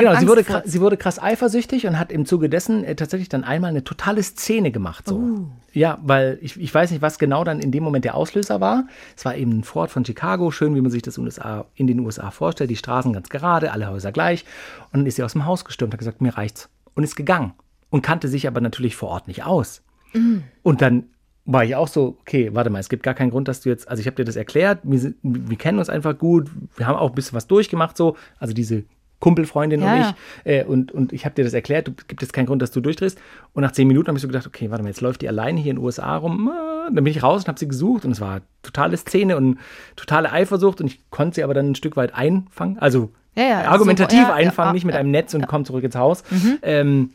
genau. 0.00 0.18
Sie 0.18 0.26
wurde, 0.26 0.42
krass, 0.42 0.62
sie 0.66 0.80
wurde 0.80 0.96
krass 0.96 1.22
eifersüchtig 1.22 1.86
und 1.86 2.00
hat 2.00 2.10
im 2.10 2.26
Zuge 2.26 2.48
dessen 2.48 2.82
äh, 2.82 2.96
tatsächlich 2.96 3.28
dann 3.28 3.44
einmal 3.44 3.70
eine 3.70 3.84
totale 3.84 4.20
Szene 4.22 4.72
gemacht. 4.72 5.06
So. 5.06 5.16
Uh. 5.16 5.46
Ja, 5.72 5.98
weil 6.02 6.38
ich, 6.42 6.60
ich 6.60 6.74
weiß 6.74 6.90
nicht, 6.90 7.00
was 7.00 7.20
genau 7.20 7.44
dann 7.44 7.60
in 7.60 7.70
dem 7.70 7.84
Moment 7.84 8.04
der 8.04 8.16
Auslöser 8.16 8.60
war. 8.60 8.88
Es 9.16 9.24
war 9.24 9.36
eben 9.36 9.60
ein 9.60 9.64
Vorort 9.64 9.92
von 9.92 10.04
Chicago, 10.04 10.50
schön, 10.50 10.74
wie 10.74 10.80
man 10.80 10.90
sich 10.90 11.02
das 11.02 11.16
USA, 11.16 11.64
in 11.76 11.86
den 11.86 12.00
USA 12.00 12.32
vorstellt, 12.32 12.70
die 12.70 12.76
Straßen 12.76 13.12
ganz 13.12 13.28
gerade, 13.28 13.70
alle 13.70 13.88
Häuser 13.88 14.10
gleich. 14.10 14.44
Und 14.92 15.00
dann 15.00 15.06
ist 15.06 15.14
sie 15.14 15.22
aus 15.22 15.34
dem 15.34 15.46
Haus 15.46 15.64
gestürmt, 15.64 15.94
hat 15.94 15.98
gesagt, 15.98 16.20
mir 16.20 16.36
reicht's. 16.36 16.68
Und 16.94 17.04
ist 17.04 17.16
gegangen 17.16 17.54
und 17.90 18.02
kannte 18.02 18.28
sich 18.28 18.46
aber 18.46 18.60
natürlich 18.60 18.96
vor 18.96 19.10
Ort 19.10 19.28
nicht 19.28 19.44
aus. 19.44 19.82
Mhm. 20.12 20.44
Und 20.62 20.82
dann 20.82 21.04
war 21.44 21.64
ich 21.64 21.74
auch 21.74 21.88
so, 21.88 22.16
okay, 22.20 22.50
warte 22.52 22.70
mal, 22.70 22.78
es 22.78 22.88
gibt 22.88 23.02
gar 23.02 23.14
keinen 23.14 23.30
Grund, 23.30 23.48
dass 23.48 23.60
du 23.60 23.68
jetzt, 23.68 23.88
also 23.88 24.00
ich 24.00 24.06
habe 24.06 24.16
dir 24.16 24.24
das 24.24 24.36
erklärt, 24.36 24.80
wir, 24.82 25.14
wir, 25.22 25.56
kennen 25.56 25.78
uns 25.78 25.88
einfach 25.88 26.16
gut, 26.16 26.48
wir 26.76 26.86
haben 26.86 26.96
auch 26.96 27.10
ein 27.10 27.14
bisschen 27.14 27.34
was 27.34 27.48
durchgemacht 27.48 27.96
so, 27.96 28.16
also 28.38 28.54
diese 28.54 28.84
Kumpelfreundin 29.18 29.82
ja. 29.82 29.94
und 29.94 30.00
ich 30.00 30.52
äh, 30.52 30.64
und, 30.64 30.92
und 30.92 31.12
ich 31.12 31.24
habe 31.24 31.34
dir 31.34 31.44
das 31.44 31.52
erklärt, 31.52 31.88
du 31.88 31.92
gibt 32.06 32.22
jetzt 32.22 32.32
keinen 32.32 32.46
Grund, 32.46 32.62
dass 32.62 32.70
du 32.70 32.80
durchdrehst 32.80 33.18
und 33.54 33.62
nach 33.62 33.72
zehn 33.72 33.88
Minuten 33.88 34.08
habe 34.08 34.18
ich 34.18 34.22
so 34.22 34.28
gedacht, 34.28 34.46
okay, 34.46 34.70
warte 34.70 34.82
mal, 34.82 34.88
jetzt 34.88 35.00
läuft 35.00 35.22
die 35.22 35.28
alleine 35.28 35.60
hier 35.60 35.70
in 35.70 35.76
den 35.76 35.84
USA 35.84 36.16
rum, 36.16 36.50
dann 36.86 36.94
bin 36.94 37.06
ich 37.06 37.22
raus 37.22 37.42
und 37.42 37.48
habe 37.48 37.58
sie 37.58 37.68
gesucht 37.68 38.04
und 38.04 38.12
es 38.12 38.20
war 38.20 38.42
totale 38.62 38.96
Szene 38.96 39.36
und 39.36 39.58
totale 39.96 40.30
Eifersucht 40.30 40.80
und 40.80 40.86
ich 40.86 41.10
konnte 41.10 41.36
sie 41.36 41.44
aber 41.44 41.54
dann 41.54 41.70
ein 41.70 41.74
Stück 41.74 41.96
weit 41.96 42.14
einfangen, 42.14 42.78
also 42.78 43.10
ja, 43.34 43.44
ja, 43.44 43.70
argumentativ 43.70 44.26
so, 44.26 44.32
einfangen, 44.32 44.74
nicht 44.74 44.84
mit 44.84 44.94
einem 44.94 45.10
Netz 45.10 45.34
und 45.34 45.46
komm 45.46 45.64
zurück 45.64 45.84
ins 45.84 45.96
Haus. 45.96 46.22
Mhm. 46.30 46.58
Ähm, 46.62 47.10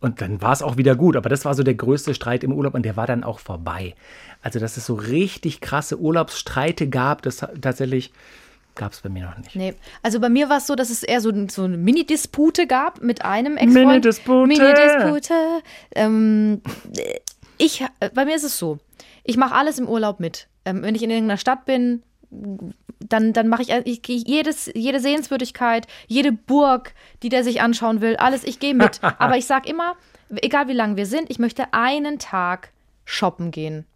und 0.00 0.20
dann 0.20 0.42
war 0.42 0.52
es 0.52 0.60
auch 0.60 0.76
wieder 0.76 0.96
gut. 0.96 1.16
Aber 1.16 1.30
das 1.30 1.46
war 1.46 1.54
so 1.54 1.62
der 1.62 1.74
größte 1.74 2.14
Streit 2.14 2.44
im 2.44 2.52
Urlaub 2.52 2.74
und 2.74 2.82
der 2.84 2.96
war 2.96 3.06
dann 3.06 3.24
auch 3.24 3.38
vorbei. 3.38 3.94
Also, 4.42 4.58
dass 4.58 4.76
es 4.76 4.84
so 4.84 4.94
richtig 4.94 5.62
krasse 5.62 5.98
Urlaubsstreite 5.98 6.88
gab, 6.88 7.22
das 7.22 7.38
tatsächlich 7.60 8.12
gab 8.74 8.92
es 8.92 9.00
bei 9.00 9.08
mir 9.08 9.24
noch 9.24 9.38
nicht. 9.38 9.56
Nee, 9.56 9.74
also 10.02 10.20
bei 10.20 10.28
mir 10.28 10.50
war 10.50 10.58
es 10.58 10.66
so, 10.66 10.74
dass 10.74 10.90
es 10.90 11.02
eher 11.02 11.20
so, 11.20 11.32
so 11.48 11.64
eine 11.64 11.78
Mini-Dispute 11.78 12.66
gab 12.66 13.02
mit 13.02 13.24
einem 13.24 13.56
Ex-Freund. 13.56 13.86
Mini-Dispute. 13.86 14.46
Mini-Dispute. 14.46 15.62
Ähm, 15.94 16.60
ich, 17.56 17.84
bei 18.14 18.24
mir 18.24 18.36
ist 18.36 18.44
es 18.44 18.58
so, 18.58 18.78
ich 19.22 19.36
mache 19.36 19.54
alles 19.54 19.78
im 19.78 19.88
Urlaub 19.88 20.20
mit. 20.20 20.48
Ähm, 20.64 20.82
wenn 20.82 20.94
ich 20.94 21.02
in 21.02 21.10
irgendeiner 21.10 21.38
Stadt 21.38 21.64
bin, 21.64 22.02
dann, 23.00 23.32
dann 23.32 23.48
mache 23.48 23.62
ich, 23.62 23.70
ich 23.70 24.26
jedes, 24.26 24.70
jede 24.74 25.00
Sehenswürdigkeit, 25.00 25.86
jede 26.06 26.32
Burg, 26.32 26.94
die 27.22 27.28
der 27.28 27.44
sich 27.44 27.60
anschauen 27.60 28.00
will, 28.00 28.16
alles, 28.16 28.44
ich 28.44 28.58
gehe 28.58 28.74
mit. 28.74 29.00
Aber 29.18 29.36
ich 29.36 29.46
sage 29.46 29.68
immer, 29.68 29.94
egal 30.36 30.68
wie 30.68 30.72
lange 30.72 30.96
wir 30.96 31.06
sind, 31.06 31.30
ich 31.30 31.38
möchte 31.38 31.72
einen 31.72 32.18
Tag 32.18 32.70
shoppen 33.04 33.50
gehen. 33.50 33.86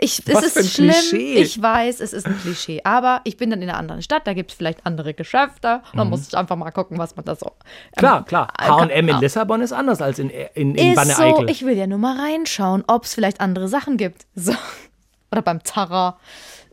Ich, 0.00 0.22
es 0.26 0.56
ist 0.56 0.74
schlimm, 0.74 0.90
Klischee. 0.92 1.34
ich 1.34 1.60
weiß, 1.60 2.00
es 2.00 2.12
ist 2.12 2.26
ein 2.26 2.38
Klischee. 2.38 2.80
Aber 2.84 3.20
ich 3.24 3.36
bin 3.36 3.50
dann 3.50 3.60
in 3.60 3.68
einer 3.68 3.78
anderen 3.78 4.00
Stadt, 4.00 4.26
da 4.26 4.32
gibt 4.32 4.52
es 4.52 4.56
vielleicht 4.56 4.86
andere 4.86 5.12
Geschäfte. 5.12 5.82
Da 5.94 6.04
mhm. 6.04 6.10
muss 6.10 6.28
ich 6.28 6.36
einfach 6.36 6.56
mal 6.56 6.70
gucken, 6.70 6.98
was 6.98 7.16
man 7.16 7.24
da 7.24 7.34
so. 7.34 7.46
Ähm, 7.46 7.52
klar, 7.96 8.24
klar. 8.24 8.48
HM 8.58 8.90
in 8.90 9.10
ah. 9.10 9.18
Lissabon 9.18 9.60
ist 9.60 9.72
anders 9.72 10.00
als 10.00 10.20
in, 10.20 10.30
in, 10.30 10.74
in 10.74 10.94
Banne 10.94 11.14
so, 11.14 11.44
Ich 11.48 11.66
will 11.66 11.76
ja 11.76 11.86
nur 11.86 11.98
mal 11.98 12.18
reinschauen, 12.18 12.84
ob 12.86 13.04
es 13.04 13.14
vielleicht 13.14 13.40
andere 13.40 13.68
Sachen 13.68 13.96
gibt. 13.96 14.26
So. 14.34 14.54
Oder 15.32 15.42
beim 15.42 15.64
Zara. 15.64 16.18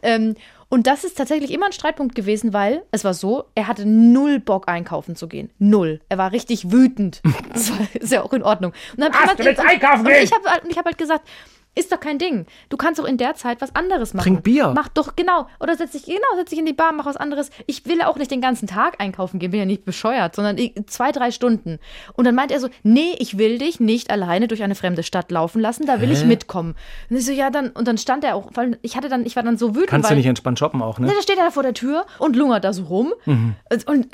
Ähm, 0.02 0.36
und 0.70 0.88
das 0.88 1.04
ist 1.04 1.18
tatsächlich 1.18 1.52
immer 1.52 1.68
ein 1.68 1.72
Streitpunkt 1.72 2.16
gewesen, 2.16 2.54
weil 2.54 2.84
es 2.92 3.04
war 3.04 3.14
so, 3.14 3.46
er 3.56 3.68
hatte 3.68 3.86
null 3.86 4.40
Bock 4.40 4.68
einkaufen 4.68 5.16
zu 5.16 5.28
gehen. 5.28 5.52
Null. 5.60 6.02
Er 6.10 6.18
war 6.18 6.32
richtig 6.32 6.72
wütend. 6.72 7.22
Das 7.54 7.72
war, 7.72 7.88
ist 7.94 8.12
ja 8.12 8.22
auch 8.22 8.34
in 8.34 8.44
Ordnung. 8.44 8.74
Und 8.98 9.02
dann 9.02 9.12
Ach, 9.14 9.34
du 9.36 9.46
willst 9.46 9.62
einkaufen 9.62 10.04
gehen? 10.04 10.24
Ich 10.24 10.32
habe 10.34 10.50
hab 10.50 10.86
halt 10.86 10.98
gesagt, 10.98 11.28
ist 11.76 11.92
doch 11.92 12.00
kein 12.00 12.18
Ding. 12.18 12.46
Du 12.70 12.78
kannst 12.78 13.00
doch 13.00 13.06
in 13.06 13.18
der 13.18 13.36
Zeit 13.36 13.62
was 13.62 13.76
anderes 13.76 14.14
machen. 14.14 14.24
Trink 14.24 14.44
Bier. 14.44 14.72
Mach 14.74 14.88
doch, 14.88 15.16
genau. 15.16 15.48
Oder 15.60 15.76
setz 15.76 15.92
dich, 15.92 16.06
genau, 16.06 16.20
setz 16.38 16.50
dich 16.50 16.60
in 16.60 16.66
die 16.66 16.74
Bar, 16.74 16.94
mach 16.94 17.06
was 17.06 17.18
anderes. 17.18 17.50
Ich 17.68 17.86
will 17.86 18.02
auch 18.02 18.18
nicht 18.18 18.32
den 18.32 18.42
ganzen 18.42 18.68
Tag 18.68 19.00
einkaufen 19.00 19.40
gehen, 19.40 19.52
bin 19.52 19.60
ja 19.60 19.66
nicht 19.66 19.86
bescheuert, 19.86 20.36
sondern 20.36 20.58
zwei, 20.88 21.12
drei 21.12 21.32
Stunden. 21.32 21.80
Und 22.14 22.26
dann 22.26 22.36
meint 22.36 22.52
er 22.52 22.60
so, 22.60 22.70
nee, 22.84 23.16
ich 23.20 23.38
will 23.38 23.58
dich 23.58 23.80
nicht 23.80 24.10
alleine 24.10 24.48
durch 24.48 24.64
eine 24.64 24.76
fremde 24.76 25.04
Stadt 25.04 25.32
laufen 25.32 25.60
lassen, 25.60 25.86
da 25.86 26.02
will 26.02 26.10
Hä? 26.10 26.14
ich 26.14 26.26
mitkommen. 26.26 26.76
Und 27.10 27.18
ich 27.18 27.26
so, 27.26 27.32
ja, 27.32 27.50
dann, 27.50 27.70
und 27.72 27.88
dann 27.88 27.98
stand 27.98 28.24
er 28.24 28.36
auch, 28.36 28.52
weil 28.54 28.80
ich 28.82 28.96
hatte 28.96 29.10
dann, 29.10 29.26
ich 29.26 29.36
war 29.36 29.44
dann 29.44 29.58
so 29.58 29.76
wütend. 29.76 29.90
Kannst 29.90 30.10
weil, 30.10 30.16
du 30.16 30.20
nicht 30.20 30.28
entspannt 30.28 30.60
shoppen 30.60 30.82
auch, 30.82 31.00
ne? 31.00 31.08
Da 31.08 31.22
steht 31.22 31.38
er 31.38 31.46
da 31.46 31.52
vor 31.52 31.64
der 31.64 31.74
Tür 31.74 32.06
und 32.20 32.36
lungert 32.36 32.64
da 32.64 32.74
so 32.74 32.84
rum. 32.84 33.14
Mhm. 33.26 33.56
Und, 33.72 33.88
und 33.88 34.08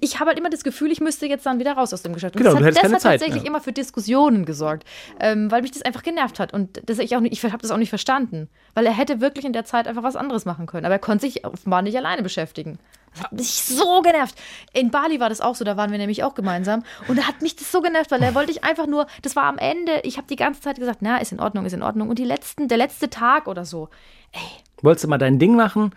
ich 0.00 0.20
habe 0.20 0.28
halt 0.28 0.38
immer 0.38 0.50
das 0.50 0.64
Gefühl, 0.64 0.90
ich 0.90 1.00
müsste 1.00 1.26
jetzt 1.26 1.46
dann 1.46 1.58
wieder 1.58 1.72
raus 1.72 1.92
aus 1.92 2.02
dem 2.02 2.12
Geschäft. 2.12 2.36
Und 2.36 2.42
genau, 2.42 2.54
das 2.54 2.64
hat, 2.64 2.84
das 2.84 2.92
hat 2.92 3.00
Zeit, 3.00 3.20
tatsächlich 3.20 3.42
ja. 3.42 3.48
immer 3.48 3.60
für 3.60 3.72
Diskussionen 3.72 4.44
gesorgt, 4.44 4.84
ähm, 5.20 5.50
weil 5.50 5.62
mich 5.62 5.72
das 5.72 5.82
einfach 5.82 6.02
genervt 6.02 6.38
hat. 6.40 6.52
Und 6.52 6.82
das 6.86 6.98
ich 6.98 7.16
auch 7.16 7.20
nicht, 7.20 7.32
ich 7.32 7.42
habe 7.44 7.62
das 7.62 7.70
auch 7.70 7.76
nicht 7.76 7.88
verstanden. 7.88 8.48
Weil 8.74 8.86
er 8.86 8.92
hätte 8.92 9.20
wirklich 9.20 9.44
in 9.44 9.52
der 9.52 9.64
Zeit 9.64 9.86
einfach 9.86 10.02
was 10.02 10.16
anderes 10.16 10.44
machen 10.44 10.66
können. 10.66 10.86
Aber 10.86 10.94
er 10.94 11.00
konnte 11.00 11.26
sich 11.26 11.44
offenbar 11.44 11.82
nicht 11.82 11.96
alleine 11.96 12.22
beschäftigen. 12.22 12.78
Das 13.14 13.24
hat 13.24 13.32
mich 13.32 13.62
so 13.62 14.02
genervt. 14.02 14.34
In 14.72 14.90
Bali 14.90 15.20
war 15.20 15.28
das 15.28 15.40
auch 15.40 15.54
so, 15.54 15.64
da 15.64 15.76
waren 15.76 15.90
wir 15.90 15.98
nämlich 15.98 16.24
auch 16.24 16.34
gemeinsam. 16.34 16.82
Und 17.06 17.18
da 17.18 17.28
hat 17.28 17.42
mich 17.42 17.54
das 17.54 17.70
so 17.70 17.80
genervt, 17.80 18.10
weil 18.10 18.22
er 18.22 18.34
wollte 18.34 18.50
ich 18.50 18.64
einfach 18.64 18.86
nur, 18.86 19.06
das 19.22 19.36
war 19.36 19.44
am 19.44 19.58
Ende, 19.58 20.00
ich 20.02 20.16
habe 20.16 20.26
die 20.28 20.36
ganze 20.36 20.60
Zeit 20.60 20.78
gesagt, 20.78 20.98
na, 21.00 21.18
ist 21.18 21.32
in 21.32 21.40
Ordnung, 21.40 21.64
ist 21.64 21.72
in 21.72 21.82
Ordnung. 21.82 22.08
Und 22.08 22.18
die 22.18 22.24
letzten, 22.24 22.66
der 22.68 22.78
letzte 22.78 23.10
Tag 23.10 23.46
oder 23.46 23.64
so, 23.64 23.88
ey. 24.32 24.40
Wolltest 24.82 25.04
du 25.04 25.08
mal 25.08 25.18
dein 25.18 25.38
Ding 25.38 25.54
machen? 25.54 25.92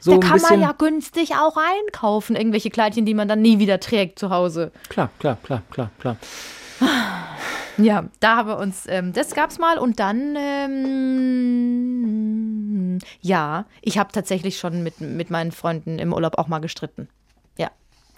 So 0.00 0.18
da 0.18 0.28
kann 0.28 0.40
man 0.40 0.60
ja 0.60 0.72
günstig 0.72 1.34
auch 1.34 1.56
einkaufen, 1.56 2.36
irgendwelche 2.36 2.70
Kleidchen, 2.70 3.04
die 3.04 3.14
man 3.14 3.28
dann 3.28 3.42
nie 3.42 3.58
wieder 3.58 3.80
trägt 3.80 4.18
zu 4.18 4.30
Hause. 4.30 4.70
Klar, 4.88 5.10
klar, 5.18 5.36
klar, 5.42 5.62
klar, 5.70 5.90
klar. 5.98 6.16
Ja, 7.78 8.04
da 8.20 8.36
haben 8.36 8.48
wir 8.48 8.58
uns, 8.58 8.86
ähm, 8.88 9.12
das 9.12 9.34
gab's 9.34 9.58
mal 9.58 9.78
und 9.78 10.00
dann, 10.00 10.36
ähm, 10.36 11.78
ja, 13.20 13.66
ich 13.82 13.98
habe 13.98 14.10
tatsächlich 14.12 14.58
schon 14.58 14.82
mit, 14.82 15.00
mit 15.00 15.30
meinen 15.30 15.52
Freunden 15.52 16.00
im 16.00 16.12
Urlaub 16.12 16.38
auch 16.38 16.48
mal 16.48 16.58
gestritten. 16.58 17.08
Ja. 17.56 17.70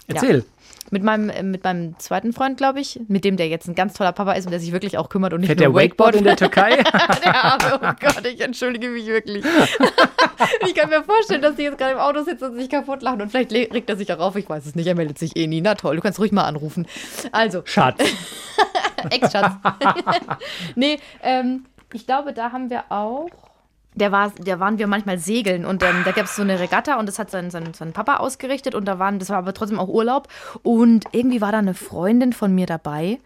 Erzähl. 0.07 0.39
Ja. 0.39 0.43
Mit 0.91 1.03
meinem, 1.03 1.29
äh, 1.29 1.41
mit 1.41 1.63
meinem 1.63 1.97
zweiten 1.99 2.33
Freund, 2.33 2.57
glaube 2.57 2.81
ich, 2.81 2.99
mit 3.07 3.23
dem 3.23 3.37
der 3.37 3.47
jetzt 3.47 3.67
ein 3.67 3.75
ganz 3.75 3.93
toller 3.93 4.11
Papa 4.11 4.33
ist 4.33 4.45
und 4.45 4.51
der 4.51 4.59
sich 4.59 4.71
wirklich 4.71 4.97
auch 4.97 5.09
kümmert 5.09 5.33
und 5.33 5.39
nicht 5.39 5.47
Fährt 5.47 5.59
nur 5.59 5.73
der 5.73 5.83
Wakeboard 5.83 6.15
in 6.15 6.25
der 6.25 6.35
Türkei? 6.35 6.75
der 7.23 7.43
Arme, 7.43 7.79
oh 7.81 7.93
Gott, 7.99 8.25
ich 8.25 8.41
entschuldige 8.41 8.89
mich 8.89 9.07
wirklich. 9.07 9.43
ich 10.67 10.75
kann 10.75 10.89
mir 10.89 11.03
vorstellen, 11.03 11.41
dass 11.41 11.55
die 11.55 11.63
jetzt 11.63 11.77
gerade 11.77 11.93
im 11.93 11.97
Auto 11.97 12.23
sitzen 12.23 12.51
und 12.51 12.57
sich 12.57 12.69
kaputt 12.69 13.01
lachen 13.01 13.21
und 13.21 13.29
vielleicht 13.29 13.51
regt 13.51 13.89
er 13.89 13.95
sich 13.95 14.11
auch 14.11 14.19
auf, 14.19 14.35
ich 14.35 14.49
weiß 14.49 14.65
es 14.65 14.75
nicht, 14.75 14.87
er 14.87 14.95
meldet 14.95 15.17
sich 15.17 15.35
eh 15.35 15.47
nie. 15.47 15.61
Na 15.61 15.75
toll, 15.75 15.95
du 15.95 16.01
kannst 16.01 16.19
ruhig 16.19 16.31
mal 16.31 16.43
anrufen. 16.43 16.85
Also. 17.31 17.61
Schatz. 17.65 18.03
Ex-Schatz. 19.09 19.53
nee, 20.75 20.99
ähm, 21.23 21.65
ich 21.93 22.05
glaube, 22.05 22.33
da 22.33 22.51
haben 22.51 22.69
wir 22.69 22.83
auch 22.89 23.29
der 23.93 24.11
war, 24.11 24.31
da 24.39 24.59
waren 24.59 24.77
wir 24.77 24.87
manchmal 24.87 25.17
segeln 25.17 25.65
und 25.65 25.83
ähm, 25.83 26.03
da 26.05 26.11
gab 26.11 26.25
es 26.25 26.35
so 26.35 26.41
eine 26.41 26.59
Regatta 26.59 26.97
und 26.99 27.07
das 27.07 27.19
hat 27.19 27.29
sein, 27.29 27.51
sein, 27.51 27.73
sein 27.73 27.91
Papa 27.91 28.17
ausgerichtet 28.17 28.73
und 28.73 28.85
da 28.85 28.99
waren, 28.99 29.19
das 29.19 29.29
war 29.29 29.37
aber 29.37 29.53
trotzdem 29.53 29.79
auch 29.79 29.89
Urlaub 29.89 30.27
und 30.63 31.05
irgendwie 31.11 31.41
war 31.41 31.51
da 31.51 31.59
eine 31.59 31.73
Freundin 31.73 32.33
von 32.33 32.55
mir 32.55 32.65
dabei 32.65 33.19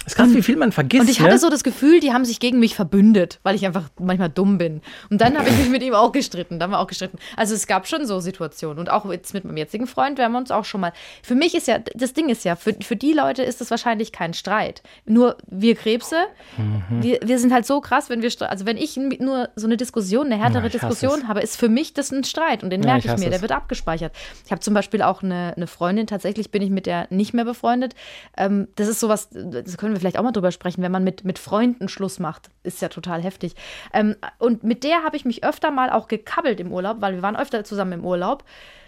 es 0.00 0.12
ist 0.12 0.16
krass, 0.16 0.34
wie 0.34 0.42
viel 0.42 0.56
man 0.56 0.72
vergisst. 0.72 1.02
Und 1.02 1.10
ich 1.10 1.20
hatte 1.20 1.32
ne? 1.32 1.38
so 1.38 1.50
das 1.50 1.64
Gefühl, 1.64 2.00
die 2.00 2.12
haben 2.12 2.24
sich 2.24 2.40
gegen 2.40 2.58
mich 2.58 2.74
verbündet, 2.74 3.40
weil 3.42 3.54
ich 3.54 3.64
einfach 3.66 3.84
manchmal 3.98 4.28
dumm 4.28 4.58
bin. 4.58 4.82
Und 5.10 5.20
dann 5.20 5.38
habe 5.38 5.48
ich 5.48 5.56
mich 5.56 5.68
mit 5.68 5.82
ihm 5.82 5.94
auch 5.94 6.12
gestritten. 6.12 6.58
Da 6.58 6.64
haben 6.64 6.72
wir 6.72 6.78
auch 6.78 6.86
gestritten. 6.86 7.18
Also 7.36 7.54
es 7.54 7.66
gab 7.66 7.86
schon 7.86 8.06
so 8.06 8.20
Situationen. 8.20 8.78
Und 8.78 8.90
auch 8.90 9.10
jetzt 9.10 9.34
mit 9.34 9.44
meinem 9.44 9.56
jetzigen 9.56 9.86
Freund 9.86 10.18
werden 10.18 10.32
wir 10.32 10.38
uns 10.38 10.50
auch 10.50 10.64
schon 10.64 10.80
mal. 10.80 10.92
Für 11.22 11.34
mich 11.34 11.54
ist 11.54 11.66
ja, 11.66 11.78
das 11.94 12.12
Ding 12.12 12.28
ist 12.28 12.44
ja, 12.44 12.56
für, 12.56 12.74
für 12.80 12.96
die 12.96 13.12
Leute 13.12 13.42
ist 13.42 13.60
das 13.60 13.70
wahrscheinlich 13.70 14.12
kein 14.12 14.34
Streit. 14.34 14.82
Nur 15.06 15.36
wir 15.46 15.74
Krebse, 15.74 16.24
mhm. 16.56 17.02
wir, 17.02 17.20
wir 17.24 17.38
sind 17.38 17.52
halt 17.52 17.66
so 17.66 17.80
krass, 17.80 18.10
wenn 18.10 18.22
wir, 18.22 18.30
also 18.50 18.66
wenn 18.66 18.76
ich 18.76 18.96
nur 18.96 19.48
so 19.56 19.66
eine 19.66 19.76
Diskussion, 19.76 20.26
eine 20.26 20.36
härtere 20.36 20.64
ja, 20.64 20.68
Diskussion 20.68 21.28
habe, 21.28 21.40
ist 21.40 21.56
für 21.56 21.68
mich 21.68 21.94
das 21.94 22.10
ein 22.10 22.24
Streit. 22.24 22.62
Und 22.62 22.70
den 22.70 22.82
ja, 22.82 22.92
merke 22.92 23.08
ich, 23.08 23.14
ich 23.14 23.18
mir, 23.18 23.26
es. 23.26 23.30
der 23.30 23.42
wird 23.42 23.52
abgespeichert. 23.52 24.14
Ich 24.44 24.50
habe 24.50 24.60
zum 24.60 24.74
Beispiel 24.74 25.02
auch 25.02 25.22
eine, 25.22 25.54
eine 25.56 25.66
Freundin, 25.66 26.06
tatsächlich 26.06 26.50
bin 26.50 26.62
ich 26.62 26.70
mit 26.70 26.86
der 26.86 27.06
nicht 27.10 27.34
mehr 27.34 27.44
befreundet. 27.44 27.94
Ähm, 28.36 28.68
das 28.76 28.88
ist 28.88 29.00
sowas, 29.00 29.28
das 29.30 29.76
können 29.84 29.94
wir 29.94 30.00
vielleicht 30.00 30.18
auch 30.18 30.22
mal 30.22 30.32
drüber 30.32 30.50
sprechen, 30.50 30.82
wenn 30.82 30.90
man 30.90 31.04
mit, 31.04 31.24
mit 31.24 31.38
Freunden 31.38 31.88
Schluss 31.88 32.18
macht. 32.18 32.48
Ist 32.62 32.80
ja 32.80 32.88
total 32.88 33.22
heftig. 33.22 33.54
Ähm, 33.92 34.16
und 34.38 34.64
mit 34.64 34.82
der 34.82 35.04
habe 35.04 35.16
ich 35.16 35.26
mich 35.26 35.44
öfter 35.44 35.70
mal 35.70 35.90
auch 35.90 36.08
gekabbelt 36.08 36.58
im 36.58 36.72
Urlaub, 36.72 36.96
weil 37.00 37.14
wir 37.14 37.22
waren 37.22 37.36
öfter 37.36 37.64
zusammen 37.64 37.92
im 37.92 38.04
Urlaub, 38.04 38.44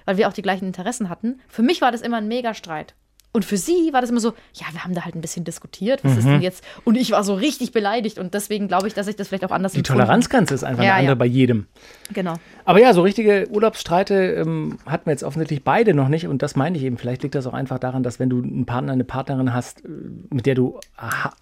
weil 0.06 0.16
wir 0.16 0.26
auch 0.26 0.32
die 0.32 0.40
gleichen 0.42 0.64
Interessen 0.64 1.10
hatten. 1.10 1.40
Für 1.48 1.62
mich 1.62 1.82
war 1.82 1.92
das 1.92 2.00
immer 2.00 2.16
ein 2.16 2.28
Megastreit. 2.28 2.94
Und 3.36 3.44
für 3.44 3.58
sie 3.58 3.90
war 3.92 4.00
das 4.00 4.08
immer 4.08 4.20
so, 4.20 4.30
ja, 4.54 4.64
wir 4.72 4.82
haben 4.82 4.94
da 4.94 5.04
halt 5.04 5.14
ein 5.14 5.20
bisschen 5.20 5.44
diskutiert, 5.44 6.02
was 6.02 6.16
ist 6.16 6.24
Mhm. 6.24 6.30
denn 6.30 6.40
jetzt? 6.40 6.64
Und 6.84 6.94
ich 6.96 7.10
war 7.10 7.22
so 7.22 7.34
richtig 7.34 7.70
beleidigt 7.72 8.18
und 8.18 8.32
deswegen 8.32 8.66
glaube 8.66 8.88
ich, 8.88 8.94
dass 8.94 9.08
ich 9.08 9.16
das 9.16 9.28
vielleicht 9.28 9.44
auch 9.44 9.50
anders 9.50 9.72
Die 9.72 9.82
Toleranzgrenze 9.82 10.54
ist 10.54 10.64
einfach 10.64 10.82
Ja, 10.82 10.92
eine 10.92 11.00
andere 11.00 11.10
ja. 11.10 11.14
bei 11.16 11.26
jedem. 11.26 11.66
Genau. 12.14 12.32
Aber 12.64 12.80
ja, 12.80 12.94
so 12.94 13.02
richtige 13.02 13.46
Urlaubsstreite 13.50 14.14
ähm, 14.14 14.78
hatten 14.86 15.04
wir 15.04 15.10
jetzt 15.12 15.22
offensichtlich 15.22 15.62
beide 15.64 15.92
noch 15.92 16.08
nicht. 16.08 16.26
Und 16.28 16.42
das 16.42 16.56
meine 16.56 16.78
ich 16.78 16.84
eben. 16.84 16.96
Vielleicht 16.96 17.22
liegt 17.24 17.34
das 17.34 17.46
auch 17.46 17.52
einfach 17.52 17.78
daran, 17.78 18.02
dass 18.02 18.18
wenn 18.18 18.30
du 18.30 18.38
einen 18.42 18.64
Partner, 18.64 18.92
eine 18.92 19.04
Partnerin 19.04 19.52
hast, 19.52 19.84
äh, 19.84 19.88
mit 20.32 20.46
der 20.46 20.54
du 20.54 20.80
ha 20.96 21.34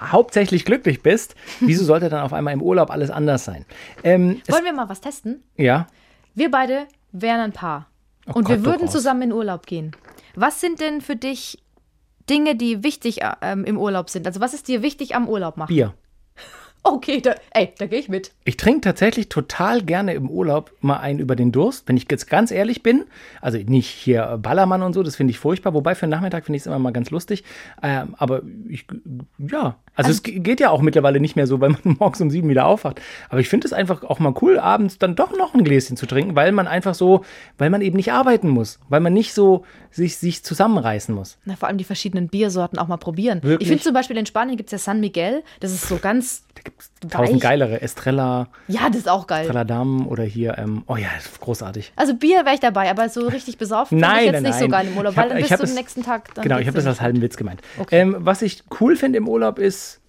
hauptsächlich 0.00 0.64
glücklich 0.64 1.00
bist, 1.02 1.36
wieso 1.60 1.84
sollte 1.92 2.08
dann 2.08 2.22
auf 2.22 2.32
einmal 2.32 2.52
im 2.54 2.60
Urlaub 2.60 2.90
alles 2.90 3.10
anders 3.10 3.44
sein? 3.44 3.64
Ähm, 4.02 4.42
Wollen 4.48 4.64
wir 4.64 4.72
mal 4.72 4.88
was 4.88 5.00
testen? 5.00 5.42
ja, 5.56 5.86
Wir 6.34 6.50
beide 6.50 6.86
wären 7.12 7.40
ein 7.40 7.52
Paar. 7.52 7.86
Oh 8.26 8.32
und 8.34 8.44
Gott, 8.44 8.56
wir 8.56 8.64
würden 8.64 8.88
zusammen 8.88 9.22
in 9.22 9.32
Urlaub 9.32 9.66
gehen. 9.66 9.92
Was 10.36 10.60
sind 10.60 10.80
denn 10.80 11.00
für 11.00 11.16
dich 11.16 11.62
Dinge, 12.28 12.54
die 12.54 12.84
wichtig 12.84 13.22
äh, 13.22 13.32
ähm, 13.42 13.64
im 13.64 13.78
Urlaub 13.78 14.10
sind? 14.10 14.26
Also 14.26 14.40
was 14.40 14.54
ist 14.54 14.68
dir 14.68 14.82
wichtig 14.82 15.14
am 15.14 15.28
Urlaub 15.28 15.56
machen? 15.56 15.74
Bier. 15.74 15.94
Okay, 16.88 17.20
da, 17.20 17.34
ey, 17.50 17.72
da 17.78 17.86
gehe 17.86 17.98
ich 17.98 18.08
mit. 18.08 18.30
Ich 18.44 18.56
trinke 18.56 18.82
tatsächlich 18.82 19.28
total 19.28 19.82
gerne 19.82 20.14
im 20.14 20.30
Urlaub 20.30 20.70
mal 20.80 20.98
einen 20.98 21.18
über 21.18 21.34
den 21.34 21.50
Durst, 21.50 21.88
wenn 21.88 21.96
ich 21.96 22.06
jetzt 22.08 22.30
ganz 22.30 22.52
ehrlich 22.52 22.84
bin. 22.84 23.06
Also 23.40 23.58
nicht 23.58 23.88
hier 23.88 24.38
Ballermann 24.40 24.84
und 24.84 24.92
so, 24.92 25.02
das 25.02 25.16
finde 25.16 25.32
ich 25.32 25.40
furchtbar. 25.40 25.74
Wobei 25.74 25.96
für 25.96 26.06
den 26.06 26.10
Nachmittag 26.10 26.44
finde 26.44 26.58
ich 26.58 26.62
es 26.62 26.66
immer 26.68 26.78
mal 26.78 26.92
ganz 26.92 27.10
lustig. 27.10 27.42
Ähm, 27.82 28.14
aber 28.18 28.42
ich, 28.68 28.86
ja, 29.38 29.74
also, 29.96 30.10
es 30.10 30.22
ge- 30.22 30.38
geht 30.38 30.60
ja 30.60 30.70
auch 30.70 30.82
mittlerweile 30.82 31.18
nicht 31.20 31.34
mehr 31.36 31.46
so, 31.46 31.60
weil 31.60 31.70
man 31.70 31.80
morgens 31.98 32.20
um 32.20 32.30
sieben 32.30 32.48
wieder 32.48 32.66
aufwacht. 32.66 33.00
Aber 33.28 33.40
ich 33.40 33.48
finde 33.48 33.66
es 33.66 33.72
einfach 33.72 34.04
auch 34.04 34.18
mal 34.18 34.34
cool, 34.42 34.58
abends 34.58 34.98
dann 34.98 35.16
doch 35.16 35.36
noch 35.36 35.54
ein 35.54 35.64
Gläschen 35.64 35.96
zu 35.96 36.06
trinken, 36.06 36.36
weil 36.36 36.52
man 36.52 36.66
einfach 36.68 36.94
so, 36.94 37.24
weil 37.58 37.70
man 37.70 37.80
eben 37.80 37.96
nicht 37.96 38.12
arbeiten 38.12 38.48
muss, 38.48 38.78
weil 38.88 39.00
man 39.00 39.12
nicht 39.12 39.32
so 39.32 39.64
sich, 39.90 40.16
sich 40.18 40.42
zusammenreißen 40.44 41.14
muss. 41.14 41.38
Na, 41.44 41.56
vor 41.56 41.68
allem 41.68 41.78
die 41.78 41.84
verschiedenen 41.84 42.28
Biersorten 42.28 42.78
auch 42.78 42.88
mal 42.88 42.96
probieren. 42.98 43.42
Wirklich? 43.42 43.62
Ich 43.62 43.68
finde 43.68 43.82
zum 43.82 43.94
Beispiel 43.94 44.16
in 44.16 44.26
Spanien 44.26 44.56
gibt 44.56 44.68
es 44.68 44.72
ja 44.72 44.78
San 44.78 45.00
Miguel. 45.00 45.42
Das 45.60 45.72
ist 45.72 45.88
so 45.88 45.96
ganz 45.96 46.44
Tausend 47.10 47.40
geilere, 47.42 47.82
Estrella, 47.82 48.48
Ja, 48.68 48.88
das 48.88 48.96
ist 48.98 49.08
auch 49.08 49.26
geil. 49.26 49.42
Estrella 49.42 49.64
Damm 49.64 50.06
oder 50.08 50.24
hier, 50.24 50.56
ähm, 50.58 50.82
oh 50.86 50.96
ja, 50.96 51.08
großartig. 51.40 51.92
Also 51.94 52.14
Bier 52.14 52.44
wäre 52.44 52.54
ich 52.54 52.60
dabei, 52.60 52.90
aber 52.90 53.08
so 53.08 53.26
richtig 53.28 53.58
besoffen 53.58 53.98
Nein, 53.98 54.18
ich 54.18 54.24
jetzt 54.24 54.32
nein, 54.34 54.42
nicht 54.44 54.54
so 54.54 54.60
nein. 54.62 54.70
geil 54.70 54.86
im 54.88 54.96
Urlaub, 54.96 55.14
hab- 55.16 55.24
weil 55.24 55.28
dann 55.28 55.38
bist 55.48 55.50
du 55.62 55.66
den 55.66 55.74
nächsten 55.74 56.02
Tag. 56.02 56.34
Dann 56.34 56.42
Genau, 56.42 56.58
ich 56.58 56.66
habe 56.66 56.76
das 56.76 56.86
als 56.86 57.00
halben 57.00 57.20
Witz 57.20 57.36
gemeint. 57.36 57.60
Okay. 57.78 58.00
Ähm, 58.00 58.16
was 58.20 58.40
ich 58.42 58.62
cool 58.80 58.96
finde 58.96 59.18
im 59.18 59.28
Urlaub 59.28 59.58
ist, 59.58 60.00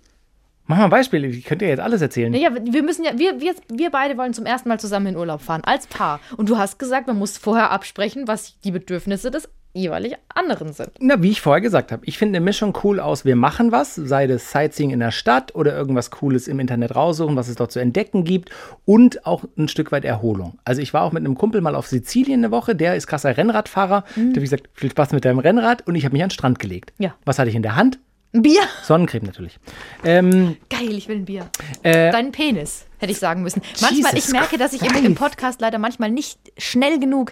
mach 0.65 0.77
mal 0.77 0.85
ein 0.85 0.89
Beispiel, 0.89 1.25
ich 1.25 1.43
könnte 1.43 1.65
ja 1.65 1.71
jetzt 1.71 1.81
alles 1.81 2.01
erzählen. 2.01 2.33
Ja, 2.33 2.49
wir 2.53 2.83
müssen 2.83 3.03
ja, 3.03 3.17
wir, 3.17 3.39
wir, 3.41 3.53
wir 3.69 3.89
beide 3.91 4.17
wollen 4.17 4.33
zum 4.33 4.45
ersten 4.45 4.69
Mal 4.69 4.79
zusammen 4.79 5.07
in 5.07 5.17
Urlaub 5.17 5.41
fahren, 5.41 5.61
als 5.65 5.87
Paar. 5.87 6.19
Und 6.37 6.49
du 6.49 6.57
hast 6.57 6.79
gesagt, 6.79 7.07
man 7.07 7.17
muss 7.17 7.37
vorher 7.37 7.71
absprechen, 7.71 8.27
was 8.27 8.59
die 8.61 8.71
Bedürfnisse 8.71 9.29
des 9.29 9.49
jeweilig 9.77 10.15
anderen 10.33 10.73
sind. 10.73 10.91
Na, 10.99 11.21
wie 11.21 11.29
ich 11.31 11.41
vorher 11.41 11.61
gesagt 11.61 11.91
habe, 11.91 12.05
ich 12.05 12.17
finde 12.17 12.37
eine 12.37 12.43
Mischung 12.45 12.77
cool 12.83 12.99
aus, 12.99 13.23
wir 13.25 13.35
machen 13.35 13.71
was, 13.71 13.95
sei 13.95 14.27
das 14.27 14.51
Sightseeing 14.51 14.89
in 14.91 14.99
der 14.99 15.11
Stadt 15.11 15.55
oder 15.55 15.75
irgendwas 15.75 16.11
Cooles 16.11 16.47
im 16.47 16.59
Internet 16.59 16.95
raussuchen, 16.95 17.35
was 17.35 17.47
es 17.47 17.55
dort 17.55 17.71
zu 17.71 17.79
entdecken 17.79 18.23
gibt 18.23 18.49
und 18.85 19.25
auch 19.25 19.43
ein 19.57 19.67
Stück 19.67 19.91
weit 19.91 20.05
Erholung. 20.05 20.59
Also 20.65 20.81
ich 20.81 20.93
war 20.93 21.03
auch 21.03 21.11
mit 21.11 21.23
einem 21.23 21.35
Kumpel 21.35 21.61
mal 21.61 21.75
auf 21.75 21.87
Sizilien 21.87 22.41
eine 22.43 22.51
Woche, 22.51 22.75
der 22.75 22.95
ist 22.95 23.07
krasser 23.07 23.37
Rennradfahrer, 23.37 24.03
der 24.15 24.25
hat 24.27 24.33
gesagt, 24.41 24.69
viel 24.73 24.91
Spaß 24.91 25.11
mit 25.11 25.23
deinem 25.25 25.39
Rennrad 25.39 25.87
und 25.87 25.95
ich 25.95 26.03
habe 26.05 26.13
mich 26.13 26.23
an 26.23 26.29
den 26.29 26.33
Strand 26.33 26.59
gelegt. 26.59 26.93
Ja. 26.97 27.15
Was 27.25 27.39
hatte 27.39 27.49
ich 27.49 27.55
in 27.55 27.63
der 27.63 27.75
Hand? 27.75 27.99
Ein 28.33 28.41
Bier? 28.41 28.61
Sonnencreme 28.83 29.23
natürlich. 29.25 29.57
Ähm, 30.03 30.57
Geil, 30.69 30.91
ich 30.91 31.07
will 31.07 31.15
ein 31.15 31.25
Bier. 31.25 31.49
äh, 31.81 32.11
Deinen 32.11 32.33
Penis, 32.33 32.85
hätte 32.99 33.11
ich 33.13 33.19
sagen 33.19 33.41
müssen. 33.41 33.61
Manchmal, 33.81 34.13
Jesus 34.13 34.27
ich 34.27 34.33
merke, 34.33 34.57
dass 34.57 34.73
ich 34.73 34.81
im, 34.81 35.05
im. 35.05 35.15
Podcast 35.15 35.61
leider 35.61 35.79
manchmal 35.79 36.11
nicht 36.11 36.37
schnell 36.57 36.99
genug, 36.99 37.31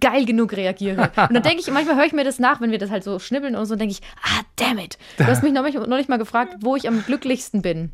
geil 0.00 0.24
genug 0.24 0.52
reagiere. 0.56 1.10
Und 1.16 1.34
dann 1.34 1.42
denke 1.42 1.60
ich, 1.60 1.70
manchmal 1.70 1.96
höre 1.96 2.06
ich 2.06 2.12
mir 2.12 2.24
das 2.24 2.38
nach, 2.38 2.60
wenn 2.60 2.70
wir 2.70 2.78
das 2.78 2.90
halt 2.90 3.04
so 3.04 3.18
schnibbeln 3.18 3.56
und 3.56 3.66
so, 3.66 3.76
denke 3.76 3.92
ich, 3.92 4.00
ah, 4.22 4.42
damn 4.56 4.78
it. 4.78 4.98
Du 5.16 5.26
hast 5.26 5.42
mich 5.42 5.52
neulich, 5.52 5.74
neulich 5.74 6.08
mal 6.08 6.18
gefragt, 6.18 6.56
wo 6.60 6.76
ich 6.76 6.88
am 6.88 7.04
glücklichsten 7.04 7.62
bin. 7.62 7.92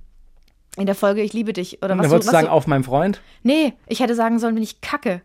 In 0.76 0.86
der 0.86 0.94
Folge 0.94 1.22
Ich 1.22 1.32
liebe 1.32 1.52
dich. 1.52 1.78
Oder 1.82 1.90
was 1.90 2.02
dann 2.02 2.04
du, 2.04 2.10
wolltest 2.10 2.28
du 2.28 2.32
sagen, 2.32 2.46
du, 2.46 2.52
auf 2.52 2.66
meinem 2.66 2.84
Freund? 2.84 3.20
Nee, 3.42 3.74
ich 3.86 4.00
hätte 4.00 4.14
sagen 4.14 4.38
sollen, 4.38 4.54
wenn 4.56 4.62
ich 4.62 4.80
kacke. 4.80 5.22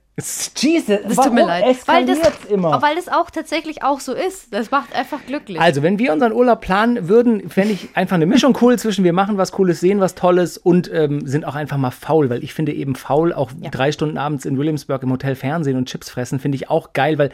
Jesus, 0.58 1.00
Das 1.08 1.18
tut 1.18 1.34
mir 1.34 1.46
leid. 1.46 1.76
Weil 1.88 2.06
das, 2.06 2.20
immer? 2.50 2.82
weil 2.82 2.96
das 2.96 3.10
auch 3.10 3.30
tatsächlich 3.30 3.84
auch 3.84 4.00
so 4.00 4.14
ist. 4.14 4.54
Das 4.54 4.72
macht 4.72 4.96
einfach 4.96 5.20
glücklich. 5.28 5.60
Also, 5.60 5.84
wenn 5.84 6.00
wir 6.00 6.14
unseren 6.14 6.32
Urlaub 6.32 6.62
planen 6.62 7.10
würden, 7.10 7.50
fände 7.50 7.74
ich 7.74 7.90
einfach 7.96 8.16
eine 8.16 8.26
Mischung 8.26 8.58
cool 8.62 8.80
zwischen 8.80 9.04
wir 9.04 9.12
machen 9.12 9.38
was 9.38 9.52
Cooles, 9.52 9.82
sehen 9.82 10.00
was 10.00 10.16
Tolles 10.16 10.58
und 10.58 10.90
ähm, 10.94 11.28
sind 11.28 11.46
auch 11.46 11.56
einfach 11.56 11.78
mal 11.78 11.92
faul, 11.92 12.30
weil 12.30 12.44
ich 12.46 12.54
finde 12.54 12.74
eben 12.74 12.96
faul, 12.96 13.34
auch 13.34 13.52
Ja. 13.62 13.70
drei 13.70 13.92
Stunden 13.92 14.18
abends 14.18 14.46
in 14.46 14.58
Williamsburg 14.58 15.04
im 15.04 15.12
Hotel 15.12 15.36
Fernsehen 15.36 15.76
und 15.76 15.90
Chips 15.90 16.10
fressen, 16.10 16.40
finde 16.40 16.56
ich 16.56 16.70
auch 16.70 16.94
geil, 16.94 17.18
weil 17.18 17.30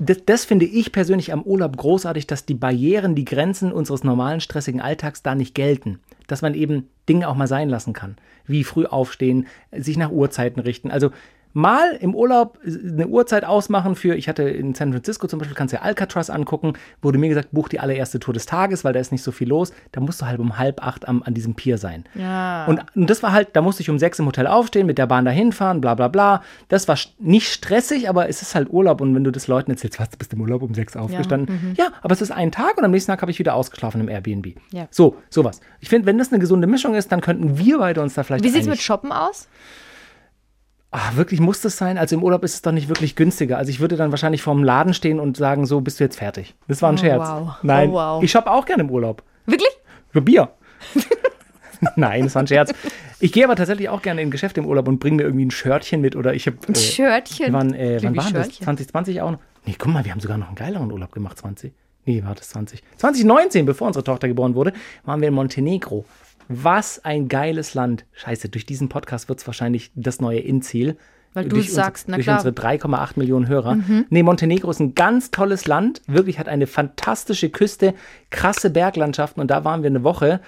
das, 0.00 0.18
das 0.26 0.44
finde 0.44 0.66
ich 0.66 0.90
persönlich 0.92 1.32
am 1.32 1.42
Urlaub 1.42 1.76
großartig, 1.76 2.26
dass 2.26 2.44
die 2.44 2.54
Barrieren, 2.54 3.14
die 3.14 3.24
Grenzen 3.24 3.70
unseres 3.72 4.02
normalen 4.04 4.40
stressigen 4.40 4.80
Alltags 4.80 5.22
da 5.22 5.34
nicht 5.36 5.54
gelten. 5.54 6.00
Dass 6.26 6.42
man 6.42 6.54
eben 6.54 6.88
Dinge 7.08 7.28
auch 7.28 7.36
mal 7.36 7.46
sein 7.46 7.68
lassen 7.68 7.92
kann. 7.92 8.16
Wie 8.46 8.64
früh 8.64 8.86
aufstehen, 8.86 9.46
sich 9.72 9.96
nach 9.96 10.10
Uhrzeiten 10.10 10.60
richten. 10.60 10.90
Also 10.90 11.10
mal 11.56 11.96
im 12.00 12.14
Urlaub 12.14 12.58
eine 12.66 13.08
Uhrzeit 13.08 13.46
ausmachen 13.46 13.96
für, 13.96 14.14
ich 14.14 14.28
hatte 14.28 14.42
in 14.42 14.74
San 14.74 14.92
Francisco 14.92 15.26
zum 15.26 15.38
Beispiel, 15.38 15.56
kannst 15.56 15.72
du 15.72 15.78
ja 15.78 15.82
Alcatraz 15.82 16.28
angucken, 16.28 16.74
wurde 17.00 17.16
mir 17.16 17.30
gesagt, 17.30 17.48
buch 17.50 17.70
die 17.70 17.80
allererste 17.80 18.20
Tour 18.20 18.34
des 18.34 18.44
Tages, 18.44 18.84
weil 18.84 18.92
da 18.92 19.00
ist 19.00 19.10
nicht 19.10 19.22
so 19.22 19.32
viel 19.32 19.48
los. 19.48 19.72
Da 19.90 20.02
musst 20.02 20.20
du 20.20 20.26
halt 20.26 20.38
um 20.38 20.58
halb 20.58 20.86
acht 20.86 21.08
am, 21.08 21.22
an 21.22 21.32
diesem 21.32 21.54
Pier 21.54 21.78
sein. 21.78 22.04
Ja. 22.14 22.66
Und, 22.66 22.84
und 22.94 23.08
das 23.08 23.22
war 23.22 23.32
halt, 23.32 23.48
da 23.54 23.62
musste 23.62 23.82
ich 23.82 23.88
um 23.88 23.98
sechs 23.98 24.18
im 24.18 24.26
Hotel 24.26 24.46
aufstehen, 24.46 24.86
mit 24.86 24.98
der 24.98 25.06
Bahn 25.06 25.24
dahin 25.24 25.50
fahren, 25.50 25.80
bla 25.80 25.94
bla 25.94 26.08
bla. 26.08 26.42
Das 26.68 26.88
war 26.88 26.98
nicht 27.18 27.50
stressig, 27.50 28.10
aber 28.10 28.28
es 28.28 28.42
ist 28.42 28.54
halt 28.54 28.68
Urlaub 28.68 29.00
und 29.00 29.14
wenn 29.14 29.24
du 29.24 29.30
das 29.30 29.48
Leuten 29.48 29.70
erzählst, 29.70 29.98
was, 29.98 30.10
du 30.10 30.18
bist 30.18 30.34
im 30.34 30.42
Urlaub 30.42 30.60
um 30.60 30.74
sechs 30.74 30.94
aufgestanden. 30.94 31.74
Ja, 31.78 31.86
aber 32.02 32.12
es 32.12 32.20
ist 32.20 32.32
ein 32.32 32.52
Tag 32.52 32.76
und 32.76 32.84
am 32.84 32.90
nächsten 32.90 33.10
Tag 33.10 33.22
habe 33.22 33.30
ich 33.30 33.38
wieder 33.38 33.54
ausgeschlafen 33.54 34.02
im 34.02 34.10
Airbnb. 34.10 34.56
Ja. 34.72 34.88
So, 34.90 35.16
sowas. 35.30 35.60
Ich 35.80 35.88
finde, 35.88 36.04
wenn 36.04 36.18
das 36.18 36.30
eine 36.30 36.38
gesunde 36.38 36.66
Mischung 36.66 36.94
ist, 36.94 37.12
dann 37.12 37.22
könnten 37.22 37.56
wir 37.56 37.78
beide 37.78 38.02
uns 38.02 38.12
da 38.12 38.24
vielleicht 38.24 38.44
Wie 38.44 38.50
sieht 38.50 38.60
es 38.60 38.68
mit 38.68 38.78
Shoppen 38.82 39.10
aus? 39.10 39.48
Ah, 40.90 41.12
wirklich 41.16 41.40
muss 41.40 41.60
das 41.60 41.76
sein? 41.76 41.98
Also 41.98 42.16
im 42.16 42.22
Urlaub 42.22 42.42
ist 42.44 42.54
es 42.54 42.62
doch 42.62 42.72
nicht 42.72 42.88
wirklich 42.88 43.16
günstiger. 43.16 43.58
Also 43.58 43.70
ich 43.70 43.80
würde 43.80 43.96
dann 43.96 44.10
wahrscheinlich 44.12 44.40
vorm 44.42 44.62
Laden 44.64 44.94
stehen 44.94 45.20
und 45.20 45.36
sagen, 45.36 45.66
so 45.66 45.80
bist 45.80 46.00
du 46.00 46.04
jetzt 46.04 46.16
fertig. 46.18 46.54
Das 46.68 46.80
war 46.80 46.90
ein 46.90 46.94
Oh, 46.94 46.98
Scherz. 46.98 47.28
wow. 47.28 47.54
Nein, 47.62 47.90
Oh, 47.90 47.94
wow. 47.94 48.22
ich 48.22 48.30
shoppe 48.30 48.50
auch 48.50 48.64
gerne 48.64 48.84
im 48.84 48.90
Urlaub. 48.90 49.22
Wirklich? 49.46 49.68
Für 50.10 50.22
Bier. 50.22 50.50
Nein, 51.96 52.24
das 52.24 52.34
war 52.34 52.42
ein 52.42 52.46
Scherz. 52.46 52.72
Ich 53.20 53.32
gehe 53.32 53.44
aber 53.44 53.56
tatsächlich 53.56 53.88
auch 53.90 54.00
gerne 54.00 54.22
in 54.22 54.30
Geschäfte 54.30 54.60
im 54.60 54.66
Urlaub 54.66 54.88
und 54.88 54.98
bringe 54.98 55.16
mir 55.18 55.22
irgendwie 55.24 55.44
ein 55.44 55.50
Shirtchen 55.50 56.00
mit 56.00 56.16
oder 56.16 56.32
ich 56.34 56.46
habe. 56.46 56.56
Ein 56.66 56.74
Äh, 56.74 56.78
Shirtchen. 56.78 57.46
wir 57.46 57.52
waren, 57.52 57.74
äh, 57.74 57.98
wann 58.02 58.16
war 58.16 58.24
das? 58.30 58.46
Shirtchen? 58.46 58.64
2020 58.64 59.20
auch 59.20 59.32
noch? 59.32 59.38
Nee, 59.66 59.74
guck 59.78 59.92
mal, 59.92 60.04
wir 60.04 60.12
haben 60.12 60.20
sogar 60.20 60.38
noch 60.38 60.46
einen 60.46 60.56
geileren 60.56 60.90
Urlaub 60.90 61.12
gemacht, 61.12 61.36
20. 61.38 61.72
Nee, 62.06 62.22
war 62.24 62.34
das 62.34 62.48
20? 62.50 62.82
2019, 62.96 63.66
bevor 63.66 63.88
unsere 63.88 64.04
Tochter 64.04 64.28
geboren 64.28 64.54
wurde, 64.54 64.72
waren 65.04 65.20
wir 65.20 65.28
in 65.28 65.34
Montenegro. 65.34 66.04
Was 66.48 67.04
ein 67.04 67.28
geiles 67.28 67.74
Land. 67.74 68.04
Scheiße, 68.12 68.48
durch 68.48 68.66
diesen 68.66 68.88
Podcast 68.88 69.28
wird 69.28 69.40
es 69.40 69.46
wahrscheinlich 69.46 69.90
das 69.94 70.20
neue 70.20 70.38
In-Ziel. 70.40 70.96
Weil 71.34 71.44
du 71.44 71.56
Durch 71.56 71.66
es 71.68 71.74
sagst, 71.74 72.08
na 72.08 72.16
Durch 72.16 72.24
klar. 72.26 72.40
Mhm. 72.42 72.48
unsere 72.48 72.68
3,8 72.68 73.10
Millionen 73.16 73.46
Hörer. 73.46 73.76
Nee, 74.08 74.22
Montenegro 74.22 74.70
ist 74.70 74.80
ein 74.80 74.94
ganz 74.94 75.30
tolles 75.30 75.66
Land. 75.66 76.00
Wirklich 76.06 76.38
hat 76.38 76.48
eine 76.48 76.66
fantastische 76.66 77.50
Küste, 77.50 77.92
krasse 78.30 78.70
Berglandschaften 78.70 79.40
und 79.42 79.50
da 79.50 79.62
waren 79.64 79.82
wir 79.82 79.90
eine 79.90 80.02
Woche. 80.02 80.40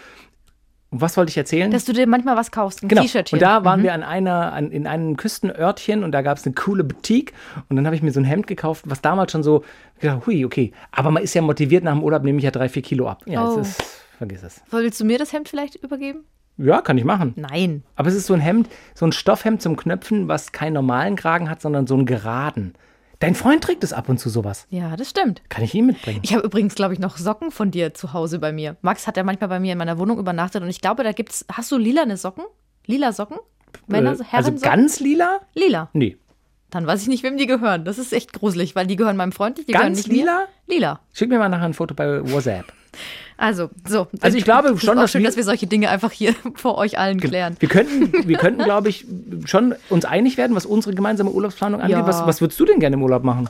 Und 0.90 1.02
was 1.02 1.18
wollte 1.18 1.28
ich 1.28 1.36
erzählen? 1.36 1.70
Dass 1.70 1.84
du 1.84 1.92
dir 1.92 2.06
manchmal 2.06 2.36
was 2.36 2.50
kaufst, 2.50 2.82
ein 2.82 2.88
Genau. 2.88 3.02
T-Shirtchen. 3.02 3.36
Und 3.36 3.42
da 3.42 3.62
waren 3.66 3.82
wir 3.82 3.92
an 3.92 4.02
einer, 4.02 4.54
an, 4.54 4.70
in 4.70 4.86
einem 4.86 5.18
Küstenörtchen 5.18 6.02
und 6.04 6.12
da 6.12 6.22
gab 6.22 6.38
es 6.38 6.46
eine 6.46 6.54
coole 6.54 6.84
Boutique 6.84 7.34
und 7.68 7.76
dann 7.76 7.84
habe 7.84 7.94
ich 7.94 8.00
mir 8.02 8.10
so 8.10 8.20
ein 8.20 8.24
Hemd 8.24 8.46
gekauft, 8.46 8.84
was 8.86 9.02
damals 9.02 9.32
schon 9.32 9.42
so, 9.42 9.64
gedacht, 10.00 10.26
hui, 10.26 10.46
okay. 10.46 10.72
Aber 10.90 11.10
man 11.10 11.22
ist 11.22 11.34
ja 11.34 11.42
motiviert 11.42 11.84
nach 11.84 11.92
dem 11.92 12.02
Urlaub, 12.02 12.22
nehme 12.24 12.38
ich 12.38 12.44
ja 12.44 12.50
drei, 12.50 12.70
vier 12.70 12.80
Kilo 12.82 13.06
ab. 13.10 13.22
Ja, 13.26 13.46
Oh. 13.46 13.60
es 13.60 13.68
ist, 13.68 13.82
vergiss 14.18 14.42
es. 14.42 14.60
Willst 14.70 15.00
du 15.00 15.04
mir 15.04 15.18
das 15.18 15.32
Hemd 15.32 15.48
vielleicht 15.48 15.76
übergeben? 15.76 16.24
Ja, 16.58 16.80
kann 16.82 16.98
ich 16.98 17.04
machen. 17.04 17.34
Nein. 17.36 17.84
Aber 17.94 18.08
es 18.08 18.14
ist 18.14 18.26
so 18.26 18.34
ein 18.34 18.40
Hemd, 18.40 18.68
so 18.94 19.06
ein 19.06 19.12
Stoffhemd 19.12 19.62
zum 19.62 19.76
Knöpfen, 19.76 20.26
was 20.28 20.52
keinen 20.52 20.72
normalen 20.74 21.14
Kragen 21.16 21.48
hat, 21.48 21.62
sondern 21.62 21.86
so 21.86 21.94
einen 21.94 22.04
geraden. 22.04 22.74
Dein 23.20 23.34
Freund 23.34 23.62
trägt 23.64 23.82
es 23.84 23.92
ab 23.92 24.08
und 24.08 24.18
zu 24.18 24.28
sowas. 24.28 24.66
Ja, 24.70 24.96
das 24.96 25.10
stimmt. 25.10 25.42
Kann 25.48 25.64
ich 25.64 25.74
ihm 25.74 25.86
mitbringen? 25.86 26.20
Ich 26.22 26.34
habe 26.34 26.44
übrigens, 26.44 26.74
glaube 26.74 26.94
ich, 26.94 27.00
noch 27.00 27.16
Socken 27.16 27.50
von 27.50 27.70
dir 27.70 27.94
zu 27.94 28.12
Hause 28.12 28.38
bei 28.38 28.52
mir. 28.52 28.76
Max 28.82 29.06
hat 29.06 29.16
ja 29.16 29.24
manchmal 29.24 29.48
bei 29.48 29.60
mir 29.60 29.72
in 29.72 29.78
meiner 29.78 29.98
Wohnung 29.98 30.18
übernachtet 30.18 30.62
und 30.62 30.68
ich 30.68 30.80
glaube, 30.80 31.02
da 31.04 31.12
gibt's. 31.12 31.44
Hast 31.52 31.70
du 31.72 31.78
lilane 31.78 32.16
Socken? 32.16 32.44
Lila 32.86 33.12
Socken? 33.12 33.38
Männer, 33.86 34.10
Äh, 34.10 34.12
also 34.12 34.24
Herren 34.24 34.60
ganz 34.60 35.00
lila? 35.00 35.40
Lila. 35.54 35.90
Nee. 35.92 36.16
Dann 36.70 36.86
weiß 36.86 37.02
ich 37.02 37.08
nicht, 37.08 37.22
wem 37.22 37.36
die 37.38 37.46
gehören. 37.46 37.84
Das 37.84 37.98
ist 37.98 38.12
echt 38.12 38.32
gruselig, 38.32 38.76
weil 38.76 38.86
die 38.86 38.96
gehören 38.96 39.16
meinem 39.16 39.32
Freund 39.32 39.56
nicht. 39.56 39.68
Die 39.68 39.72
gehören 39.72 39.88
Ganz 39.94 40.06
nicht 40.06 40.16
lila? 40.16 40.46
Mir. 40.66 40.74
Lila. 40.74 41.00
Schick 41.12 41.28
mir 41.28 41.38
mal 41.38 41.48
nachher 41.48 41.64
ein 41.64 41.74
Foto 41.74 41.94
bei 41.94 42.20
WhatsApp. 42.30 42.72
Also, 43.36 43.70
so. 43.86 44.08
Also 44.20 44.36
ich 44.36 44.44
glaube 44.44 44.70
Das 44.72 44.82
schon, 44.82 44.96
dass 44.96 45.12
schön, 45.12 45.22
wir- 45.22 45.28
dass 45.28 45.36
wir 45.36 45.44
solche 45.44 45.66
Dinge 45.66 45.90
einfach 45.90 46.10
hier 46.12 46.34
vor 46.54 46.76
euch 46.78 46.98
allen 46.98 47.20
klären. 47.20 47.56
Wir 47.60 47.68
könnten, 47.68 48.12
wir 48.28 48.36
könnten, 48.38 48.64
glaube 48.64 48.88
ich, 48.88 49.06
schon 49.44 49.74
uns 49.90 50.04
einig 50.04 50.36
werden, 50.36 50.56
was 50.56 50.66
unsere 50.66 50.94
gemeinsame 50.94 51.30
Urlaubsplanung 51.30 51.80
angeht. 51.80 51.96
Ja. 51.98 52.06
Was, 52.06 52.26
was 52.26 52.40
würdest 52.40 52.58
du 52.58 52.64
denn 52.64 52.80
gerne 52.80 52.94
im 52.94 53.02
Urlaub 53.02 53.22
machen? 53.24 53.48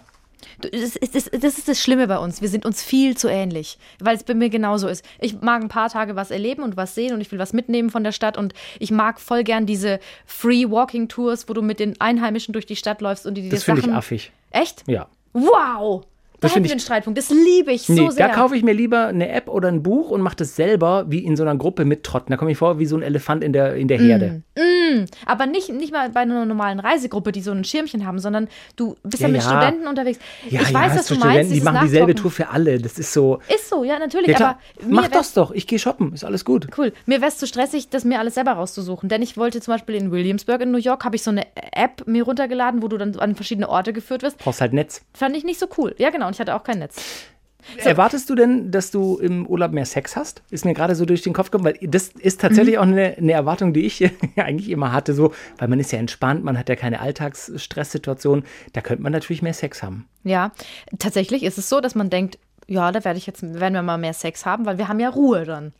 Das 0.61 0.72
ist, 0.96 1.14
das, 1.14 1.30
das 1.40 1.57
ist 1.59 1.68
das 1.68 1.80
Schlimme 1.80 2.09
bei 2.09 2.18
uns. 2.18 2.42
Wir 2.42 2.49
sind 2.49 2.66
uns 2.66 2.82
viel 2.82 3.16
zu 3.16 3.28
ähnlich, 3.28 3.78
weil 4.01 4.16
es 4.16 4.24
bei 4.24 4.34
mir 4.34 4.51
genauso 4.51 4.88
ist. 4.88 5.05
Ich 5.20 5.40
mag 5.40 5.62
ein 5.62 5.68
paar 5.68 5.88
Tage 5.88 6.16
was 6.16 6.32
erleben 6.32 6.64
und 6.64 6.76
was 6.76 6.96
sehen 6.96 7.14
und 7.14 7.20
ich 7.20 7.30
will 7.30 7.38
was 7.38 7.53
mitnehmen 7.53 7.90
von 7.90 8.03
der 8.03 8.11
Stadt 8.11 8.36
und 8.36 8.55
ich 8.80 8.90
mag 8.90 9.20
voll 9.20 9.44
gern 9.44 9.66
diese 9.66 10.01
Free 10.26 10.68
Walking 10.68 11.07
Tours, 11.09 11.49
wo 11.49 11.53
du 11.55 11.62
mit 11.62 11.78
den 11.78 12.01
Einheimischen 12.01 12.53
durch 12.53 12.66
die 12.66 12.74
Stadt 12.76 13.01
läufst 13.01 13.24
und 13.24 13.34
die 13.34 13.42
dir 13.42 13.51
Das 13.51 13.62
finde 13.62 13.82
ich 13.82 13.92
affig. 13.92 14.32
Echt? 14.51 14.82
Ja. 14.88 15.07
Wow! 15.32 16.05
Da 16.41 16.47
Das 16.47 16.55
hätten 16.55 16.64
wir 16.64 16.70
einen 16.70 16.80
Streitpunkt. 16.80 17.18
Das 17.18 17.30
liebe 17.30 17.72
ich 17.72 17.89
Nee, 17.89 17.97
so 17.97 18.11
sehr. 18.11 18.28
da 18.28 18.34
kaufe 18.34 18.57
ich 18.57 18.62
mir 18.62 18.72
lieber 18.72 19.07
eine 19.09 19.28
App 19.30 19.49
oder 19.49 19.68
ein 19.68 19.82
Buch 19.82 20.11
und 20.11 20.20
mache 20.20 20.36
das 20.36 20.55
selber 20.55 21.07
wie 21.09 21.18
in 21.24 21.36
so 21.36 21.43
einer 21.43 21.57
Gruppe 21.57 21.84
mittrotten. 21.84 22.30
Da 22.30 22.36
komme 22.36 22.53
ich 22.53 22.59
vor 22.59 22.78
wie 22.78 22.86
so 22.86 22.97
ein 22.97 23.03
Elefant 23.03 23.43
in 23.43 23.53
der, 23.53 23.74
in 23.74 23.89
der 23.89 23.99
Herde. 23.99 24.43
Aber 25.26 25.47
nicht, 25.47 25.68
nicht 25.72 25.93
mal 25.93 26.11
bei 26.11 26.20
einer 26.20 26.45
normalen 26.47 26.80
Reisegruppe, 26.80 27.32
die 27.32 27.43
so 27.43 27.51
ein 27.53 27.64
Schirmchen 27.64 28.07
haben, 28.07 28.18
sondern 28.18 28.49
du 28.76 28.97
bist 29.03 29.20
ja, 29.22 29.28
Ja, 29.28 29.32
mit 29.32 29.43
ja. 29.43 29.49
Studenten 29.49 29.86
unterwegs. 29.86 30.18
Ja, 30.49 30.61
ich 30.62 30.72
weiß, 30.72 30.97
was 30.97 31.07
du 31.07 31.14
du 31.14 31.20
meinst. 31.20 31.32
Studenten, 31.34 31.55
die 31.55 31.61
machen 31.61 31.86
dieselbe. 31.86 32.14
Tour 32.14 32.30
für 32.30 32.49
alle. 32.49 32.78
Das 32.80 32.99
ist 32.99 33.12
so. 33.12 33.41
Ist 33.55 33.68
so, 33.68 33.84
ja, 33.84 33.99
natürlich. 33.99 34.34
Aber 34.36 34.59
Mach 34.86 35.09
das 35.09 35.34
doch. 35.34 35.51
Ich 35.51 35.66
gehe 35.66 35.78
shoppen. 35.78 36.12
Ist 36.12 36.24
alles 36.24 36.45
gut. 36.45 36.68
Cool. 36.76 36.93
Mir 37.07 37.20
wäre 37.20 37.28
es 37.30 37.39
zu 37.39 37.47
stressig, 37.47 37.91
das 37.91 38.05
mir 38.05 38.18
alles 38.18 38.34
selber 38.34 38.53
rauszusuchen. 38.53 39.09
Denn 39.09 39.22
ich 39.22 39.36
wollte 39.36 39.61
zum 39.61 39.74
Beispiel 39.74 39.95
in 39.97 40.11
Williamsburg 40.11 40.61
in 40.62 40.70
New 40.70 40.78
York, 40.78 41.05
habe 41.05 41.16
ich 41.16 41.22
so 41.22 41.30
eine 41.30 41.47
App 41.72 42.07
mir 42.07 42.22
runtergeladen, 42.24 42.82
wo 42.82 42.89
du 42.89 42.97
dann 42.97 43.16
an 43.18 43.34
verschiedene 43.34 43.68
Orte 43.68 43.93
geführt 43.93 44.22
wirst. 44.22 44.39
Brauchst 44.39 44.61
halt 44.61 44.72
Netz. 44.72 45.03
Fand 45.14 45.36
ich 45.36 45.45
nicht 45.45 45.59
so 45.61 45.66
cool. 45.76 45.95
Ja, 45.99 46.11
genau. 46.11 46.28
Und 46.29 46.35
ich 46.35 46.41
hatte 46.41 46.55
auch 46.55 46.62
kein 46.62 46.79
Netz. 46.79 46.97
Erwartest 47.85 48.31
du 48.31 48.35
denn, 48.35 48.70
dass 48.70 48.91
du 48.93 49.18
im 49.18 49.45
Urlaub 49.47 49.72
mehr 49.72 49.85
Sex 49.85 50.16
hast? 50.16 50.43
Ist 50.51 50.64
mir 50.64 50.72
gerade 50.72 50.95
so 50.95 51.05
durch 51.05 51.20
den 51.22 51.33
Kopf 51.35 51.51
gekommen, 51.51 51.64
weil 51.66 51.89
das 51.89 52.09
ist 52.09 52.41
tatsächlich 52.41 52.76
Mhm. 52.76 52.81
auch 52.81 52.87
eine, 52.87 53.16
eine 53.18 53.33
Erwartung, 53.33 53.72
die 53.74 53.85
ich 53.85 54.03
eigentlich 54.37 54.70
immer 54.70 54.93
hatte, 54.93 55.12
so, 55.12 55.35
weil 55.59 55.68
man 55.68 55.79
ist 55.81 55.93
ja 55.93 55.99
entspannt, 55.99 56.45
man 56.45 56.57
hat 56.57 56.68
ja 56.70 56.76
keine 56.76 57.01
Alltagsstresssituation. 57.01 58.45
Da 58.72 58.81
könnte 58.81 59.03
man 59.03 59.12
natürlich 59.12 59.43
mehr 59.43 59.53
Sex 59.55 59.83
haben. 59.83 60.07
Ja, 60.24 60.53
tatsächlich 60.99 61.43
ist 61.43 61.59
es 61.59 61.68
so, 61.68 61.81
dass 61.81 61.95
man 61.95 62.09
denkt, 62.11 62.39
ja, 62.66 62.93
da 62.93 63.05
werde 63.05 63.18
ich 63.18 63.26
jetzt, 63.26 63.43
werden 63.43 63.74
wir 63.74 63.83
mal 63.83 63.99
mehr 63.99 64.14
Sex 64.14 64.47
haben, 64.47 64.64
weil 64.66 64.79
wir 64.79 64.89
haben 64.89 65.01
ja 65.01 65.09
Ruhe 65.09 65.45
dann. 65.45 65.72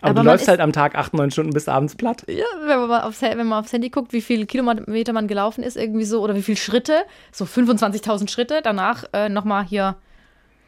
Aber, 0.00 0.10
Aber 0.10 0.20
du 0.20 0.26
läufst 0.26 0.48
halt 0.48 0.60
am 0.60 0.72
Tag 0.72 0.94
acht, 0.94 1.12
neun 1.14 1.30
Stunden 1.30 1.52
bis 1.52 1.68
abends 1.68 1.94
platt. 1.94 2.24
Ja, 2.28 2.44
wenn 2.64 2.80
man, 2.88 3.02
aufs, 3.02 3.20
wenn 3.22 3.46
man 3.46 3.62
aufs 3.62 3.72
Handy 3.72 3.90
guckt, 3.90 4.12
wie 4.12 4.20
viele 4.22 4.46
Kilometer 4.46 5.12
man 5.12 5.28
gelaufen 5.28 5.62
ist, 5.62 5.76
irgendwie 5.76 6.04
so, 6.04 6.22
oder 6.22 6.34
wie 6.34 6.42
viele 6.42 6.56
Schritte, 6.56 7.02
so 7.32 7.44
25.000 7.44 8.28
Schritte, 8.30 8.60
danach 8.62 9.04
äh, 9.12 9.28
nochmal 9.28 9.64
hier 9.64 9.96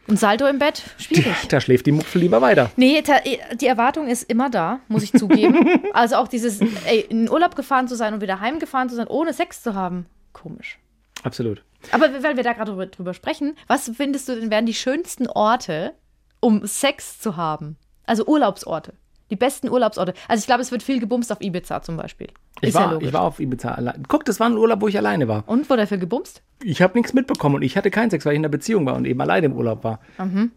ein 0.08 0.16
Salto 0.16 0.46
im 0.46 0.58
Bett, 0.58 0.82
schwierig. 0.98 1.32
Da 1.48 1.60
schläft 1.60 1.86
die 1.86 1.92
Mupfel 1.92 2.20
lieber 2.22 2.40
weiter. 2.42 2.70
Nee, 2.76 3.02
ta- 3.02 3.20
die 3.54 3.66
Erwartung 3.66 4.08
ist 4.08 4.24
immer 4.24 4.50
da, 4.50 4.80
muss 4.88 5.02
ich 5.04 5.12
zugeben. 5.12 5.80
also 5.94 6.16
auch 6.16 6.28
dieses, 6.28 6.60
ey, 6.60 7.00
in 7.08 7.20
den 7.26 7.30
Urlaub 7.30 7.54
gefahren 7.56 7.86
zu 7.88 7.94
sein 7.94 8.12
und 8.14 8.20
wieder 8.20 8.40
heimgefahren 8.40 8.88
zu 8.88 8.96
sein, 8.96 9.06
ohne 9.06 9.32
Sex 9.32 9.62
zu 9.62 9.74
haben. 9.74 10.06
Komisch. 10.32 10.78
Absolut. 11.22 11.62
Aber 11.92 12.08
weil 12.22 12.36
wir 12.36 12.42
da 12.44 12.52
gerade 12.52 12.70
drüber, 12.72 12.86
drüber 12.86 13.14
sprechen, 13.14 13.56
was 13.68 13.90
findest 13.96 14.28
du 14.28 14.34
denn 14.38 14.50
wären 14.50 14.66
die 14.66 14.74
schönsten 14.74 15.28
Orte, 15.28 15.94
um 16.40 16.66
Sex 16.66 17.20
zu 17.20 17.36
haben? 17.36 17.76
Also 18.04 18.24
Urlaubsorte. 18.26 18.94
Die 19.32 19.36
besten 19.36 19.70
Urlaubsorte. 19.70 20.12
Also 20.28 20.40
ich 20.42 20.46
glaube, 20.46 20.60
es 20.60 20.70
wird 20.70 20.82
viel 20.82 21.00
gebumst 21.00 21.32
auf 21.32 21.40
Ibiza 21.40 21.80
zum 21.80 21.96
Beispiel. 21.96 22.28
Ich 22.60 22.68
ist 22.68 22.74
ja 22.74 22.82
war, 22.82 22.92
logisch. 22.92 23.08
ich 23.08 23.14
war 23.14 23.22
auf 23.22 23.40
Ibiza 23.40 23.70
allein. 23.72 24.02
Guck, 24.06 24.26
das 24.26 24.38
war 24.40 24.46
ein 24.46 24.58
Urlaub, 24.58 24.82
wo 24.82 24.88
ich 24.88 24.98
alleine 24.98 25.26
war. 25.26 25.44
und 25.46 25.70
wurde 25.70 25.82
dafür 25.82 25.96
gebumst? 25.96 26.42
Ich 26.62 26.82
habe 26.82 26.96
nichts 26.98 27.14
mitbekommen 27.14 27.54
und 27.56 27.62
ich 27.62 27.76
hatte 27.78 27.90
keinen 27.90 28.10
Sex, 28.10 28.26
weil 28.26 28.34
ich 28.34 28.36
in 28.36 28.42
einer 28.44 28.50
Beziehung 28.50 28.84
war 28.84 28.94
und 28.94 29.06
eben 29.06 29.18
alleine 29.22 29.46
im 29.46 29.54
Urlaub 29.56 29.82
war. 29.84 30.00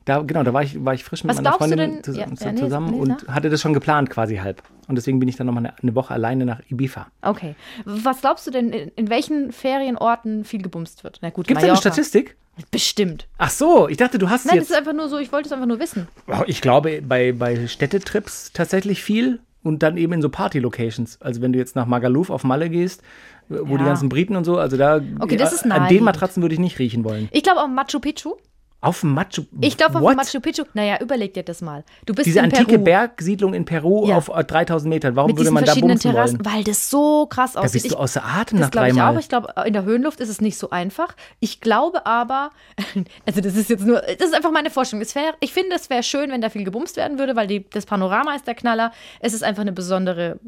Da, 0.04 0.20
genau, 0.24 0.44
da 0.44 0.54
war 0.54 0.62
ich, 0.62 0.84
war 0.84 0.94
ich 0.94 1.06
frisch 1.06 1.24
mit 1.24 1.30
Was 1.30 1.38
meiner 1.38 1.52
glaubst 1.58 1.72
du 1.72 1.78
Freundin 1.78 1.94
denn- 1.96 2.04
zus 2.04 2.18
ja, 2.18 2.26
ja, 2.28 2.52
nee, 2.52 2.60
zusammen 2.60 2.92
nee, 2.92 3.00
und 3.00 3.28
hatte 3.30 3.50
das 3.50 3.62
schon 3.62 3.74
geplant 3.74 4.10
quasi 4.10 4.36
halb. 4.36 4.62
Und 4.90 4.96
deswegen 4.98 5.18
bin 5.20 5.30
ich 5.30 5.38
dann 5.38 5.48
nochmal 5.48 5.66
eine, 5.66 5.74
eine 5.82 5.96
Woche 5.96 6.14
alleine 6.14 6.46
nach 6.46 6.60
Ibiza. 6.70 7.08
Okay. 7.22 7.56
Was 7.86 8.22
glaubst 8.22 8.46
du 8.46 8.52
denn, 8.52 8.72
in, 8.72 8.90
in 8.98 9.10
welchen 9.10 9.52
Ferienorten 9.52 10.44
viel 10.44 10.62
gebumst 10.62 11.04
wird? 11.04 11.20
Na 11.22 11.30
gut, 11.30 11.48
Gibt 11.48 11.58
es 11.58 11.62
da 11.62 11.68
eine 11.68 11.72
Mallorca. 11.74 11.90
Statistik? 11.92 12.36
Bestimmt. 12.72 13.28
Ach 13.38 13.50
so, 13.50 13.90
ich 13.90 13.98
dachte, 13.98 14.18
du 14.18 14.30
hast 14.30 14.46
Nein, 14.46 14.56
jetzt. 14.56 14.70
das 14.70 14.72
ist 14.72 14.78
einfach 14.78 14.94
nur 14.94 15.10
so, 15.10 15.18
ich 15.18 15.32
wollte 15.32 15.48
es 15.48 15.54
einfach 15.54 15.66
nur 15.66 15.80
wissen. 15.80 16.08
Oh, 16.28 16.44
Ich 16.48 16.62
glaube, 16.62 17.02
bei, 17.02 17.32
bei 17.34 17.68
Städtetrips 17.68 18.52
tatsächlich 18.54 19.04
viel 19.04 19.40
und 19.64 19.84
dann 19.84 19.98
eben 19.98 20.14
in 20.14 20.22
so 20.22 20.30
Party-Locations. 20.30 21.22
Also 21.22 21.42
wenn 21.42 21.52
du 21.54 21.60
jetzt 21.60 21.76
nach 21.76 21.86
Magaluf 21.86 22.30
auf 22.30 22.44
Malle 22.44 22.70
gehst, 22.70 23.02
wo 23.50 23.74
Ja. 23.74 23.78
die 23.80 23.84
ganzen 23.86 24.10
Briten 24.10 24.36
und 24.36 24.44
so, 24.46 24.58
also 24.58 24.78
da 24.78 25.02
Okay, 25.20 25.36
das 25.38 25.54
ist 25.54 25.70
an 25.70 25.88
den. 25.90 26.04
Matratzen 26.04 26.42
würde 26.42 26.54
ich 26.54 26.60
nicht 26.60 26.80
riechen 26.80 27.04
wollen. 27.04 27.28
Ich 27.32 27.44
glaube 27.44 27.62
auf 27.62 27.68
Machu 27.68 28.00
Picchu. 28.00 28.36
Auf 28.82 29.00
dem 29.02 29.14
Machu 29.14 29.46
Ich 29.62 29.78
glaube 29.78 29.96
auf 29.96 30.02
What? 30.04 30.16
Machu 30.16 30.40
Picchu. 30.40 30.64
Naja, 30.76 31.00
überleg 31.02 31.34
dir 31.34 31.42
das 31.42 31.62
mal. 31.62 31.84
Du 32.06 32.14
bist 32.14 32.28
Diese 32.28 32.38
in 32.40 32.46
antike 32.46 32.74
Peru 32.74 32.84
Bergsiedlung 32.84 33.56
in 33.56 33.66
Peru 33.66 34.08
Ja. 34.08 34.18
auf 34.18 34.30
äh, 34.30 34.44
3000 34.44 34.88
Metern. 34.94 35.16
Warum 35.16 35.32
mit 35.32 35.38
würde 35.40 35.50
man 35.50 35.66
da 35.66 35.74
bumsen 35.74 36.00
Terrassen, 36.00 36.46
wollen? 36.46 36.56
weil 36.56 36.64
das 36.64 36.92
so 36.92 37.26
krass 37.26 37.54
Da 37.54 37.62
aussieht. 37.62 37.74
bist 37.82 37.86
du 37.86 37.96
Ich- 37.96 38.00
außer 38.00 38.24
Atem 38.24 38.60
Das 38.60 38.68
nach 38.68 38.72
glaube 38.72 38.88
ich 38.90 38.94
dreimal. 38.94 39.16
auch. 39.16 39.20
Ich 39.20 39.28
glaube, 39.30 39.54
in 39.66 39.74
der 39.74 39.86
Höhenluft 39.86 40.20
ist 40.20 40.30
es 40.30 40.40
nicht 40.40 40.58
so 40.60 40.70
einfach. 40.70 41.16
Ich 41.40 41.62
glaube 41.62 42.06
aber, 42.06 42.52
also 43.26 43.42
das 43.42 43.56
ist 43.56 43.72
jetzt 43.72 43.86
nur, 43.86 44.02
das 44.02 44.28
ist 44.28 44.36
einfach 44.36 44.52
meine 44.52 44.70
Vorstellung. 44.70 45.02
Es 45.02 45.16
wär, 45.16 45.34
ich 45.40 45.52
finde, 45.52 45.76
es 45.76 45.90
wäre 45.90 46.04
schön, 46.04 46.30
wenn 46.30 46.42
da 46.42 46.50
viel 46.52 46.64
gebumst 46.64 46.96
werden 46.96 47.18
würde, 47.18 47.36
weil 47.36 47.48
die, 47.48 47.68
das 47.70 47.88
Panorama 47.88 48.36
ist 48.36 48.46
der 48.46 48.54
Knaller. 48.56 48.92
Es 49.20 49.34
ist 49.34 49.44
einfach 49.44 49.62
eine 49.62 49.72
besondere 49.74 50.40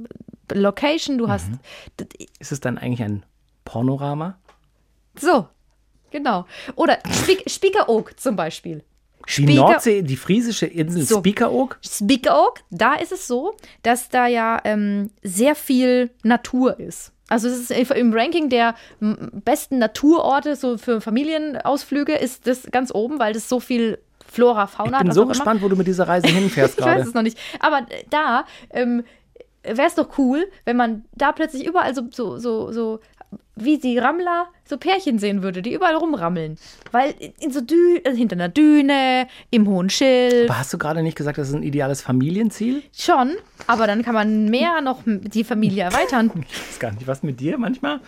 Location. 0.54 1.18
Du 1.18 1.28
hast, 1.28 1.50
Mhm. 1.50 1.60
Ist 2.40 2.52
es 2.52 2.60
dann 2.60 2.78
eigentlich 2.78 3.02
ein 3.02 3.24
Pornorama? 3.66 4.38
so, 5.20 5.48
genau. 6.12 6.46
Oder 6.76 7.00
Spik 7.12 7.44
Spiekeroog 7.50 8.20
zum 8.20 8.36
Beispiel. 8.36 8.84
Die 9.28 9.32
Spieker- 9.44 9.56
Nordsee, 9.56 10.02
die 10.04 10.16
friesische 10.16 10.66
Insel 10.68 11.02
So. 11.04 11.20
Spiekeroog? 11.20 11.78
Spiekeroog, 11.86 12.62
da 12.70 12.94
ist 12.96 13.12
es 13.12 13.28
so, 13.28 13.56
dass 13.84 14.08
da 14.10 14.28
ja 14.28 14.60
ähm, 14.64 15.10
sehr 15.22 15.54
viel 15.56 16.12
Natur 16.24 16.80
ist. 16.80 17.12
Also 17.30 17.50
es 17.50 17.70
ist 17.70 17.92
im 17.92 18.14
Ranking 18.14 18.48
der 18.50 18.76
besten 19.02 19.80
Naturorte 19.80 20.56
so 20.56 20.78
für 20.78 21.02
Familienausflüge 21.02 22.14
ist 22.16 22.48
das 22.48 22.64
ganz 22.72 22.90
oben, 22.94 23.20
weil 23.20 23.34
das 23.34 23.50
so 23.50 23.60
viel 23.60 23.98
Flora, 24.26 24.68
Fauna 24.68 24.90
Ich 24.92 24.94
hat. 24.96 25.00
bin 25.02 25.08
was 25.10 25.16
so 25.16 25.22
auch 25.22 25.26
immer. 25.26 25.34
gespannt, 25.34 25.62
wo 25.62 25.68
du 25.68 25.76
mit 25.76 25.88
dieser 25.88 26.08
Reise 26.08 26.28
hinfährst 26.30 26.80
Ich 26.80 26.86
weiß 26.86 26.94
gerade. 26.96 27.08
es 27.10 27.14
noch 27.14 27.22
nicht. 27.24 27.38
Aber 27.60 27.86
da 28.10 28.46
ähm, 28.70 29.04
wäre 29.64 29.88
es 29.88 29.96
doch 29.96 30.18
cool, 30.18 30.48
wenn 30.64 30.78
man 30.78 31.04
da 31.16 31.34
plötzlich 31.34 31.66
überall 31.66 31.94
so, 31.94 32.04
so, 32.12 32.38
so, 32.38 32.72
so 32.72 33.00
wie 33.60 33.78
die 33.78 33.98
Rammler 33.98 34.48
so 34.68 34.78
Pärchen 34.78 35.20
sehen 35.20 35.44
würde, 35.44 35.62
die 35.62 35.74
überall 35.74 35.96
rumrammeln. 35.96 36.58
Weil 36.92 37.14
in 37.40 37.52
so 37.52 37.62
Dü 37.62 37.98
äh, 38.04 38.16
hinter 38.16 38.36
einer 38.36 38.50
Düne, 38.50 39.28
im 39.50 39.68
hohen 39.68 39.90
Schild. 39.90 40.50
Aber 40.50 40.60
hast 40.60 40.74
du 40.74 40.78
gerade 40.78 41.04
nicht 41.04 41.16
gesagt, 41.16 41.38
das 41.38 41.50
ist 41.50 41.56
ein 41.56 41.64
ideales 41.64 42.02
Familienziel? 42.02 42.84
Schon, 42.96 43.36
aber 43.66 43.88
dann 43.88 44.04
kann 44.04 44.14
man 44.14 44.50
mehr 44.50 44.82
noch 44.82 45.00
die 45.06 45.44
Familie 45.44 45.84
erweitern. 45.84 46.32
Ich 46.50 46.74
weiß 46.74 46.80
gar 46.80 46.92
nicht, 46.92 47.08
was 47.08 47.24
mit 47.24 47.40
dir 47.40 47.58
manchmal? 47.58 48.00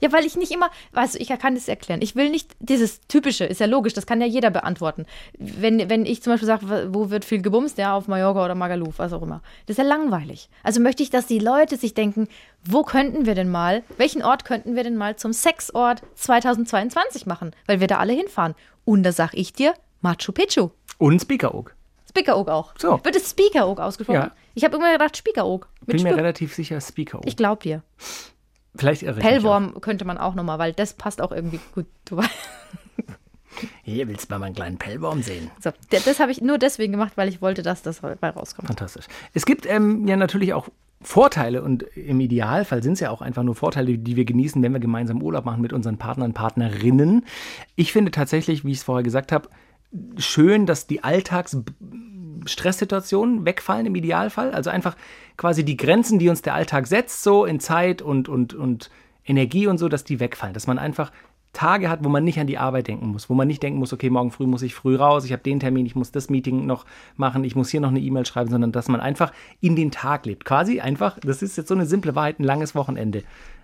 Ja, 0.00 0.12
weil 0.12 0.24
ich 0.24 0.36
nicht 0.36 0.52
immer, 0.52 0.70
weißt 0.92 1.14
du, 1.14 1.18
ich 1.18 1.28
kann 1.28 1.54
das 1.54 1.68
erklären. 1.68 2.00
Ich 2.02 2.16
will 2.16 2.30
nicht 2.30 2.50
dieses 2.60 3.00
Typische, 3.06 3.44
ist 3.44 3.60
ja 3.60 3.66
logisch, 3.66 3.92
das 3.92 4.06
kann 4.06 4.20
ja 4.20 4.26
jeder 4.26 4.50
beantworten. 4.50 5.06
Wenn, 5.38 5.88
wenn 5.88 6.06
ich 6.06 6.22
zum 6.22 6.32
Beispiel 6.32 6.46
sage, 6.46 6.88
wo 6.92 7.10
wird 7.10 7.24
viel 7.24 7.42
gebumst, 7.42 7.78
ja, 7.78 7.94
auf 7.94 8.08
Mallorca 8.08 8.44
oder 8.44 8.54
Magaluf, 8.54 8.98
was 8.98 9.12
auch 9.12 9.22
immer. 9.22 9.42
Das 9.66 9.74
ist 9.74 9.78
ja 9.78 9.88
langweilig. 9.88 10.48
Also 10.62 10.80
möchte 10.80 11.02
ich, 11.02 11.10
dass 11.10 11.26
die 11.26 11.38
Leute 11.38 11.76
sich 11.76 11.94
denken, 11.94 12.28
wo 12.64 12.82
könnten 12.82 13.26
wir 13.26 13.34
denn 13.34 13.50
mal, 13.50 13.82
welchen 13.98 14.22
Ort 14.22 14.44
könnten 14.44 14.76
wir 14.76 14.81
denn 14.82 14.96
mal 14.96 15.16
zum 15.16 15.32
Sexort 15.32 16.02
2022 16.14 17.26
machen? 17.26 17.52
Weil 17.66 17.80
wir 17.80 17.86
da 17.86 17.98
alle 17.98 18.12
hinfahren. 18.12 18.54
Und 18.84 19.02
da 19.02 19.12
sag 19.12 19.34
ich 19.34 19.52
dir, 19.52 19.74
Machu 20.00 20.32
Picchu. 20.32 20.70
Und 20.98 21.20
Spiekeroog. 21.20 21.74
Speakeroog 22.08 22.48
auch. 22.48 22.74
So. 22.78 23.00
Wird 23.04 23.16
es 23.16 23.30
Speakeroog 23.30 23.80
ausgesprochen? 23.80 24.16
Ja. 24.16 24.30
Ich 24.54 24.64
habe 24.64 24.76
immer 24.76 24.92
gedacht 24.92 25.16
Speakeroog. 25.16 25.68
Mit 25.86 25.96
Bin 25.96 26.02
mir 26.02 26.10
Spür- 26.10 26.16
relativ 26.18 26.54
sicher, 26.54 26.80
Spiekeroog. 26.80 27.26
ich 27.26 27.36
glaub 27.36 27.60
dir. 27.60 27.82
Vielleicht 28.74 29.02
irre. 29.02 29.20
Pellworm 29.20 29.80
könnte 29.80 30.04
man 30.04 30.18
auch 30.18 30.34
nochmal, 30.34 30.58
weil 30.58 30.72
das 30.72 30.94
passt 30.94 31.20
auch 31.22 31.32
irgendwie 31.32 31.60
gut. 31.74 31.86
Hier 33.82 34.08
willst 34.08 34.30
du 34.30 34.34
mal 34.34 34.38
meinen 34.38 34.54
kleinen 34.54 34.78
Pellworm 34.78 35.22
sehen. 35.22 35.50
So, 35.62 35.70
das 35.90 36.20
habe 36.20 36.32
ich 36.32 36.40
nur 36.40 36.58
deswegen 36.58 36.92
gemacht, 36.92 37.12
weil 37.16 37.28
ich 37.28 37.42
wollte, 37.42 37.62
dass 37.62 37.82
das 37.82 38.00
dabei 38.00 38.30
rauskommt. 38.30 38.66
Fantastisch. 38.68 39.06
Es 39.34 39.44
gibt 39.44 39.66
ähm, 39.66 40.06
ja 40.08 40.16
natürlich 40.16 40.54
auch 40.54 40.68
Vorteile 41.02 41.62
und 41.62 41.82
im 41.82 42.20
Idealfall 42.20 42.82
sind 42.82 42.94
es 42.94 43.00
ja 43.00 43.10
auch 43.10 43.22
einfach 43.22 43.42
nur 43.42 43.54
Vorteile, 43.54 43.98
die 43.98 44.16
wir 44.16 44.24
genießen, 44.24 44.62
wenn 44.62 44.72
wir 44.72 44.80
gemeinsam 44.80 45.22
Urlaub 45.22 45.44
machen 45.44 45.60
mit 45.60 45.72
unseren 45.72 45.98
Partnern, 45.98 46.32
Partnerinnen. 46.32 47.24
Ich 47.76 47.92
finde 47.92 48.10
tatsächlich, 48.10 48.64
wie 48.64 48.72
ich 48.72 48.78
es 48.78 48.84
vorher 48.84 49.02
gesagt 49.02 49.32
habe, 49.32 49.48
schön, 50.16 50.66
dass 50.66 50.86
die 50.86 51.04
Alltagsstresssituationen 51.04 53.44
wegfallen 53.44 53.86
im 53.86 53.94
Idealfall. 53.94 54.52
Also 54.52 54.70
einfach 54.70 54.96
quasi 55.36 55.64
die 55.64 55.76
Grenzen, 55.76 56.18
die 56.18 56.28
uns 56.28 56.42
der 56.42 56.54
Alltag 56.54 56.86
setzt, 56.86 57.22
so 57.22 57.44
in 57.44 57.60
Zeit 57.60 58.02
und, 58.02 58.28
und, 58.28 58.54
und 58.54 58.90
Energie 59.24 59.66
und 59.66 59.78
so, 59.78 59.88
dass 59.88 60.04
die 60.04 60.20
wegfallen. 60.20 60.54
Dass 60.54 60.66
man 60.66 60.78
einfach 60.78 61.12
Tage 61.52 61.90
hat, 61.90 62.02
wo 62.02 62.08
man 62.08 62.24
nicht 62.24 62.40
an 62.40 62.46
die 62.46 62.58
Arbeit 62.58 62.88
denken 62.88 63.08
muss, 63.08 63.28
wo 63.28 63.34
man 63.34 63.46
nicht 63.46 63.62
denken 63.62 63.78
muss, 63.78 63.92
okay, 63.92 64.08
morgen 64.08 64.30
früh 64.30 64.46
muss 64.46 64.62
ich 64.62 64.74
früh 64.74 64.96
raus, 64.96 65.24
ich 65.24 65.32
habe 65.32 65.42
den 65.42 65.60
Termin, 65.60 65.84
ich 65.84 65.94
muss 65.94 66.10
das 66.10 66.30
Meeting 66.30 66.66
noch 66.66 66.86
machen, 67.16 67.44
ich 67.44 67.54
muss 67.54 67.68
hier 67.68 67.80
noch 67.80 67.90
eine 67.90 68.00
E-Mail 68.00 68.24
schreiben, 68.24 68.50
sondern 68.50 68.72
dass 68.72 68.88
man 68.88 69.00
einfach 69.00 69.32
in 69.60 69.76
den 69.76 69.90
Tag 69.90 70.24
lebt. 70.24 70.44
Quasi 70.44 70.80
einfach, 70.80 71.18
das 71.20 71.42
ist 71.42 71.56
jetzt 71.56 71.68
so 71.68 71.74
eine 71.74 71.86
simple 71.86 72.14
Wahrheit, 72.14 72.40
ein 72.40 72.44
langes 72.44 72.74
Wochenende. 72.74 73.22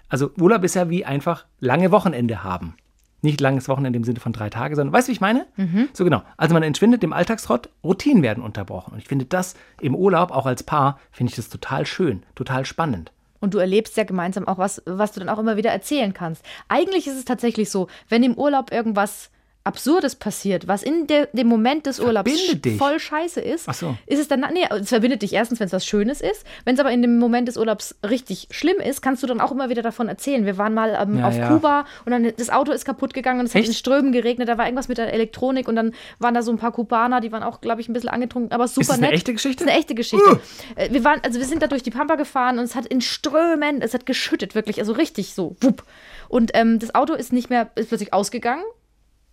Also 0.09 0.31
Urlaub 0.39 0.65
ist 0.65 0.75
ja 0.75 0.91
wie 0.91 1.05
einfach 1.05 1.47
lange 1.61 1.91
Wochenende 1.91 2.45
haben. 2.45 2.75
Nicht 3.21 3.41
langes 3.41 3.69
Wochenende 3.69 3.97
im 3.97 4.05
Sinne 4.05 4.21
von 4.21 4.33
drei 4.33 4.49
Tage, 4.49 4.77
sondern 4.77 4.93
weißt 4.93 5.09
du, 5.09 5.11
wie 5.11 5.15
ich 5.15 5.21
meine? 5.21 5.47
So 5.93 6.05
genau. 6.05 6.23
Also 6.37 6.55
man 6.55 6.63
entschwindet 6.63 7.03
dem 7.03 7.13
Alltagstrott, 7.13 7.69
Routinen 7.83 8.23
werden 8.23 8.45
unterbrochen. 8.45 8.93
Und 8.93 8.99
ich 8.99 9.09
finde 9.09 9.25
das 9.25 9.55
im 9.81 9.97
Urlaub, 9.97 10.31
auch 10.31 10.47
als 10.47 10.63
Paar, 10.63 11.01
finde 11.11 11.31
ich 11.31 11.37
das 11.37 11.49
total 11.49 11.85
schön, 11.85 12.23
total 12.37 12.65
spannend. 12.65 13.13
Und 13.41 13.55
du 13.55 13.59
erlebst 13.59 13.97
ja 13.97 14.05
gemeinsam 14.05 14.49
auch 14.49 14.59
was, 14.59 14.83
was 14.85 15.13
du 15.13 15.21
dann 15.21 15.29
auch 15.29 15.39
immer 15.39 15.57
wieder 15.57 15.71
erzählen 15.71 16.13
kannst. 16.13 16.45
Eigentlich 16.69 17.07
ist 17.07 17.17
es 17.17 17.25
tatsächlich 17.25 17.71
so, 17.71 17.89
wenn 18.09 18.23
im 18.23 18.35
Urlaub 18.35 18.73
irgendwas 18.73 19.31
Absurdes 19.69 20.17
passiert, 20.17 20.67
was 20.67 20.83
in 20.83 21.07
der, 21.07 21.27
dem 21.35 21.47
Moment 21.47 21.85
des 21.85 22.01
Urlaubs 22.01 22.31
dich. 22.33 22.79
voll 22.79 22.99
scheiße 22.99 23.39
ist, 23.41 23.73
so. 23.75 23.97
ist 24.07 24.19
es 24.19 24.27
dann, 24.27 24.41
nee, 24.55 24.67
es 24.71 24.89
verbindet 24.89 25.21
dich 25.21 25.35
erstens, 25.35 25.61
wenn 25.61 25.67
es 25.67 25.75
was 25.75 25.85
Schönes 25.85 26.23
ist. 26.23 26.47
Wenn 26.65 26.75
es 26.75 26.81
aber 26.81 26.91
in 26.91 27.03
dem 27.03 27.19
Moment 27.19 27.49
des 27.49 27.59
Urlaubs 27.59 27.95
richtig 28.09 28.49
schlimm 28.51 28.79
ist, 28.79 29.03
kannst 29.03 29.23
du 29.23 29.27
dann 29.27 29.43
auch 29.43 29.53
immer 29.53 29.69
wieder 29.69 29.83
davon 29.83 30.09
erzählen. 30.09 30.47
Wir 30.47 30.57
waren 30.57 30.73
mal 30.73 30.97
ähm, 31.01 31.19
Ja, 31.19 31.29
auf 31.29 31.37
ja. 31.37 31.49
Kuba 31.49 31.85
und 32.07 32.13
dann 32.13 32.33
das 32.39 32.49
Auto 32.49 32.73
ist 32.73 32.87
kaputt 32.87 33.13
gegangen 33.13 33.41
und 33.41 33.47
es 33.47 33.55
hat 33.55 33.61
Echt? 33.61 33.69
in 33.69 33.75
Strömen 33.75 34.13
geregnet. 34.13 34.49
Da 34.49 34.57
war 34.57 34.65
irgendwas 34.65 34.89
mit 34.89 34.97
der 34.97 35.13
Elektronik 35.13 35.69
und 35.69 35.77
dann 35.77 35.93
waren 36.19 36.33
da 36.33 36.41
so 36.41 36.51
ein 36.51 36.57
paar 36.57 36.73
Kubaner, 36.73 37.21
die 37.21 37.31
waren 37.31 37.43
auch, 37.43 37.61
glaube 37.61 37.83
ich, 37.83 37.91
ein 37.91 37.93
bisschen 37.93 38.09
angetrunken, 38.09 38.53
aber 38.53 38.69
super 38.69 38.87
das 38.87 38.97
eine 38.97 39.07
nett. 39.09 39.17
echte 39.17 39.35
Geschichte? 39.35 39.65
Das 39.65 39.67
ist 39.67 39.71
eine 39.71 39.81
echte 39.81 39.95
Geschichte. 39.95 40.41
Äh, 40.77 40.91
Wir 40.93 41.05
waren, 41.05 41.21
also 41.23 41.39
wir 41.39 41.47
sind 41.47 41.61
da 41.63 41.67
durch 41.67 41.83
die 41.83 41.91
Pampa 41.91 42.15
gefahren 42.17 42.59
und 42.59 42.65
es 42.65 42.75
hat 42.75 42.87
in 42.87 43.03
Strömen, 43.03 43.83
es 43.83 43.93
hat 43.93 44.07
geschüttet, 44.07 44.55
wirklich, 44.55 44.79
also 44.81 44.93
richtig 44.93 45.35
so, 45.35 45.57
wupp. 45.61 45.83
Und 46.29 46.53
ähm, 46.55 46.79
das 46.79 46.95
Auto 46.95 47.13
ist 47.13 47.33
nicht 47.35 47.51
mehr, 47.51 47.71
ist 47.75 47.89
plötzlich 47.89 48.15
ausgegangen 48.15 48.65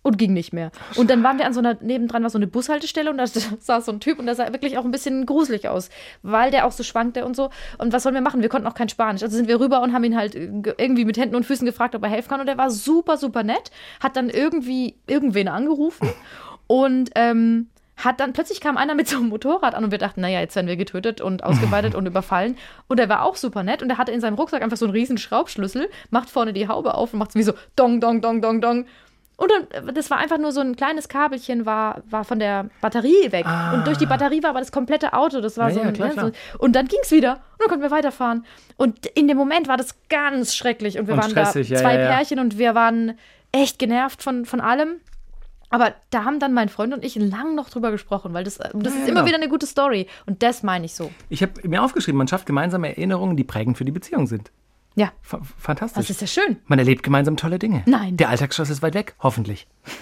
und 0.06 0.18
ging 0.18 0.32
nicht 0.32 0.52
mehr. 0.52 0.70
Und 0.96 1.10
dann 1.10 1.22
waren 1.22 1.38
wir 1.38 1.46
an 1.46 1.52
so 1.52 1.58
einer, 1.60 1.76
nebendran 1.80 2.22
war 2.22 2.30
so 2.30 2.38
eine 2.38 2.46
Bushaltestelle 2.46 3.10
und 3.10 3.18
da 3.18 3.26
saß 3.60 3.84
so 3.86 3.92
ein 3.92 4.00
Typ 4.00 4.18
und 4.18 4.26
der 4.26 4.34
sah 4.36 4.52
wirklich 4.52 4.78
auch 4.78 4.84
ein 4.84 4.90
bisschen 4.92 5.26
gruselig 5.26 5.68
aus, 5.68 5.90
weil 6.22 6.50
der 6.50 6.64
auch 6.66 6.72
so 6.72 6.82
schwankte 6.84 7.24
und 7.24 7.34
so. 7.34 7.50
Und 7.78 7.92
was 7.92 8.04
sollen 8.04 8.14
wir 8.14 8.22
machen? 8.22 8.40
Wir 8.42 8.48
konnten 8.48 8.66
auch 8.68 8.74
kein 8.74 8.88
Spanisch. 8.88 9.22
Also 9.22 9.36
sind 9.36 9.48
wir 9.48 9.58
rüber 9.60 9.82
und 9.82 9.92
haben 9.92 10.04
ihn 10.04 10.16
halt 10.16 10.32
ge- 10.34 10.74
irgendwie 10.78 11.04
mit 11.04 11.16
Händen 11.18 11.34
und 11.36 11.44
Füßen 11.44 11.66
gefragt, 11.66 11.94
ob 11.94 12.02
er 12.04 12.08
helfen 12.08 12.28
kann. 12.28 12.40
Und 12.40 12.48
er 12.48 12.56
war 12.56 12.70
super, 12.70 13.16
super 13.16 13.42
nett, 13.42 13.70
hat 14.00 14.16
dann 14.16 14.30
irgendwie 14.30 14.94
irgendwen 15.06 15.48
angerufen 15.48 16.08
und 16.66 17.10
ähm, 17.14 17.68
hat 17.96 18.20
dann 18.20 18.34
plötzlich 18.34 18.60
kam 18.60 18.76
einer 18.76 18.94
mit 18.94 19.08
so 19.08 19.16
einem 19.16 19.28
Motorrad 19.30 19.74
an 19.74 19.82
und 19.84 19.90
wir 19.90 19.96
dachten, 19.98 20.20
naja, 20.20 20.40
jetzt 20.40 20.54
werden 20.54 20.66
wir 20.66 20.76
getötet 20.76 21.22
und 21.22 21.42
ausgeweitet 21.44 21.94
und 21.96 22.04
überfallen. 22.06 22.56
Und 22.88 23.00
er 23.00 23.08
war 23.08 23.22
auch 23.22 23.36
super 23.36 23.62
nett 23.62 23.82
und 23.82 23.88
er 23.88 23.96
hatte 23.96 24.12
in 24.12 24.20
seinem 24.20 24.34
Rucksack 24.34 24.62
einfach 24.62 24.76
so 24.76 24.84
einen 24.84 24.92
riesen 24.92 25.16
Schraubschlüssel, 25.16 25.88
macht 26.10 26.28
vorne 26.28 26.52
die 26.52 26.68
Haube 26.68 26.94
auf 26.94 27.14
und 27.14 27.18
macht 27.18 27.34
wie 27.34 27.42
so 27.42 27.54
dong, 27.74 28.00
dong, 28.00 28.20
dong, 28.20 28.42
dong, 28.42 28.60
dong. 28.60 28.84
Und 29.38 29.50
dann, 29.50 29.94
das 29.94 30.10
war 30.10 30.16
einfach 30.16 30.38
nur 30.38 30.50
so 30.50 30.60
ein 30.60 30.76
kleines 30.76 31.08
Kabelchen, 31.10 31.66
war, 31.66 32.02
war 32.08 32.24
von 32.24 32.38
der 32.38 32.70
Batterie 32.80 33.30
weg. 33.32 33.44
Und 33.74 33.86
durch 33.86 33.98
die 33.98 34.06
Batterie 34.06 34.42
war 34.42 34.50
aber 34.50 34.60
das 34.60 34.72
komplette 34.72 35.12
Auto. 35.12 35.42
Das 35.42 35.58
war 35.58 35.68
Ja, 35.68 35.74
so, 35.74 35.80
ja, 35.80 35.86
ein, 35.88 35.92
klar, 35.92 36.08
ne, 36.08 36.14
klar. 36.14 36.26
so. 36.52 36.58
Und 36.58 36.72
dann 36.74 36.88
ging 36.88 37.00
es 37.02 37.10
wieder. 37.10 37.32
Und 37.34 37.40
dann 37.60 37.68
konnten 37.68 37.82
wir 37.82 37.90
weiterfahren. 37.90 38.46
Und 38.78 39.04
in 39.08 39.28
dem 39.28 39.36
Moment 39.36 39.68
war 39.68 39.76
das 39.76 39.94
ganz 40.08 40.54
schrecklich. 40.54 40.98
Und 40.98 41.06
wir 41.06 41.14
Und 41.14 41.20
waren 41.20 41.30
stressig, 41.30 41.68
da 41.68 41.74
ja, 41.74 41.80
zwei 41.82 41.94
ja, 41.96 42.00
ja. 42.00 42.06
Pärchen 42.16 42.38
und 42.38 42.56
wir 42.56 42.74
waren 42.74 43.18
echt 43.52 43.78
genervt 43.78 44.22
von, 44.22 44.46
von 44.46 44.62
allem. 44.62 45.00
Aber 45.68 45.92
da 46.10 46.24
haben 46.24 46.40
dann 46.40 46.54
mein 46.54 46.70
Freund 46.70 46.94
und 46.94 47.04
ich 47.04 47.16
lang 47.16 47.54
noch 47.54 47.68
drüber 47.68 47.90
gesprochen, 47.90 48.32
weil 48.32 48.44
das, 48.44 48.56
das 48.56 48.72
Ja, 48.72 48.78
ist 48.78 48.84
ja, 48.84 48.90
immer 49.02 49.06
genau. 49.06 49.26
wieder 49.26 49.36
eine 49.36 49.48
gute 49.48 49.66
Story. 49.66 50.06
Und 50.24 50.42
das 50.42 50.62
meine 50.62 50.86
ich 50.86 50.94
so. 50.94 51.10
Ich 51.28 51.42
habe 51.42 51.52
mir 51.68 51.82
aufgeschrieben, 51.82 52.16
man 52.16 52.28
schafft 52.28 52.46
gemeinsame 52.46 52.88
Erinnerungen, 52.88 53.36
die 53.36 53.44
prägend 53.44 53.76
für 53.76 53.84
die 53.84 53.92
Beziehung 53.92 54.26
sind. 54.28 54.50
Ja, 54.96 55.12
Fa- 55.22 55.40
Fantastisch. 55.58 56.08
das 56.08 56.10
ist 56.10 56.20
ja 56.22 56.26
schön. 56.26 56.56
Man 56.66 56.78
erlebt 56.78 57.02
gemeinsam 57.04 57.36
tolle 57.36 57.58
Dinge. 57.58 57.82
Nein. 57.86 58.16
Der 58.16 58.28
Alltagsstress 58.30 58.70
ist 58.70 58.82
weit 58.82 58.94
weg, 58.94 59.14
hoffentlich. 59.20 59.66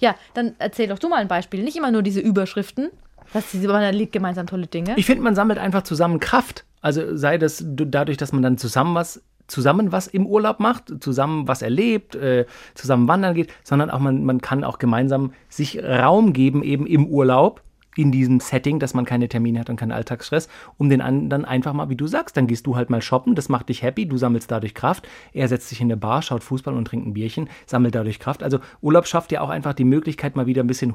Ja, 0.00 0.14
dann 0.32 0.54
erzähl 0.60 0.86
doch 0.88 0.98
du 1.00 1.08
mal 1.08 1.16
ein 1.16 1.28
Beispiel. 1.28 1.62
Nicht 1.62 1.76
immer 1.76 1.90
nur 1.90 2.02
diese 2.02 2.20
Überschriften. 2.20 2.90
Was 3.32 3.50
diese, 3.50 3.66
man 3.68 3.82
erlebt 3.82 4.12
gemeinsam 4.12 4.46
tolle 4.46 4.66
Dinge. 4.68 4.94
Ich 4.96 5.04
finde, 5.06 5.22
man 5.24 5.34
sammelt 5.34 5.58
einfach 5.58 5.82
zusammen 5.82 6.20
Kraft. 6.20 6.64
Also 6.80 7.16
sei 7.16 7.36
das 7.36 7.62
du- 7.66 7.84
dadurch, 7.84 8.16
dass 8.16 8.32
man 8.32 8.40
dann 8.42 8.56
zusammen 8.58 8.94
was 8.94 9.20
zusammen 9.48 9.90
was 9.92 10.06
im 10.06 10.26
Urlaub 10.26 10.60
macht, 10.60 11.02
zusammen 11.02 11.48
was 11.48 11.62
erlebt, 11.62 12.14
äh, 12.14 12.46
zusammen 12.74 13.08
wandern 13.08 13.34
geht, 13.34 13.50
sondern 13.64 13.90
auch 13.90 13.98
man, 13.98 14.24
man 14.24 14.40
kann 14.40 14.62
auch 14.62 14.78
gemeinsam 14.78 15.32
sich 15.48 15.82
Raum 15.82 16.32
geben, 16.32 16.62
eben 16.62 16.86
im 16.86 17.06
Urlaub, 17.06 17.62
in 17.98 18.12
diesem 18.12 18.38
Setting, 18.38 18.78
dass 18.78 18.94
man 18.94 19.04
keine 19.04 19.28
Termine 19.28 19.58
hat 19.58 19.70
und 19.70 19.76
keinen 19.76 19.90
Alltagsstress, 19.90 20.48
um 20.76 20.88
den 20.88 21.00
anderen 21.00 21.44
einfach 21.44 21.72
mal, 21.72 21.88
wie 21.88 21.96
du 21.96 22.06
sagst, 22.06 22.36
dann 22.36 22.46
gehst 22.46 22.64
du 22.68 22.76
halt 22.76 22.90
mal 22.90 23.02
shoppen, 23.02 23.34
das 23.34 23.48
macht 23.48 23.68
dich 23.68 23.82
happy, 23.82 24.06
du 24.06 24.16
sammelst 24.16 24.52
dadurch 24.52 24.72
Kraft, 24.72 25.08
er 25.32 25.48
setzt 25.48 25.68
sich 25.68 25.80
in 25.80 25.88
der 25.88 25.96
Bar, 25.96 26.22
schaut 26.22 26.44
Fußball 26.44 26.74
und 26.74 26.84
trinkt 26.84 27.08
ein 27.08 27.14
Bierchen, 27.14 27.48
sammelt 27.66 27.96
dadurch 27.96 28.20
Kraft. 28.20 28.44
Also 28.44 28.60
Urlaub 28.82 29.08
schafft 29.08 29.32
ja 29.32 29.40
auch 29.40 29.48
einfach 29.48 29.74
die 29.74 29.82
Möglichkeit, 29.82 30.36
mal 30.36 30.46
wieder 30.46 30.62
ein 30.62 30.68
bisschen 30.68 30.94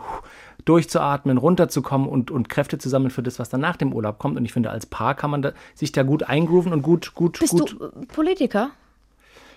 durchzuatmen, 0.63 1.37
runterzukommen 1.37 2.07
und, 2.07 2.31
und 2.31 2.47
Kräfte 2.47 2.77
zu 2.77 2.87
sammeln 2.87 3.11
für 3.11 3.21
das, 3.21 3.37
was 3.37 3.49
dann 3.49 3.59
nach 3.59 3.75
dem 3.75 3.91
Urlaub 3.91 4.17
kommt. 4.17 4.37
Und 4.37 4.45
ich 4.45 4.53
finde, 4.53 4.69
als 4.69 4.85
Paar 4.85 5.13
kann 5.13 5.29
man 5.29 5.41
da, 5.41 5.51
sich 5.75 5.91
da 5.91 6.03
gut 6.03 6.23
eingrooven 6.23 6.71
und 6.71 6.83
gut, 6.83 7.13
gut, 7.15 7.39
Bist 7.39 7.51
gut. 7.51 7.75
du 7.77 7.85
äh, 7.85 8.05
Politiker? 8.05 8.71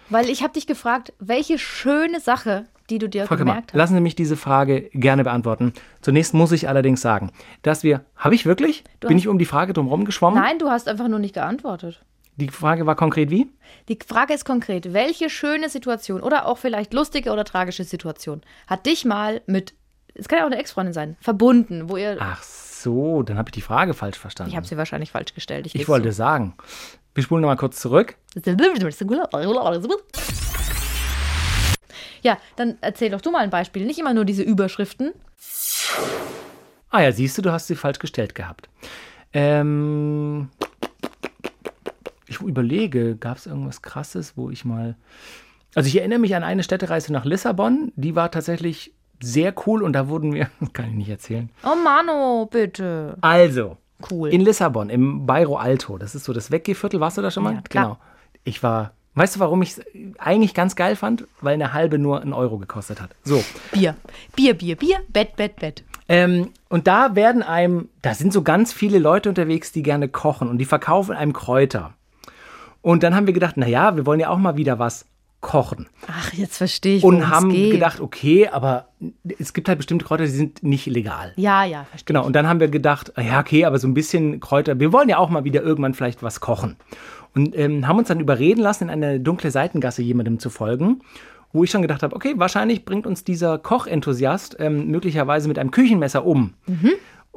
Weil 0.08 0.28
ich 0.30 0.42
habe 0.42 0.52
dich 0.52 0.66
gefragt, 0.66 1.12
welche 1.18 1.58
schöne 1.58 2.20
Sache, 2.20 2.64
die 2.90 2.98
du 2.98 3.08
dir 3.08 3.26
Frau 3.26 3.36
Kammer, 3.36 3.52
gemerkt 3.52 3.72
hast. 3.72 3.78
lassen 3.78 3.94
Sie 3.94 4.00
mich 4.00 4.14
diese 4.14 4.36
Frage 4.36 4.82
gerne 4.92 5.24
beantworten. 5.24 5.72
Zunächst 6.00 6.34
muss 6.34 6.52
ich 6.52 6.68
allerdings 6.68 7.00
sagen, 7.00 7.30
dass 7.62 7.82
wir, 7.82 8.04
habe 8.16 8.34
ich 8.34 8.46
wirklich? 8.46 8.84
Du 9.00 9.08
Bin 9.08 9.18
ich 9.18 9.28
um 9.28 9.38
die 9.38 9.44
Frage 9.44 9.72
drumherum 9.72 10.04
geschwommen? 10.04 10.40
Nein, 10.40 10.58
du 10.58 10.68
hast 10.70 10.88
einfach 10.88 11.08
nur 11.08 11.18
nicht 11.18 11.34
geantwortet. 11.34 12.04
Die 12.36 12.48
Frage 12.48 12.84
war 12.86 12.96
konkret 12.96 13.30
wie? 13.30 13.50
Die 13.88 13.98
Frage 14.06 14.34
ist 14.34 14.44
konkret, 14.44 14.92
welche 14.92 15.30
schöne 15.30 15.68
Situation 15.70 16.20
oder 16.20 16.46
auch 16.46 16.58
vielleicht 16.58 16.92
lustige 16.92 17.32
oder 17.32 17.44
tragische 17.44 17.84
Situation 17.84 18.42
hat 18.66 18.84
dich 18.84 19.04
mal 19.06 19.40
mit, 19.46 19.74
es 20.14 20.28
kann 20.28 20.38
ja 20.38 20.44
auch 20.44 20.50
eine 20.50 20.58
Ex-Freundin 20.58 20.92
sein, 20.92 21.16
verbunden, 21.20 21.88
wo 21.88 21.96
ihr, 21.96 22.18
Ach 22.20 22.42
so, 22.42 23.22
dann 23.22 23.38
habe 23.38 23.48
ich 23.48 23.52
die 23.54 23.62
Frage 23.62 23.94
falsch 23.94 24.18
verstanden. 24.18 24.50
ich 24.50 24.56
habe 24.56 24.66
sie 24.66 24.76
wahrscheinlich 24.76 25.10
falsch 25.10 25.34
gestellt. 25.34 25.66
Ich 25.66 25.72
geb's 25.72 25.88
wollte 25.88 26.12
sagen. 26.12 26.54
Wir 27.16 27.22
spulen 27.22 27.40
nochmal 27.40 27.56
kurz 27.56 27.80
zurück. 27.80 28.16
zu. 29.80 29.88
Ja, 32.20 32.36
dann 32.56 32.76
erzähl 32.82 33.08
doch 33.10 33.22
du 33.22 33.30
mal 33.30 33.38
ein 33.38 33.48
Beispiel. 33.48 33.86
Nicht 33.86 33.98
immer 33.98 34.12
nur 34.12 34.26
diese 34.26 34.42
Überschriften. 34.42 35.14
Ah 36.90 37.00
ja, 37.00 37.12
siehst 37.12 37.38
du, 37.38 37.42
du 37.42 37.52
hast 37.52 37.68
sie 37.68 37.74
falsch 37.74 38.00
gestellt 38.00 38.34
gehabt. 38.34 38.68
Ähm, 39.32 40.50
ich 42.26 42.40
überlege, 42.42 43.16
gab 43.16 43.38
es 43.38 43.46
irgendwas 43.46 43.80
Krasses, 43.80 44.36
wo 44.36 44.50
ich 44.50 44.66
mal. 44.66 44.94
Also 45.74 45.88
ich 45.88 45.96
erinnere 45.96 46.18
mich 46.18 46.36
an 46.36 46.44
eine 46.44 46.64
Städtereise 46.64 47.14
nach 47.14 47.24
Lissabon. 47.24 47.92
Die 47.96 48.14
war 48.14 48.30
tatsächlich 48.30 48.92
sehr 49.22 49.54
cool 49.66 49.82
und 49.82 49.94
da 49.94 50.08
wurden 50.08 50.34
wir. 50.34 50.50
Kann 50.74 50.90
ich 50.90 50.96
nicht 50.96 51.08
erzählen. 51.08 51.48
Oh 51.64 51.76
Mano, 51.82 52.44
bitte. 52.44 53.16
Also, 53.22 53.78
Cool. 54.10 54.28
in 54.28 54.42
Lissabon, 54.42 54.90
im 54.90 55.26
Bairro 55.26 55.56
Alto, 55.56 55.96
das 55.96 56.14
ist 56.14 56.24
so 56.24 56.32
das 56.32 56.50
Weggehviertel, 56.50 57.00
warst 57.00 57.16
du 57.16 57.22
da 57.22 57.30
schon 57.30 57.44
mal? 57.44 57.54
Ja, 57.54 57.60
klar. 57.62 57.84
Genau. 57.84 57.98
Ich 58.44 58.62
war, 58.62 58.92
weißt 59.14 59.36
du, 59.36 59.40
warum 59.40 59.62
ich 59.62 59.78
es 59.78 59.84
eigentlich 60.18 60.54
ganz 60.54 60.76
geil 60.76 60.96
fand? 60.96 61.26
Weil 61.40 61.54
eine 61.54 61.72
halbe 61.72 61.98
nur 61.98 62.20
einen 62.20 62.32
Euro 62.32 62.58
gekostet 62.58 63.00
hat. 63.00 63.10
So. 63.24 63.42
Bier. 63.72 63.96
Bier, 64.34 64.54
Bier, 64.54 64.76
Bier, 64.76 64.98
Bett, 65.08 65.36
Bett, 65.36 65.56
Bett. 65.56 65.82
Ähm, 66.08 66.50
und 66.68 66.86
da 66.86 67.16
werden 67.16 67.42
einem, 67.42 67.88
da 68.02 68.14
sind 68.14 68.32
so 68.32 68.42
ganz 68.42 68.72
viele 68.72 68.98
Leute 68.98 69.28
unterwegs, 69.28 69.72
die 69.72 69.82
gerne 69.82 70.08
kochen 70.08 70.48
und 70.48 70.58
die 70.58 70.64
verkaufen 70.64 71.16
einem 71.16 71.32
Kräuter. 71.32 71.94
Und 72.82 73.02
dann 73.02 73.16
haben 73.16 73.26
wir 73.26 73.34
gedacht, 73.34 73.56
naja, 73.56 73.96
wir 73.96 74.06
wollen 74.06 74.20
ja 74.20 74.28
auch 74.28 74.38
mal 74.38 74.56
wieder 74.56 74.78
was 74.78 75.06
kochen. 75.40 75.88
Ach, 76.08 76.32
jetzt 76.32 76.56
verstehe 76.56 76.96
ich, 76.96 77.04
Und 77.04 77.28
haben 77.28 77.50
geht. 77.50 77.72
gedacht, 77.72 78.00
okay, 78.00 78.48
aber 78.48 78.88
es 79.38 79.52
gibt 79.52 79.68
halt 79.68 79.78
bestimmte 79.78 80.04
Kräuter, 80.04 80.24
die 80.24 80.30
sind 80.30 80.62
nicht 80.62 80.86
legal. 80.86 81.32
Ja, 81.36 81.64
ja, 81.64 81.84
verstehe. 81.84 82.06
Genau, 82.14 82.26
und 82.26 82.34
dann 82.34 82.48
haben 82.48 82.58
wir 82.60 82.68
gedacht, 82.68 83.12
ja, 83.16 83.40
okay, 83.40 83.64
aber 83.64 83.78
so 83.78 83.86
ein 83.86 83.94
bisschen 83.94 84.40
Kräuter, 84.40 84.80
wir 84.80 84.92
wollen 84.92 85.08
ja 85.08 85.18
auch 85.18 85.30
mal 85.30 85.44
wieder 85.44 85.62
irgendwann 85.62 85.94
vielleicht 85.94 86.22
was 86.22 86.40
kochen. 86.40 86.76
Und 87.34 87.56
ähm, 87.56 87.86
haben 87.86 87.98
uns 87.98 88.08
dann 88.08 88.18
überreden 88.20 88.60
lassen, 88.60 88.84
in 88.84 88.90
eine 88.90 89.20
dunkle 89.20 89.50
Seitengasse 89.50 90.02
jemandem 90.02 90.38
zu 90.38 90.48
folgen, 90.50 91.02
wo 91.52 91.64
ich 91.64 91.70
schon 91.70 91.82
gedacht 91.82 92.02
habe, 92.02 92.16
okay, 92.16 92.34
wahrscheinlich 92.36 92.84
bringt 92.84 93.06
uns 93.06 93.22
dieser 93.22 93.58
Kochenthusiast 93.58 94.56
ähm, 94.58 94.88
möglicherweise 94.88 95.46
mit 95.48 95.58
einem 95.58 95.70
Küchenmesser 95.70 96.24
um. 96.24 96.54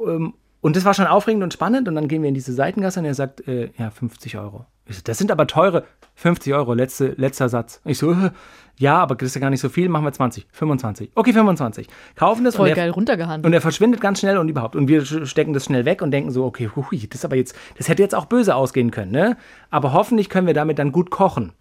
Ähm, 0.04 0.34
und 0.62 0.76
das 0.76 0.84
war 0.84 0.94
schon 0.94 1.06
aufregend 1.06 1.42
und 1.42 1.52
spannend. 1.52 1.88
Und 1.88 1.94
dann 1.94 2.08
gehen 2.08 2.22
wir 2.22 2.28
in 2.28 2.34
diese 2.34 2.52
Seitengasse 2.52 3.00
und 3.00 3.06
er 3.06 3.14
sagt, 3.14 3.46
äh, 3.48 3.70
ja, 3.78 3.90
50 3.90 4.36
Euro. 4.38 4.66
So, 4.90 5.00
das 5.04 5.18
sind 5.18 5.30
aber 5.30 5.46
teure 5.46 5.84
50 6.16 6.52
Euro, 6.54 6.74
letzte, 6.74 7.14
letzter 7.16 7.48
Satz. 7.48 7.80
Ich 7.84 7.98
so, 7.98 8.12
äh, 8.12 8.30
ja, 8.78 8.98
aber 8.98 9.14
das 9.14 9.28
ist 9.28 9.34
ja 9.34 9.40
gar 9.40 9.50
nicht 9.50 9.60
so 9.60 9.68
viel, 9.68 9.88
machen 9.88 10.04
wir 10.04 10.12
20, 10.12 10.46
25. 10.52 11.10
Okay, 11.14 11.32
25. 11.32 11.86
Kaufen 12.16 12.44
das 12.44 12.56
Voll 12.56 12.64
und 12.64 12.70
er, 12.70 12.76
geil 12.76 12.90
runtergehandelt. 12.90 13.46
und 13.46 13.52
er 13.52 13.60
verschwindet 13.60 14.00
ganz 14.00 14.20
schnell 14.20 14.38
und 14.38 14.48
überhaupt. 14.48 14.74
Und 14.74 14.88
wir 14.88 15.04
stecken 15.04 15.52
das 15.52 15.66
schnell 15.66 15.84
weg 15.84 16.02
und 16.02 16.10
denken 16.10 16.30
so, 16.30 16.44
okay, 16.44 16.70
hui, 16.74 17.06
das 17.08 17.20
ist 17.20 17.24
aber 17.24 17.36
jetzt, 17.36 17.54
das 17.76 17.88
hätte 17.88 18.02
jetzt 18.02 18.14
auch 18.14 18.26
böse 18.26 18.54
ausgehen 18.54 18.90
können, 18.90 19.12
ne? 19.12 19.36
Aber 19.70 19.92
hoffentlich 19.92 20.28
können 20.28 20.46
wir 20.46 20.54
damit 20.54 20.78
dann 20.78 20.92
gut 20.92 21.10
kochen. 21.10 21.52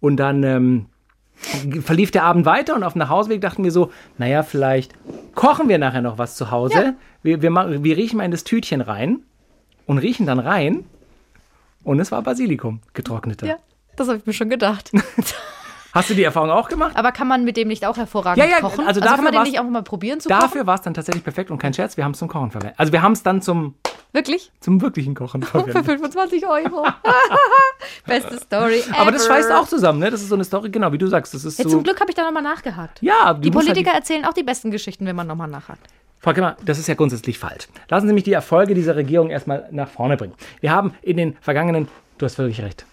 Und 0.00 0.16
dann 0.16 0.42
ähm, 0.42 0.86
verlief 1.82 2.10
der 2.10 2.24
Abend 2.24 2.46
weiter 2.46 2.74
und 2.74 2.82
auf 2.82 2.94
dem 2.94 3.00
Nachhauseweg 3.00 3.40
dachten 3.40 3.64
wir 3.64 3.70
so, 3.70 3.90
naja, 4.18 4.42
vielleicht 4.42 4.92
kochen 5.34 5.68
wir 5.68 5.78
nachher 5.78 6.02
noch 6.02 6.18
was 6.18 6.36
zu 6.36 6.50
Hause. 6.50 6.74
Ja. 6.74 6.94
Wir, 7.22 7.42
wir, 7.42 7.84
wir 7.84 7.96
riechen 7.96 8.16
mal 8.16 8.24
in 8.24 8.30
das 8.30 8.44
Tütchen 8.44 8.80
rein 8.80 9.20
und 9.86 9.98
riechen 9.98 10.26
dann 10.26 10.38
rein. 10.38 10.84
Und 11.86 12.00
es 12.00 12.10
war 12.10 12.20
Basilikum, 12.22 12.80
getrockneter. 12.94 13.46
ja, 13.46 13.56
das 13.94 14.08
habe 14.08 14.18
ich 14.18 14.26
mir 14.26 14.32
schon 14.32 14.50
gedacht. 14.50 14.90
Hast 15.92 16.10
du 16.10 16.14
die 16.14 16.24
Erfahrung 16.24 16.50
auch 16.50 16.68
gemacht? 16.68 16.96
Aber 16.96 17.12
kann 17.12 17.26
man 17.28 17.44
mit 17.44 17.56
dem 17.56 17.68
nicht 17.68 17.86
auch 17.86 17.96
hervorragend 17.96 18.44
Ja, 18.44 18.50
ja, 18.50 18.60
kochen? 18.60 18.84
also 18.86 19.00
kann 19.00 19.08
dafür 19.08 19.24
man 19.24 19.32
den 19.32 19.42
nicht 19.44 19.60
auch 19.60 19.64
mal 19.64 19.82
probieren 19.82 20.18
zu? 20.20 20.28
Dafür 20.28 20.66
war 20.66 20.74
es 20.74 20.82
dann 20.82 20.92
tatsächlich 20.94 21.22
perfekt 21.24 21.50
und 21.50 21.58
kein 21.58 21.72
Scherz, 21.72 21.96
wir 21.96 22.04
haben 22.04 22.10
es 22.12 22.18
zum 22.18 22.28
Kochen 22.28 22.50
verwendet. 22.50 22.74
Also 22.78 22.92
wir 22.92 23.00
haben 23.02 23.12
es 23.12 23.22
dann 23.22 23.40
zum, 23.40 23.76
Wirklich? 24.12 24.50
zum 24.60 24.82
wirklichen 24.82 25.14
Kochen 25.14 25.42
Für 25.44 25.60
verwendet. 25.60 25.86
25 25.86 26.46
Euro. 26.46 26.86
Beste 28.06 28.36
Story 28.40 28.82
Aber 28.98 29.10
das 29.12 29.24
ever. 29.24 29.34
schweißt 29.34 29.52
auch 29.52 29.68
zusammen, 29.68 30.00
ne? 30.00 30.10
Das 30.10 30.20
ist 30.20 30.28
so 30.28 30.34
eine 30.34 30.44
Story, 30.44 30.70
genau, 30.70 30.92
wie 30.92 30.98
du 30.98 31.06
sagst. 31.06 31.32
Das 31.34 31.44
ist 31.44 31.58
Ja, 31.58 31.64
so. 31.64 31.70
zum 31.70 31.82
Glück 31.84 31.98
habe 32.00 32.10
ich 32.10 32.16
da 32.16 32.24
nochmal 32.24 32.42
nachgehakt. 32.42 33.00
Ja, 33.00 33.32
Die 33.32 33.50
musst 33.50 33.66
Politiker 33.66 33.92
Halt 33.92 34.00
erzählen 34.02 34.24
auch 34.26 34.34
die 34.34 34.42
besten 34.42 34.70
Geschichten, 34.70 35.06
wenn 35.06 35.16
man 35.16 35.26
nochmal 35.28 35.48
nachhakt. 35.48 35.86
Frau 36.26 36.32
Kemmer, 36.32 36.56
das 36.64 36.80
ist 36.80 36.88
ja 36.88 36.94
grundsätzlich 36.94 37.38
falsch. 37.38 37.68
Lassen 37.88 38.08
Sie 38.08 38.12
mich 38.12 38.24
die 38.24 38.32
Erfolge 38.32 38.74
dieser 38.74 38.96
Regierung 38.96 39.30
erstmal 39.30 39.68
nach 39.70 39.88
vorne 39.88 40.16
bringen. 40.16 40.34
Wir 40.58 40.72
haben 40.72 40.92
in 41.00 41.16
den 41.16 41.36
vergangenen, 41.40 41.86
du 42.18 42.26
hast 42.26 42.34
völlig 42.34 42.60
recht. 42.60 42.84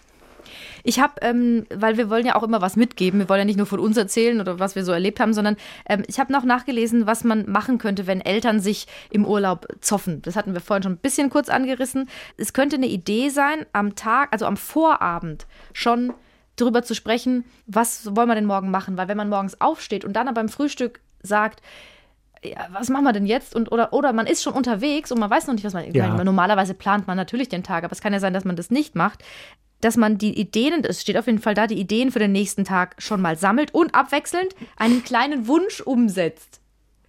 Ich 0.83 0.99
habe, 0.99 1.13
ähm, 1.21 1.65
weil 1.73 1.97
wir 1.97 2.11
wollen 2.11 2.27
ja 2.27 2.35
auch 2.35 2.43
immer 2.43 2.61
was 2.61 2.75
mitgeben, 2.75 3.19
wir 3.19 3.29
wollen 3.29 3.39
ja 3.39 3.45
nicht 3.45 3.57
nur 3.57 3.65
von 3.65 3.79
uns 3.79 3.97
erzählen 3.97 4.39
oder 4.39 4.59
was 4.59 4.75
wir 4.75 4.85
so 4.85 4.91
erlebt 4.91 5.19
haben, 5.19 5.33
sondern 5.33 5.57
ähm, 5.89 6.03
ich 6.07 6.19
habe 6.19 6.31
noch 6.31 6.43
nachgelesen, 6.43 7.07
was 7.07 7.23
man 7.23 7.49
machen 7.49 7.79
könnte, 7.79 8.05
wenn 8.05 8.21
Eltern 8.21 8.59
sich 8.59 8.85
im 9.09 9.25
Urlaub 9.25 9.65
zoffen. 9.81 10.21
Das 10.21 10.35
hatten 10.35 10.53
wir 10.53 10.61
vorhin 10.61 10.83
schon 10.83 10.91
ein 10.91 10.97
bisschen 10.97 11.31
kurz 11.31 11.49
angerissen. 11.49 12.09
Es 12.37 12.53
könnte 12.53 12.75
eine 12.75 12.85
Idee 12.85 13.29
sein, 13.29 13.65
am 13.73 13.95
Tag, 13.95 14.31
also 14.31 14.45
am 14.45 14.57
Vorabend 14.57 15.47
schon 15.73 16.13
darüber 16.55 16.83
zu 16.83 16.93
sprechen, 16.93 17.45
was 17.65 18.15
wollen 18.15 18.27
wir 18.27 18.35
denn 18.35 18.45
morgen 18.45 18.69
machen? 18.69 18.95
Weil 18.95 19.07
wenn 19.07 19.17
man 19.17 19.29
morgens 19.29 19.59
aufsteht 19.59 20.05
und 20.05 20.13
dann 20.13 20.27
aber 20.27 20.35
beim 20.35 20.49
Frühstück 20.49 20.99
sagt, 21.23 21.63
ja, 22.43 22.67
was 22.71 22.89
machen 22.89 23.03
wir 23.03 23.13
denn 23.13 23.25
jetzt? 23.25 23.55
Und, 23.55 23.71
oder, 23.71 23.93
oder 23.93 24.13
man 24.13 24.27
ist 24.27 24.43
schon 24.43 24.53
unterwegs 24.53 25.11
und 25.11 25.19
man 25.19 25.29
weiß 25.29 25.47
noch 25.47 25.53
nicht, 25.53 25.63
was 25.63 25.73
man. 25.73 25.91
Ja. 25.93 26.09
Meine, 26.09 26.25
normalerweise 26.25 26.73
plant 26.73 27.07
man 27.07 27.17
natürlich 27.17 27.49
den 27.49 27.63
Tag, 27.63 27.83
aber 27.83 27.91
es 27.91 28.01
kann 28.01 28.13
ja 28.13 28.19
sein, 28.19 28.33
dass 28.33 28.45
man 28.45 28.55
das 28.55 28.69
nicht 28.69 28.95
macht. 28.95 29.23
Dass 29.81 29.97
man 29.97 30.17
die 30.17 30.39
Ideen, 30.39 30.83
es 30.85 31.01
steht 31.01 31.17
auf 31.17 31.25
jeden 31.25 31.39
Fall 31.39 31.55
da, 31.55 31.67
die 31.67 31.79
Ideen 31.79 32.11
für 32.11 32.19
den 32.19 32.31
nächsten 32.31 32.63
Tag 32.63 32.95
schon 32.99 33.21
mal 33.21 33.37
sammelt 33.37 33.73
und 33.73 33.93
abwechselnd 33.93 34.55
einen 34.77 35.03
kleinen 35.03 35.47
Wunsch 35.47 35.81
umsetzt. 35.81 36.61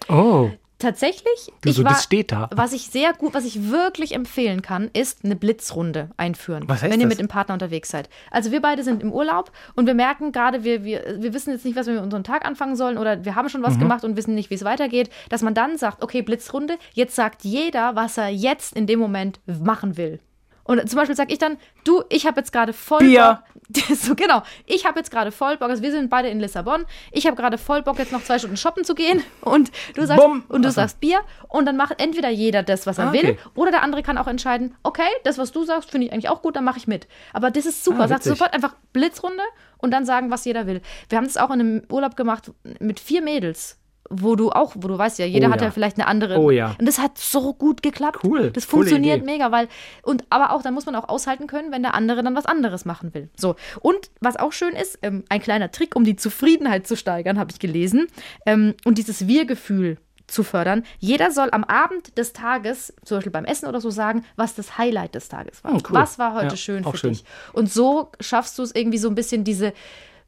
Oh, 0.09 0.51
Tatsächlich, 0.85 1.51
Du, 1.63 1.71
ich 1.71 1.77
so, 1.77 1.83
war, 1.85 1.93
das 1.93 2.05
steht 2.05 2.31
da. 2.31 2.49
was 2.55 2.73
ich 2.73 2.89
sehr 2.89 3.13
gut, 3.15 3.35
was 3.35 3.45
ich 3.45 3.71
wirklich 3.71 4.15
empfehlen 4.15 4.63
kann, 4.63 4.91
ist 4.93 5.25
eine 5.25 5.35
Blitzrunde 5.35 6.11
einführen, 6.17 6.65
Was 6.69 6.83
heißt 6.83 6.93
wenn 6.93 7.01
ihr 7.01 7.07
das? 7.07 7.13
mit 7.17 7.21
dem 7.21 7.29
Partner 7.29 7.55
unterwegs 7.55 7.89
seid. 7.91 8.09
Also 8.31 8.51
wir 8.53 8.61
beide 8.61 8.83
sind 8.85 9.03
im 9.03 9.13
Urlaub 9.13 9.51
und 9.75 9.87
wir 9.87 9.95
merken 9.95 10.31
gerade, 10.33 10.63
wir, 10.63 10.85
wir, 10.85 11.17
wir 11.21 11.33
wissen 11.35 11.51
jetzt 11.53 11.65
nicht, 11.65 11.77
was 11.77 11.87
wir 11.87 11.95
mit 11.95 12.03
unserem 12.03 12.23
Tag 12.25 12.45
anfangen 12.45 12.77
sollen 12.77 12.99
oder 12.99 13.25
wir 13.25 13.35
haben 13.35 13.49
schon 13.49 13.63
Mhm. 13.63 13.67
was 13.67 13.79
gemacht 13.79 14.05
und 14.05 14.17
wissen 14.17 14.35
nicht, 14.35 14.51
wie 14.51 14.55
es 14.55 14.65
weitergeht, 14.65 15.09
dass 15.31 15.43
man 15.43 15.55
dann 15.55 15.79
sagt, 15.79 16.03
okay, 16.03 16.21
Blitzrunde, 16.23 16.77
jetzt 16.93 17.15
sagt 17.17 17.45
jeder, 17.45 17.97
was 17.97 18.19
er 18.19 18.29
jetzt 18.29 18.77
in 18.77 18.87
dem 18.87 18.99
Moment 18.99 19.41
machen 19.47 19.97
will. 19.97 20.21
Und 20.65 20.89
zum 20.89 20.97
Beispiel 20.99 21.15
sage 21.15 21.33
ich 21.33 21.39
dann, 21.39 21.59
du, 21.85 22.03
ich 22.09 22.27
habe 22.27 22.41
jetzt 22.41 22.53
gerade 22.53 22.73
voll 22.73 23.01
Bier. 23.01 23.43
Bock. 23.45 23.51
So, 23.97 24.15
genau. 24.15 24.43
Ich 24.67 24.85
habe 24.87 24.99
jetzt 24.99 25.11
gerade 25.11 25.31
voll 25.33 25.57
Bock. 25.57 25.71
Also 25.71 25.83
wir 25.83 25.91
sind 25.91 26.11
beide 26.11 26.29
in 26.29 26.39
Lissabon. 26.41 26.85
Ich 27.13 27.27
habe 27.27 27.35
gerade 27.37 27.57
voll 27.59 27.83
Bock, 27.83 27.99
jetzt 27.99 28.13
noch 28.13 28.23
zwei 28.23 28.39
Stunden 28.39 28.57
shoppen 28.59 28.85
zu 28.85 28.95
gehen. 28.95 29.23
Und 29.41 29.71
du 29.95 30.05
sagst, 30.07 30.23
Bumm. 30.23 30.45
und 30.49 30.63
du 30.63 30.69
Ach 30.69 30.73
so. 30.73 30.77
sagst 30.77 31.01
Bier. 31.01 31.21
Und 31.49 31.67
dann 31.67 31.77
macht 31.77 32.01
entweder 32.01 32.29
jeder 32.29 32.63
das, 32.63 32.87
was 32.87 32.99
er 32.99 33.09
Ah, 33.09 33.13
will, 33.13 33.31
okay. 33.31 33.39
oder 33.55 33.71
der 33.71 33.83
andere 33.83 34.03
kann 34.03 34.19
auch 34.19 34.27
entscheiden, 34.27 34.75
okay, 34.83 35.09
das, 35.25 35.39
was 35.39 35.53
du 35.53 35.65
sagst, 35.65 35.91
finde 35.91 36.07
ich 36.07 36.13
eigentlich 36.13 36.29
auch 36.29 36.43
gut, 36.43 36.57
dann 36.57 36.65
mache 36.65 36.79
ich 36.79 36.87
mit. 36.87 37.07
Aber 37.33 37.51
das 37.51 37.65
ist 37.67 37.85
super. 37.85 38.03
Ah, 38.05 38.09
Sagst 38.09 38.25
sofort 38.29 38.53
einfach 38.55 38.75
Blitzrunde 38.93 39.43
und 39.79 39.91
dann 39.93 40.05
sagen, 40.05 40.31
was 40.31 40.45
jeder 40.45 40.67
will. 40.67 40.81
Wir 41.09 41.19
haben 41.19 41.25
das 41.27 41.37
auch 41.37 41.51
in 41.51 41.61
einem 41.61 41.83
Urlaub 41.91 42.17
gemacht 42.17 42.53
mit 42.81 43.01
vier 43.01 43.23
Mädels. 43.23 43.79
Wo 44.11 44.37
du 44.37 44.51
auch, 44.51 44.73
wo 44.77 44.87
du 44.89 44.99
weißt 44.99 45.19
ja, 45.19 45.25
jeder 45.27 45.49
Oh 45.49 45.53
hat 45.53 45.61
ja. 45.61 45.69
ja. 45.69 45.71
vielleicht 45.71 45.97
eine 45.99 46.07
andere. 46.07 46.39
Oh 46.39 46.51
ja. 46.51 46.77
Und 46.79 46.87
das 46.87 46.99
hat 46.99 47.17
so 47.19 47.55
gut 47.55 47.83
geklappt. 47.83 48.21
Cool, 48.23 48.51
Das 48.51 48.65
funktioniert 48.67 49.19
Idee. 49.23 49.27
mega, 49.27 49.51
weil 49.51 49.69
und 50.03 50.25
aber 50.31 50.53
auch 50.53 50.63
dann 50.63 50.75
muss 50.75 50.85
man 50.87 50.95
auch 50.95 51.09
aushalten 51.09 51.47
können, 51.47 51.73
wenn 51.73 51.83
der 51.83 51.95
andere 51.95 52.23
dann 52.23 52.35
was 52.37 52.45
anderes 52.47 52.85
machen 52.85 53.15
will. 53.15 53.31
So 53.37 53.57
und 53.81 54.11
was 54.21 54.37
auch 54.37 54.53
schön 54.53 54.75
ist, 54.75 54.99
ähm, 55.03 55.25
ein 55.31 55.41
kleiner 55.41 55.71
Trick, 55.71 55.97
um 55.97 56.05
die 56.05 56.17
Zufriedenheit 56.17 56.87
zu 56.87 56.97
steigern, 56.97 57.39
habe 57.39 57.51
ich 57.51 57.59
gelesen 57.59 58.07
ähm, 58.47 58.75
und 58.85 58.99
dieses 58.99 59.27
Wir-Gefühl 59.27 59.97
zu 60.27 60.43
fördern. 60.43 60.85
Jeder 61.01 61.31
soll 61.31 61.49
am 61.53 61.65
Abend 61.65 62.17
des 62.17 62.33
Tages, 62.33 62.95
zum 63.05 63.19
Beispiel 63.19 63.33
beim 63.33 63.45
Essen 63.45 63.67
oder 63.69 63.81
so, 63.81 63.91
sagen, 63.91 64.25
was 64.37 64.55
das 64.55 64.79
Highlight 64.79 65.15
des 65.15 65.29
Tages 65.29 65.63
war. 65.65 65.73
Hm, 65.73 65.79
cool. 65.79 65.95
Was 65.97 66.19
war 66.19 66.35
heute 66.35 66.47
Ja, 66.47 66.57
schön 66.57 66.83
für 66.85 66.97
schön. 66.97 67.11
dich? 67.13 67.25
Und 67.53 67.71
so 67.71 68.11
schaffst 68.21 68.59
du 68.59 68.63
es 68.63 68.75
irgendwie 68.75 68.97
so 68.99 69.09
ein 69.09 69.15
bisschen 69.15 69.45
diese 69.45 69.75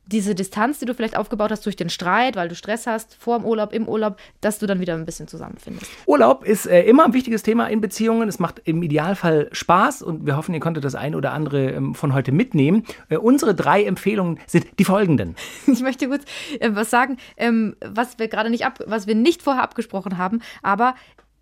diese 0.06 0.34
Distanz, 0.34 0.78
die 0.78 0.86
du 0.86 0.94
vielleicht 0.94 1.16
aufgebaut 1.16 1.50
hast 1.50 1.66
durch 1.66 1.76
den 1.76 1.90
Streit, 1.90 2.36
weil 2.36 2.48
du 2.48 2.54
Stress 2.54 2.86
hast, 2.86 3.14
vor 3.14 3.38
dem 3.38 3.44
Urlaub, 3.44 3.72
im 3.72 3.88
Urlaub, 3.88 4.16
dass 4.40 4.58
du 4.58 4.66
dann 4.66 4.80
wieder 4.80 4.94
ein 4.94 5.04
bisschen 5.04 5.28
zusammenfindest. 5.28 5.90
Urlaub 6.06 6.44
ist 6.44 6.66
äh, 6.66 6.82
immer 6.84 7.04
ein 7.04 7.12
wichtiges 7.12 7.42
Thema 7.42 7.66
in 7.66 7.80
Beziehungen. 7.80 8.28
Es 8.28 8.38
macht 8.38 8.62
im 8.64 8.82
Idealfall 8.82 9.48
Spaß 9.52 10.02
und 10.02 10.24
wir 10.26 10.36
hoffen, 10.36 10.54
ihr 10.54 10.60
konntet 10.60 10.84
das 10.84 10.94
ein 10.94 11.14
oder 11.14 11.32
andere 11.32 11.72
ähm, 11.72 11.94
von 11.94 12.14
heute 12.14 12.32
mitnehmen. 12.32 12.84
Äh, 13.08 13.16
unsere 13.16 13.54
drei 13.54 13.84
Empfehlungen 13.84 14.38
sind 14.46 14.66
die 14.78 14.84
folgenden. 14.84 15.36
Ich 15.76 15.82
möchte 15.82 16.08
kurz 16.08 16.24
äh, 16.60 16.70
was 16.72 16.90
sagen, 16.90 17.18
ähm, 17.36 17.76
was 17.84 18.18
wir 18.18 18.28
gerade 18.28 18.50
nicht 18.50 18.64
ab, 18.64 18.78
was 18.86 19.06
wir 19.06 19.14
nicht 19.14 19.42
vorher 19.42 19.62
abgesprochen 19.62 20.16
haben, 20.16 20.40
aber 20.62 20.94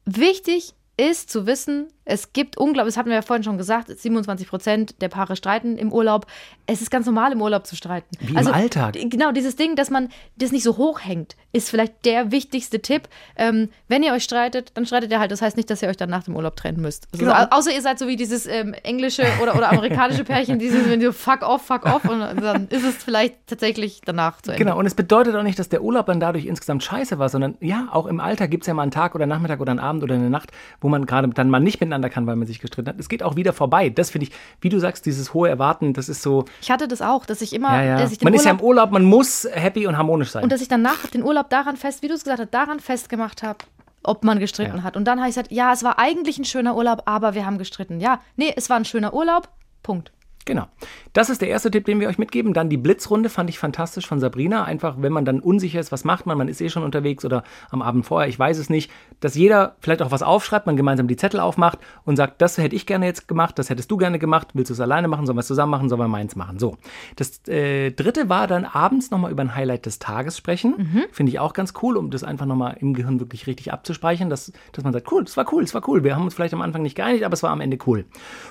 wichtig 0.06 0.74
ist 0.97 1.30
zu 1.30 1.47
wissen, 1.47 1.88
es 2.07 2.34
gibt 2.34 2.59
unglaublich, 2.59 2.92
das 2.95 2.99
hatten 2.99 3.09
wir 3.09 3.16
ja 3.16 3.22
vorhin 3.22 3.42
schon 3.45 3.57
gesagt, 3.57 3.88
27 3.88 4.47
Prozent 4.47 5.01
der 5.01 5.09
Paare 5.09 5.36
streiten 5.36 5.78
im 5.78 5.90
Urlaub. 5.90 6.26
Es 6.66 6.82
ist 6.82 6.90
ganz 6.90 7.07
normal, 7.07 7.32
im 7.32 7.40
Urlaub 7.40 7.66
zu 7.66 7.76
streiten. 7.76 8.07
Wie 8.20 8.34
im 8.36 8.47
Alltag. 8.47 8.95
Genau, 8.95 9.32
dieses 9.32 9.57
Ding, 9.57 9.74
dass 9.74 9.88
man 9.90 10.11
das 10.36 10.53
nicht 10.53 10.62
so 10.64 10.76
hoch 10.76 11.01
hängt, 11.03 11.34
ist 11.53 11.70
vielleicht 11.70 12.05
der 12.05 12.30
wichtigste 12.30 12.80
Tipp. 12.82 13.09
Ähm, 13.36 13.70
wenn 13.88 14.03
ihr 14.03 14.12
euch 14.12 14.22
streitet, 14.22 14.72
dann 14.74 14.84
streitet 14.84 15.11
ihr 15.12 15.18
halt. 15.18 15.30
Das 15.32 15.40
heißt 15.40 15.57
nicht, 15.57 15.70
dass 15.70 15.80
ihr 15.80 15.88
euch 15.88 15.97
dann 15.97 16.11
nach 16.11 16.24
dem 16.24 16.36
Urlaub 16.36 16.57
trennen 16.57 16.80
müsst. 16.82 17.09
Also, 17.12 17.24
Genau. 17.24 17.36
au- 17.38 17.47
Außer 17.59 17.72
ihr 17.72 17.80
seid 17.80 17.99
so 17.99 18.07
wie 18.07 18.16
dieses 18.16 18.47
ähm, 18.47 18.74
englische 18.82 19.24
oder, 19.42 19.57
oder 19.57 19.72
amerikanische 19.72 20.24
Pärchen, 20.24 20.59
die 20.59 20.68
sind 20.68 21.03
so 21.03 21.12
fuck 21.12 21.40
off, 21.42 21.62
fuck 21.64 21.86
off 21.86 22.05
und 22.05 22.20
dann 22.20 22.68
ist 22.68 22.84
es 22.84 22.97
vielleicht 23.03 23.47
tatsächlich 23.47 24.03
danach 24.05 24.42
zu 24.42 24.53
Ende. 24.53 24.62
Genau, 24.62 24.78
und 24.78 24.84
es 24.84 24.95
bedeutet 24.95 25.34
auch 25.36 25.42
nicht, 25.42 25.59
dass 25.59 25.70
der 25.70 25.82
Urlaub 25.82 26.05
dann 26.07 26.20
dadurch 26.20 26.45
insgesamt 26.45 26.82
scheiße 26.84 27.18
war, 27.18 27.30
sondern 27.30 27.57
ja, 27.61 27.88
auch 27.90 28.05
im 28.07 28.20
Alltag 28.20 28.51
gibt 28.51 28.64
es 28.64 28.66
ja 28.68 28.74
mal 28.74 28.82
einen 28.82 28.90
Tag 28.90 29.14
oder 29.14 29.22
einen 29.22 29.30
Nachmittag 29.30 29.61
oder 29.61 29.70
einen 29.70 29.80
Abend 29.80 30.03
oder 30.03 30.14
eine 30.16 30.28
Nacht, 30.28 30.51
wo 30.85 30.89
man 30.91 31.07
gerade 31.07 31.26
dann 31.28 31.49
mal 31.51 31.61
nicht 31.61 31.80
miteinander 31.80 32.11
kann, 32.11 32.26
weil 32.26 32.37
man 32.37 32.47
sich 32.47 32.61
gestritten 32.61 32.91
hat. 32.91 33.01
Es 33.01 33.09
geht 33.09 33.22
auch 33.22 33.37
wieder 33.37 33.53
vorbei. 33.55 33.89
Das 33.89 34.11
finde 34.11 34.26
ich, 34.28 34.32
wie 34.61 34.68
du 34.68 34.78
sagst, 34.78 35.07
dieses 35.07 35.32
hohe 35.35 35.49
Erwarten, 35.49 35.95
das 35.95 36.09
ist 36.11 36.22
so, 36.22 36.45
Ich 36.61 36.70
hatte 36.70 36.87
das 36.87 37.01
auch, 37.03 37.24
dass 37.24 37.41
ich 37.41 37.55
immer, 37.55 37.74
ja, 37.74 37.82
ja. 37.82 37.99
dass 37.99 38.12
ich 38.12 38.18
den 38.18 38.26
Man 38.26 38.35
ist 38.35 38.45
ja 38.45 38.53
Urlaub 38.53 38.61
im 38.61 38.66
Urlaub, 38.68 38.91
man 38.93 39.05
muss 39.05 39.49
happy 39.51 39.87
und 39.87 39.97
harmonisch 39.97 40.30
sein. 40.30 40.45
und 40.45 40.53
dass 40.53 40.61
ich 40.61 40.68
danach 40.68 41.07
den 41.07 41.22
Urlaub 41.24 41.49
daran 41.49 41.76
fest, 41.76 42.03
wie 42.03 42.09
du 42.09 42.14
es 42.14 42.22
gesagt 42.24 42.41
hast, 42.41 42.53
daran 42.53 42.80
festgemacht 42.80 43.43
habe, 43.43 43.59
ob 44.03 44.24
man 44.24 44.39
gestritten 44.39 44.76
Ja. 44.78 44.82
hat. 44.82 44.97
Und 44.97 45.07
dann 45.07 45.18
habe 45.20 45.30
ich 45.30 45.35
gesagt, 45.35 45.51
ja, 45.51 45.72
es 45.72 45.82
war 45.82 45.99
eigentlich 45.99 46.39
ein 46.39 46.45
schöner 46.45 46.76
Urlaub, 46.76 47.03
aber 47.07 47.32
wir 47.35 47.47
haben 47.47 47.57
gestritten. 47.57 47.99
Ja, 48.01 48.20
nee, 48.37 48.53
es 48.55 48.68
war 48.68 48.76
ein 48.76 48.85
schöner 48.85 49.14
Urlaub. 49.14 49.49
Punkt. 49.82 50.12
Genau. 50.45 50.66
Das 51.14 51.30
ist 51.30 51.40
der 51.40 51.49
erste 51.49 51.70
Tipp, 51.70 51.84
den 51.86 52.01
wir 52.01 52.09
euch 52.09 52.18
mitgeben. 52.18 52.53
Dann 52.53 52.68
die 52.68 52.76
Blitzrunde 52.76 53.30
fand 53.30 53.49
ich 53.49 53.59
fantastisch 53.59 54.07
von 54.07 54.20
Sabrina. 54.20 54.64
Einfach, 54.64 54.97
wenn 54.99 55.12
man 55.12 55.24
dann 55.24 55.40
unsicher 55.40 55.80
ist, 55.80 55.92
was 55.92 56.05
macht 56.05 56.26
man, 56.26 56.36
man 56.36 56.49
ist 56.49 56.61
eh 56.61 56.68
schon 56.68 56.82
unterwegs 56.82 57.24
oder 57.24 57.45
am 57.70 57.82
Abend 57.82 58.05
vorher, 58.05 58.28
ich 58.28 58.38
weiß 58.38 58.59
es 58.59 58.68
nicht, 58.68 58.90
dass 59.20 59.34
jeder 59.34 59.76
vielleicht 59.80 60.03
auch 60.03 60.11
was 60.11 60.22
aufschreibt, 60.22 60.66
man 60.66 60.76
gemeinsam 60.76 61.09
die 61.09 61.16
Zettel 61.16 61.40
aufmacht 61.40 61.78
und 62.05 62.16
sagt, 62.16 62.42
das 62.42 62.59
hätte 62.59 62.76
ich 62.76 62.84
gerne 62.86 63.07
jetzt 63.07 63.26
gemacht, 63.28 63.59
das 63.59 63.70
hättest 63.70 63.90
du 63.90 63.97
gerne 63.97 64.18
gemacht, 64.18 64.49
willst 64.55 64.70
du 64.70 64.74
es 64.74 64.80
alleine 64.80 65.09
machen, 65.09 65.24
sollen 65.24 65.36
wir 65.36 65.40
es 65.40 65.47
zusammen 65.47 65.70
machen, 65.70 65.88
sollen 65.88 66.01
wir 66.01 66.09
meins 66.09 66.36
machen. 66.36 66.59
So. 66.59 66.76
Das 67.16 67.47
äh, 67.49 67.92
dritte 67.92 68.28
war 68.28 68.47
dann 68.47 68.64
abends 68.64 69.11
nochmal 69.11 69.30
über 69.30 69.42
ein 69.42 69.55
Highlight 69.55 69.86
des 69.86 69.99
Tages 69.99 70.36
sprechen. 70.36 71.07
Finde 71.12 71.30
ich 71.30 71.38
auch 71.38 71.53
ganz 71.53 71.72
cool, 71.82 71.97
um 71.97 72.11
das 72.11 72.24
einfach 72.24 72.47
nochmal 72.47 72.76
im 72.80 72.92
Gehirn 72.92 73.20
wirklich 73.20 73.47
richtig 73.47 73.72
abzuspeichern, 73.72 74.28
dass, 74.28 74.53
dass 74.72 74.84
man 74.84 74.92
sagt, 74.92 75.11
cool, 75.11 75.24
das 75.24 75.36
war 75.36 75.51
cool, 75.53 75.62
das 75.62 75.74
war 75.74 75.88
cool. 75.88 76.05
Wir 76.05 76.16
haben 76.16 76.24
uns 76.24 76.34
vielleicht 76.34 76.55
am 76.55 76.62
Anfang 76.62 76.82
nicht 76.82 76.97
geeinigt, 76.97 77.24
aber 77.24 77.34
es 77.34 77.42
war 77.42 77.51
am 77.51 77.61
Ende 77.61 77.78
cool. 77.86 78.05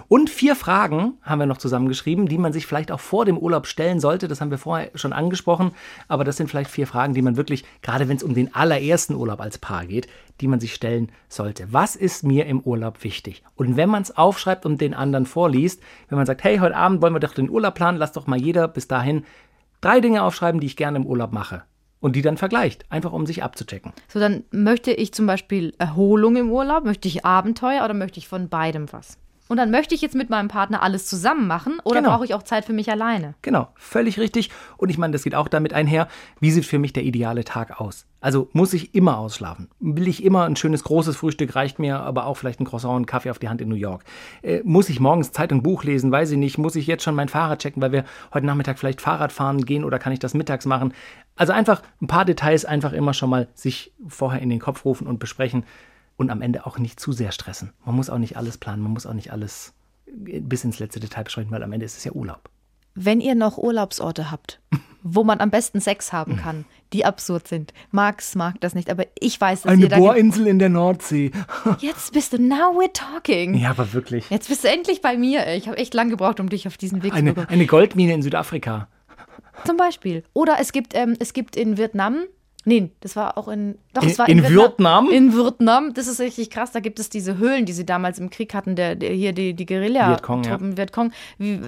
Und 0.07 0.29
vier 0.29 0.55
Fragen 0.55 1.13
haben 1.21 1.39
wir 1.39 1.45
noch 1.45 1.57
zusammengeschrieben, 1.83 2.27
die 2.27 2.37
man 2.37 2.53
sich 2.53 2.65
vielleicht 2.65 2.91
auch 2.91 2.99
vor 2.99 3.25
dem 3.25 3.37
Urlaub 3.37 3.67
stellen 3.67 3.99
sollte. 3.99 4.27
Das 4.27 4.41
haben 4.41 4.51
wir 4.51 4.57
vorher 4.57 4.91
schon 4.95 5.13
angesprochen, 5.13 5.71
aber 6.07 6.23
das 6.23 6.37
sind 6.37 6.49
vielleicht 6.49 6.69
vier 6.69 6.87
Fragen, 6.87 7.13
die 7.13 7.21
man 7.21 7.37
wirklich, 7.37 7.63
gerade 7.81 8.07
wenn 8.07 8.17
es 8.17 8.23
um 8.23 8.33
den 8.33 8.53
allerersten 8.53 9.15
Urlaub 9.15 9.41
als 9.41 9.57
Paar 9.57 9.85
geht, 9.85 10.07
die 10.41 10.47
man 10.47 10.59
sich 10.59 10.73
stellen 10.73 11.11
sollte. 11.29 11.67
Was 11.71 11.95
ist 11.95 12.23
mir 12.23 12.45
im 12.45 12.61
Urlaub 12.61 13.03
wichtig? 13.03 13.43
Und 13.55 13.77
wenn 13.77 13.89
man 13.89 14.01
es 14.01 14.15
aufschreibt 14.17 14.65
und 14.65 14.81
den 14.81 14.93
anderen 14.93 15.25
vorliest, 15.25 15.81
wenn 16.09 16.17
man 16.17 16.25
sagt, 16.25 16.43
hey, 16.43 16.57
heute 16.57 16.75
Abend 16.75 17.01
wollen 17.01 17.13
wir 17.13 17.19
doch 17.19 17.33
den 17.33 17.49
Urlaub 17.49 17.75
planen, 17.75 17.97
lass 17.97 18.13
doch 18.13 18.27
mal 18.27 18.39
jeder 18.39 18.67
bis 18.67 18.87
dahin 18.87 19.23
drei 19.81 19.99
Dinge 19.99 20.23
aufschreiben, 20.23 20.61
die 20.61 20.67
ich 20.67 20.77
gerne 20.77 20.97
im 20.97 21.05
Urlaub 21.05 21.31
mache. 21.31 21.63
Und 21.99 22.17
die 22.17 22.21
dann 22.21 22.35
vergleicht, 22.35 22.85
einfach 22.91 23.13
um 23.13 23.25
sich 23.25 23.43
abzuchecken. 23.43 23.93
So, 24.09 24.19
dann 24.19 24.43
möchte 24.51 24.91
ich 24.91 25.13
zum 25.13 25.25
Beispiel 25.25 25.73
Erholung 25.77 26.35
im 26.35 26.51
Urlaub, 26.51 26.83
möchte 26.83 27.07
ich 27.07 27.23
Abenteuer 27.23 27.85
oder 27.85 27.93
möchte 27.93 28.19
ich 28.19 28.27
von 28.27 28.49
beidem 28.49 28.91
was? 28.91 29.17
Und 29.53 29.57
dann 29.57 29.69
möchte 29.69 29.93
ich 29.93 30.01
jetzt 30.01 30.15
mit 30.15 30.31
meinem 30.31 30.47
Partner 30.47 30.81
alles 30.81 31.05
zusammen 31.05 31.45
machen 31.45 31.77
oder 31.83 31.99
Genau. 31.99 32.09
brauche 32.15 32.25
ich 32.25 32.33
auch 32.33 32.41
Zeit 32.41 32.65
für 32.65 32.73
mich 32.73 32.89
alleine? 32.89 33.35
Genau, 33.43 33.67
völlig 33.75 34.19
richtig. 34.19 34.49
Und 34.77 34.89
ich 34.89 34.97
meine, 34.97 35.11
das 35.13 35.23
geht 35.23 35.35
auch 35.35 35.47
damit 35.47 35.75
einher, 35.75 36.07
wie 36.39 36.49
sieht 36.49 36.65
für 36.65 36.79
mich 36.79 36.91
der 36.91 37.03
ideale 37.03 37.43
Tag 37.43 37.79
aus? 37.79 38.07
Also 38.19 38.49
muss 38.53 38.73
ich 38.73 38.95
immer 38.95 39.19
ausschlafen? 39.19 39.69
Will 39.79 40.07
ich 40.07 40.23
immer 40.23 40.45
ein 40.45 40.55
schönes 40.55 40.83
großes 40.83 41.15
Frühstück, 41.15 41.53
reicht 41.55 41.77
mir 41.77 41.99
aber 41.99 42.25
auch 42.25 42.33
vielleicht 42.35 42.61
ein 42.61 42.65
Croissant 42.65 42.95
und 42.95 43.05
Kaffee 43.05 43.29
auf 43.29 43.37
die 43.37 43.47
Hand 43.47 43.61
in 43.61 43.69
New 43.69 43.75
York? 43.75 44.03
Äh, 44.41 44.61
muss 44.63 44.89
ich 44.89 44.99
morgens 44.99 45.31
Zeitung, 45.31 45.61
Buch 45.61 45.83
lesen? 45.83 46.11
Weiß 46.11 46.31
ich 46.31 46.37
nicht. 46.39 46.57
Muss 46.57 46.75
ich 46.75 46.87
jetzt 46.87 47.03
schon 47.03 47.13
mein 47.13 47.29
Fahrrad 47.29 47.59
checken, 47.59 47.79
weil 47.79 47.91
wir 47.91 48.05
heute 48.33 48.47
Nachmittag 48.47 48.79
vielleicht 48.79 49.01
Fahrrad 49.01 49.31
fahren 49.31 49.65
gehen 49.65 49.83
oder 49.83 49.99
kann 49.99 50.13
ich 50.13 50.19
das 50.19 50.33
mittags 50.33 50.65
machen? 50.65 50.95
Also 51.35 51.53
einfach 51.53 51.83
ein 52.01 52.07
paar 52.07 52.25
Details 52.25 52.65
einfach 52.65 52.91
immer 52.93 53.13
schon 53.13 53.29
mal 53.29 53.49
sich 53.53 53.93
vorher 54.07 54.41
in 54.41 54.49
den 54.49 54.59
Kopf 54.59 54.83
rufen 54.83 55.05
und 55.05 55.19
besprechen 55.19 55.63
und 56.17 56.29
am 56.29 56.41
Ende 56.41 56.65
auch 56.65 56.77
nicht 56.77 56.99
zu 56.99 57.11
sehr 57.11 57.31
stressen. 57.31 57.71
Man 57.85 57.95
muss 57.95 58.09
auch 58.09 58.17
nicht 58.17 58.37
alles 58.37 58.57
planen, 58.57 58.81
man 58.81 58.91
muss 58.93 59.05
auch 59.05 59.13
nicht 59.13 59.31
alles 59.31 59.73
bis 60.05 60.63
ins 60.63 60.79
letzte 60.79 60.99
Detail 60.99 61.23
besprechen, 61.23 61.51
weil 61.51 61.63
am 61.63 61.71
Ende 61.71 61.85
ist 61.85 61.97
es 61.97 62.03
ja 62.03 62.11
Urlaub. 62.11 62.49
Wenn 62.95 63.19
ihr 63.21 63.33
noch 63.33 63.57
Urlaubsorte 63.57 64.29
habt, 64.29 64.59
wo 65.03 65.23
man 65.23 65.41
am 65.41 65.49
besten 65.49 65.81
Sex 65.81 66.13
haben 66.13 66.37
kann, 66.37 66.65
die 66.93 67.03
absurd 67.05 67.47
sind. 67.47 67.73
Max 67.91 68.35
mag 68.35 68.61
das 68.61 68.75
nicht, 68.75 68.89
aber 68.91 69.05
ich 69.19 69.41
weiß, 69.41 69.63
dass 69.63 69.71
Eine 69.71 69.83
ihr 69.83 69.89
da 69.89 69.97
Bohrinsel 69.97 70.45
in 70.47 70.59
der 70.59 70.69
Nordsee. 70.69 71.31
Jetzt 71.79 72.13
bist 72.13 72.33
du, 72.33 72.37
now 72.41 72.77
we're 72.79 72.93
talking. 72.93 73.55
Ja, 73.55 73.71
aber 73.71 73.91
wirklich. 73.93 74.29
Jetzt 74.29 74.47
bist 74.47 74.63
du 74.63 74.69
endlich 74.69 75.01
bei 75.01 75.17
mir. 75.17 75.45
ey. 75.45 75.57
Ich 75.57 75.67
habe 75.67 75.77
echt 75.77 75.93
lange 75.95 76.11
gebraucht, 76.11 76.39
um 76.39 76.47
dich 76.49 76.67
auf 76.67 76.77
diesen 76.77 77.01
Weg 77.03 77.11
zu 77.11 77.17
Eine, 77.17 77.33
bekommen. 77.33 77.47
eine 77.49 77.65
Goldmine 77.65 78.13
in 78.13 78.21
Südafrika. 78.21 78.87
Zum 79.65 79.75
Beispiel. 79.77 80.23
Oder 80.33 80.57
es 80.59 80.71
gibt, 80.71 80.95
ähm, 80.95 81.15
es 81.19 81.33
gibt 81.33 81.55
in 81.55 81.77
Vietnam 81.77 82.23
Nee, 82.65 82.91
das 83.01 83.15
war 83.15 83.37
auch 83.37 83.47
in. 83.49 83.77
Doch, 83.93 84.03
In- 84.03 84.09
es 84.09 84.17
war 84.19 84.29
in 84.29 84.47
Vietnam? 84.47 85.09
In 85.11 85.33
Vietnam. 85.35 85.93
Das 85.93 86.07
ist 86.07 86.19
richtig 86.19 86.49
krass. 86.49 86.71
Da 86.71 86.79
gibt 86.79 86.97
es 86.99 87.09
diese 87.09 87.37
Höhlen, 87.37 87.65
die 87.65 87.73
sie 87.73 87.85
damals 87.85 88.19
im 88.19 88.29
Krieg 88.29 88.53
hatten, 88.53 88.75
der, 88.75 88.95
der 88.95 89.11
hier 89.11 89.33
die, 89.33 89.53
die 89.53 89.67
Vietcong, 89.67 90.43
ja. 90.43 90.55
Guerilla-Truppen, 90.57 90.77
Vietcong. 90.77 91.11
Wie, 91.37 91.59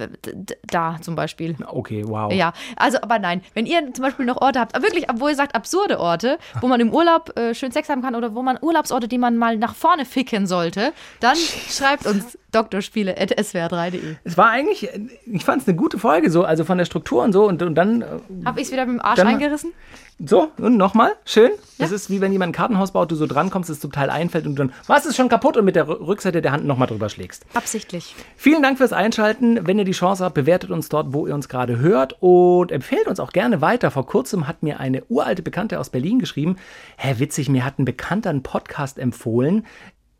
da 0.66 0.96
zum 1.02 1.14
Beispiel. 1.14 1.54
Okay, 1.66 2.02
wow. 2.06 2.32
Ja, 2.32 2.52
also, 2.76 2.98
aber 3.02 3.18
nein, 3.18 3.42
wenn 3.54 3.66
ihr 3.66 3.92
zum 3.92 4.02
Beispiel 4.04 4.24
noch 4.26 4.40
Orte 4.40 4.58
habt, 4.60 4.74
wirklich, 4.82 5.06
wo 5.16 5.28
ihr 5.28 5.34
sagt, 5.34 5.54
absurde 5.54 6.00
Orte, 6.00 6.38
wo 6.60 6.66
man 6.66 6.80
im 6.80 6.92
Urlaub 6.92 7.38
äh, 7.38 7.54
schön 7.54 7.72
Sex 7.72 7.88
haben 7.88 8.00
kann 8.02 8.14
oder 8.14 8.34
wo 8.34 8.42
man 8.42 8.58
Urlaubsorte, 8.60 9.06
die 9.08 9.18
man 9.18 9.36
mal 9.36 9.56
nach 9.58 9.74
vorne 9.74 10.04
ficken 10.06 10.46
sollte, 10.46 10.92
dann 11.20 11.36
schreibt 11.36 12.06
uns 12.06 12.38
doktorspiele.swr3.de. 12.52 14.16
Es 14.24 14.36
war 14.38 14.50
eigentlich, 14.50 14.88
ich 15.26 15.44
fand 15.44 15.62
es 15.62 15.68
eine 15.68 15.76
gute 15.76 15.98
Folge, 15.98 16.30
so, 16.30 16.44
also 16.44 16.64
von 16.64 16.78
der 16.78 16.84
Struktur 16.84 17.22
und 17.22 17.32
so. 17.32 17.46
Und, 17.46 17.62
und 17.62 17.74
dann 17.74 18.02
äh, 18.02 18.06
Hab 18.44 18.56
ich 18.56 18.64
es 18.64 18.72
wieder 18.72 18.86
mit 18.86 18.96
dem 18.96 19.00
Arsch 19.02 19.16
Dann- 19.16 19.26
eingerissen? 19.28 19.72
So, 20.18 20.50
und 20.56 20.78
nochmal, 20.78 21.12
schön. 21.26 21.50
Das 21.76 21.92
ist 21.92 22.08
wie 22.08 22.22
wenn 22.22 22.32
jemand 22.32 22.48
ein 22.50 22.52
Kartenhaus 22.54 22.92
baut, 22.92 23.10
du 23.10 23.16
so 23.16 23.26
drankommst, 23.26 23.68
es 23.68 23.80
zum 23.80 23.92
Teil 23.92 24.08
einfällt 24.08 24.46
und 24.46 24.54
du 24.54 24.64
dann, 24.64 24.72
was 24.86 25.04
ist 25.04 25.14
schon 25.14 25.28
kaputt 25.28 25.58
und 25.58 25.66
mit 25.66 25.76
der 25.76 25.86
Rü- 25.86 26.06
Rückseite 26.06 26.40
der 26.40 26.52
Hand 26.52 26.64
nochmal 26.64 26.88
drüber 26.88 27.10
schlägst. 27.10 27.44
Absichtlich. 27.52 28.14
Vielen 28.34 28.62
Dank 28.62 28.78
fürs 28.78 28.94
Einschalten. 28.94 29.66
Wenn 29.66 29.78
ihr 29.78 29.84
die 29.84 29.92
Chance 29.92 30.24
habt, 30.24 30.34
bewertet 30.34 30.70
uns 30.70 30.88
dort, 30.88 31.12
wo 31.12 31.26
ihr 31.26 31.34
uns 31.34 31.50
gerade 31.50 31.78
hört 31.78 32.16
und 32.20 32.72
empfehlt 32.72 33.08
uns 33.08 33.20
auch 33.20 33.32
gerne 33.32 33.60
weiter. 33.60 33.90
Vor 33.90 34.06
kurzem 34.06 34.48
hat 34.48 34.62
mir 34.62 34.80
eine 34.80 35.04
uralte 35.10 35.42
Bekannte 35.42 35.78
aus 35.78 35.90
Berlin 35.90 36.18
geschrieben, 36.18 36.56
hä, 36.96 37.16
witzig, 37.18 37.50
mir 37.50 37.66
hat 37.66 37.78
ein 37.78 37.84
Bekannter 37.84 38.30
einen 38.30 38.42
Podcast 38.42 38.98
empfohlen. 38.98 39.66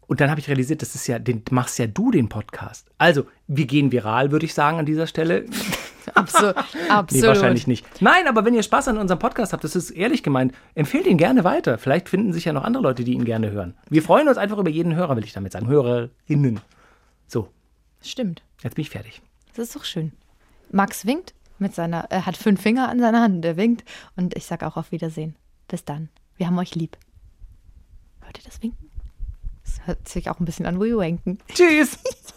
Und 0.07 0.21
dann 0.21 0.31
habe 0.31 0.41
ich 0.41 0.49
realisiert, 0.49 0.83
das 0.83 0.95
ist 0.95 1.07
ja, 1.09 1.19
den 1.19 1.43
machst 1.51 1.79
ja 1.79 1.87
du 1.87 2.11
den 2.11 2.29
Podcast. 2.29 2.89
Also, 2.99 3.27
wir 3.49 3.67
gehen 3.67 3.91
viral, 3.91 4.31
würde 4.31 4.47
ich 4.47 4.55
sagen, 4.55 4.79
an 4.79 4.87
dieser 4.87 5.07
Stelle. 5.07 5.47
Absu 6.15 6.47
Nee, 6.75 6.89
absolut. 6.89 7.27
wahrscheinlich 7.27 7.67
nicht. 7.67 7.85
Nein, 8.01 8.29
aber 8.29 8.45
wenn 8.45 8.55
ihr 8.55 8.63
Spaß 8.63 8.87
an 8.89 8.99
unserem 8.99 9.19
Podcast 9.19 9.53
habt, 9.53 9.65
das 9.65 9.75
ist 9.75 9.91
ehrlich 9.91 10.23
gemeint, 10.23 10.55
empfehlt 10.77 11.07
ihn 11.07 11.19
gerne 11.19 11.43
weiter. 11.43 11.79
Vielleicht 11.79 12.09
finden 12.09 12.33
sich 12.33 12.45
ja 12.45 12.53
noch 12.53 12.63
andere 12.63 12.85
Leute, 12.85 13.03
die 13.03 13.13
ihn 13.13 13.25
gerne 13.25 13.51
hören. 13.51 13.75
Wir 13.91 14.03
freuen 14.03 14.29
uns 14.29 14.39
einfach 14.39 14.59
über 14.59 14.71
jeden 14.71 14.95
Hörer, 14.95 15.17
will 15.17 15.25
ich 15.25 15.33
damit 15.33 15.53
sagen. 15.53 15.67
Hörerinnen. 15.67 16.61
So, 17.27 17.49
Stimmt. 18.01 18.43
jetzt 18.63 18.77
bin 18.77 18.83
ich 18.83 18.91
fertig. 18.91 19.21
Das 19.55 19.67
ist 19.67 19.75
doch 19.77 19.85
schön. 19.85 20.13
Max 20.71 21.07
winkt 21.07 21.35
mit 21.59 21.75
seiner, 21.75 22.07
er 22.11 22.27
hat 22.27 22.37
fünf 22.37 22.61
Finger 22.61 22.89
an 22.89 23.01
seiner 23.01 23.23
Hand, 23.23 23.45
er 23.45 23.57
winkt. 23.57 23.85
Und 24.15 24.37
ich 24.37 24.45
sag 24.47 24.63
auch 24.63 24.77
auf 24.77 24.93
Wiedersehen. 24.93 25.35
Bis 25.67 25.85
dann. 25.85 26.09
Wir 26.37 26.47
haben 26.47 26.59
euch 26.59 26.77
lieb. 26.77 26.97
Hört 28.21 28.39
ihr 28.39 28.45
das 28.45 28.63
Winken? 28.63 28.86
Das 29.77 29.87
hört 29.87 30.09
sich 30.09 30.31
auch 30.31 30.41
ein 30.41 30.45
bisschen 30.45 30.67
an 30.67 30.81
wie 30.81 30.97
Wanken. 30.97 31.39
Tschüss! 31.53 31.99